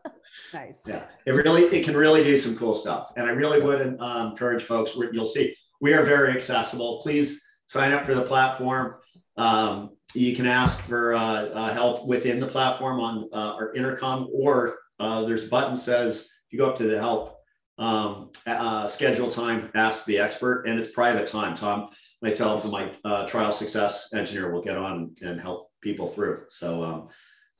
Nice. 0.52 0.82
Yeah, 0.86 1.02
it 1.26 1.32
really 1.32 1.62
it 1.62 1.84
can 1.84 1.96
really 1.96 2.22
do 2.22 2.36
some 2.36 2.56
cool 2.56 2.74
stuff, 2.74 3.12
and 3.16 3.26
I 3.26 3.30
really 3.30 3.60
would 3.60 3.96
um, 3.98 4.30
encourage 4.30 4.62
folks. 4.62 4.94
You'll 4.94 5.26
see 5.26 5.56
we 5.80 5.94
are 5.94 6.04
very 6.04 6.32
accessible. 6.32 7.00
Please 7.02 7.42
sign 7.66 7.92
up 7.92 8.04
for 8.04 8.14
the 8.14 8.22
platform. 8.22 8.96
Um, 9.36 9.96
you 10.14 10.34
can 10.34 10.46
ask 10.46 10.80
for 10.80 11.14
uh, 11.14 11.44
uh, 11.46 11.72
help 11.72 12.06
within 12.06 12.40
the 12.40 12.46
platform 12.46 13.00
on 13.00 13.28
uh, 13.32 13.54
our 13.54 13.74
intercom, 13.74 14.28
or 14.32 14.78
uh, 14.98 15.24
there's 15.24 15.44
a 15.44 15.48
button 15.48 15.76
says 15.76 16.22
if 16.46 16.52
you 16.52 16.58
go 16.58 16.70
up 16.70 16.76
to 16.76 16.84
the 16.84 16.98
help 16.98 17.36
um, 17.78 18.30
uh, 18.46 18.86
schedule 18.86 19.30
time, 19.30 19.70
ask 19.74 20.04
the 20.04 20.18
expert, 20.18 20.64
and 20.66 20.80
it's 20.80 20.90
private 20.90 21.26
time. 21.26 21.54
Tom, 21.54 21.90
myself, 22.22 22.64
and 22.64 22.72
my 22.72 22.92
uh, 23.04 23.26
trial 23.26 23.52
success 23.52 24.08
engineer 24.14 24.50
will 24.50 24.62
get 24.62 24.76
on 24.76 25.14
and 25.22 25.40
help 25.40 25.70
people 25.80 26.06
through. 26.06 26.44
So. 26.48 26.82
Um, 26.82 27.08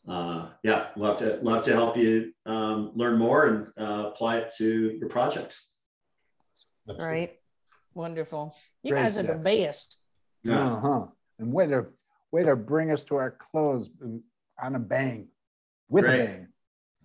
uh, 0.08 0.48
yeah, 0.62 0.86
love 0.96 1.18
to 1.18 1.38
love 1.42 1.62
to 1.64 1.72
help 1.72 1.94
you 1.94 2.32
um, 2.46 2.92
learn 2.94 3.18
more 3.18 3.46
and 3.46 3.66
uh, 3.76 4.06
apply 4.06 4.38
it 4.38 4.50
to 4.56 4.96
your 4.98 5.08
projects. 5.10 5.70
Right. 6.86 7.38
Wonderful. 7.94 8.54
You 8.82 8.92
Great 8.92 9.02
guys 9.02 9.18
are 9.18 9.24
the 9.24 9.34
best. 9.34 9.98
Yeah. 10.42 10.72
Uh-huh. 10.72 11.06
And 11.38 11.52
way 11.52 11.66
to, 11.66 11.86
way 12.32 12.42
to 12.44 12.56
bring 12.56 12.90
us 12.90 13.02
to 13.04 13.16
our 13.16 13.30
close 13.50 13.90
on 14.62 14.74
a 14.74 14.78
bang, 14.78 15.28
with 15.88 16.04
a 16.04 16.08
Great. 16.08 16.26
bang. 16.26 16.48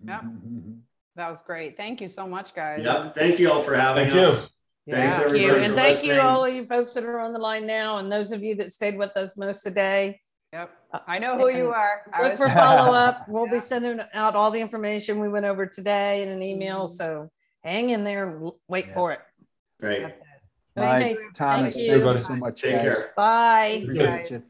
Yep. 0.06 0.20
Mhm. 0.22 0.78
That 1.16 1.28
was 1.28 1.40
great. 1.42 1.76
Thank 1.76 2.00
you 2.00 2.08
so 2.08 2.26
much, 2.26 2.54
guys. 2.54 2.82
Yeah. 2.84 3.10
Thank 3.10 3.38
you 3.38 3.50
all 3.50 3.62
for 3.62 3.74
having 3.74 4.04
Thank 4.06 4.16
you. 4.16 4.20
us. 4.22 4.50
Thanks, 4.88 5.16
Yeah. 5.18 5.24
Thank 5.24 5.36
you. 5.36 5.48
everybody 5.48 5.64
And 5.64 5.74
for 5.74 5.80
thank 5.80 6.04
you, 6.04 6.20
all 6.20 6.44
of 6.44 6.52
you 6.52 6.66
folks 6.66 6.92
that 6.94 7.04
are 7.04 7.20
on 7.20 7.32
the 7.32 7.38
line 7.38 7.66
now, 7.66 7.98
and 7.98 8.10
those 8.12 8.32
of 8.32 8.42
you 8.42 8.54
that 8.56 8.72
stayed 8.72 8.98
with 8.98 9.16
us 9.16 9.36
most 9.36 9.64
of 9.66 9.72
the 9.74 9.80
day. 9.80 10.20
Yep. 10.52 10.70
I 11.06 11.18
know 11.18 11.36
who 11.38 11.48
you 11.48 11.70
are. 11.70 12.02
I 12.12 12.22
Look 12.22 12.32
was- 12.32 12.40
for 12.40 12.48
follow 12.54 12.92
up. 12.92 13.28
We'll 13.28 13.46
Yeah. 13.46 13.52
be 13.52 13.58
sending 13.60 14.00
out 14.12 14.34
all 14.36 14.50
the 14.50 14.60
information 14.60 15.20
we 15.20 15.28
went 15.28 15.46
over 15.46 15.66
today 15.66 16.22
in 16.22 16.28
an 16.28 16.42
email. 16.42 16.84
Mhm. 16.84 16.88
So 16.90 17.30
hang 17.62 17.90
in 17.90 18.04
there 18.04 18.28
and 18.28 18.52
wait 18.68 18.88
Yeah. 18.88 18.94
for 18.94 19.12
it. 19.12 19.20
Great. 19.80 20.02
That's 20.02 20.18
it. 20.18 20.24
Okay, 20.76 21.14
Mike, 21.14 21.18
Thomas, 21.34 21.76
you. 21.76 22.02
thank 22.02 22.14
you 22.18 22.18
so 22.20 22.36
much, 22.36 22.62
Take 22.62 22.72
guys. 22.82 22.82
care. 22.96 23.12
Bye. 23.16 23.80
Appreciate 23.84 24.30
you. 24.32 24.42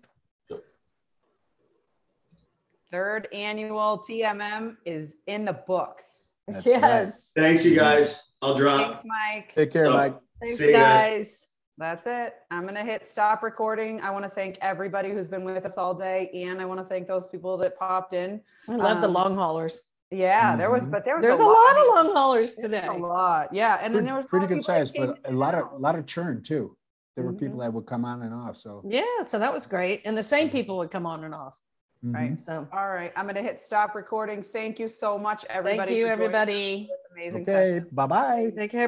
Third 2.93 3.28
annual 3.32 4.05
TMM 4.09 4.76
is 4.85 5.16
in 5.26 5.45
the 5.45 5.55
books. 5.66 6.22
That's 6.47 6.66
right. 6.66 6.80
Yes. 6.80 7.32
Thanks, 7.37 7.64
you 7.64 7.74
guys. 7.76 8.20
I'll 8.43 8.55
drop. 8.55 8.78
Thanks, 9.03 9.05
Mike. 9.05 9.53
Take 9.55 9.72
care, 9.72 9.87
So- 9.87 9.97
Mike. 9.97 10.16
Thanks, 10.41 10.61
guys. 10.61 10.70
guys. 10.72 11.47
That's 11.78 12.07
it. 12.07 12.35
I'm 12.53 12.62
going 12.62 12.74
to 12.76 12.82
hit 12.85 13.05
stop 13.07 13.43
recording. 13.43 14.01
I 14.03 14.11
want 14.11 14.24
to 14.24 14.30
thank 14.30 14.59
everybody 14.61 15.11
who's 15.11 15.26
been 15.26 15.43
with 15.43 15.64
us 15.64 15.76
all 15.76 15.93
day. 15.95 16.30
And 16.35 16.61
I 16.61 16.64
want 16.64 16.78
to 16.78 16.87
thank 16.87 17.09
those 17.09 17.26
people 17.26 17.57
that 17.59 17.76
popped 17.78 18.12
in. 18.12 18.41
I 18.68 18.76
love 18.76 19.01
the 19.01 19.09
Um, 19.09 19.14
long 19.14 19.35
haulers. 19.35 19.80
Yeah, 20.11 20.55
there 20.55 20.70
was, 20.70 20.87
Mhm. 20.87 20.91
but 20.93 21.05
there 21.05 21.16
was 21.16 21.22
There's 21.22 21.41
a 21.41 21.45
a 21.45 21.47
lot 21.47 21.76
of 21.76 21.87
long 22.07 22.14
haulers 22.14 22.55
today. 22.55 22.87
A 22.87 22.93
lot. 22.93 23.53
Yeah. 23.53 23.76
And 23.82 23.87
then 23.87 24.03
Pretty 24.03 24.05
there 24.07 24.14
was 24.16 24.26
pretty 24.28 24.47
good 24.47 24.62
size, 24.62 24.93
but 24.93 25.18
a 25.24 25.32
lot 25.32 25.55
of, 25.57 25.72
a 25.72 25.76
lot 25.76 25.99
of 25.99 26.07
churn 26.07 26.43
too. 26.43 26.76
There 27.16 27.24
were 27.24 27.32
Mhm. 27.32 27.41
people 27.41 27.59
that 27.59 27.72
would 27.72 27.87
come 27.87 28.05
on 28.05 28.22
and 28.22 28.32
off, 28.35 28.57
so. 28.57 28.82
Yeah, 28.87 29.24
so 29.26 29.39
that 29.41 29.53
was 29.53 29.66
great. 29.66 30.03
And 30.05 30.16
the 30.16 30.22
same 30.22 30.51
people 30.51 30.76
would 30.78 30.91
come 30.93 31.07
on 31.07 31.24
and 31.24 31.35
off. 31.35 31.59
Right. 32.05 32.33
mhm. 32.33 32.39
So 32.39 32.69
All 32.73 32.89
right. 32.91 33.13
I'm 33.17 33.25
going 33.25 33.35
to 33.37 33.43
hit 33.43 33.59
stop 33.61 33.95
recording. 33.95 34.43
Thank 34.43 34.79
you 34.79 34.89
so 34.89 35.19
much, 35.19 35.45
everybody. 35.49 35.79
thank 35.79 35.91
you, 35.99 36.07
for 36.07 36.17
joining 36.17 36.35
us 36.35 36.35
everybody. 36.37 36.91
Amazing 37.13 37.43
Okay, 37.43 37.83
bye-bye. 37.93 38.53
Take 38.57 38.71
care. 38.73 38.83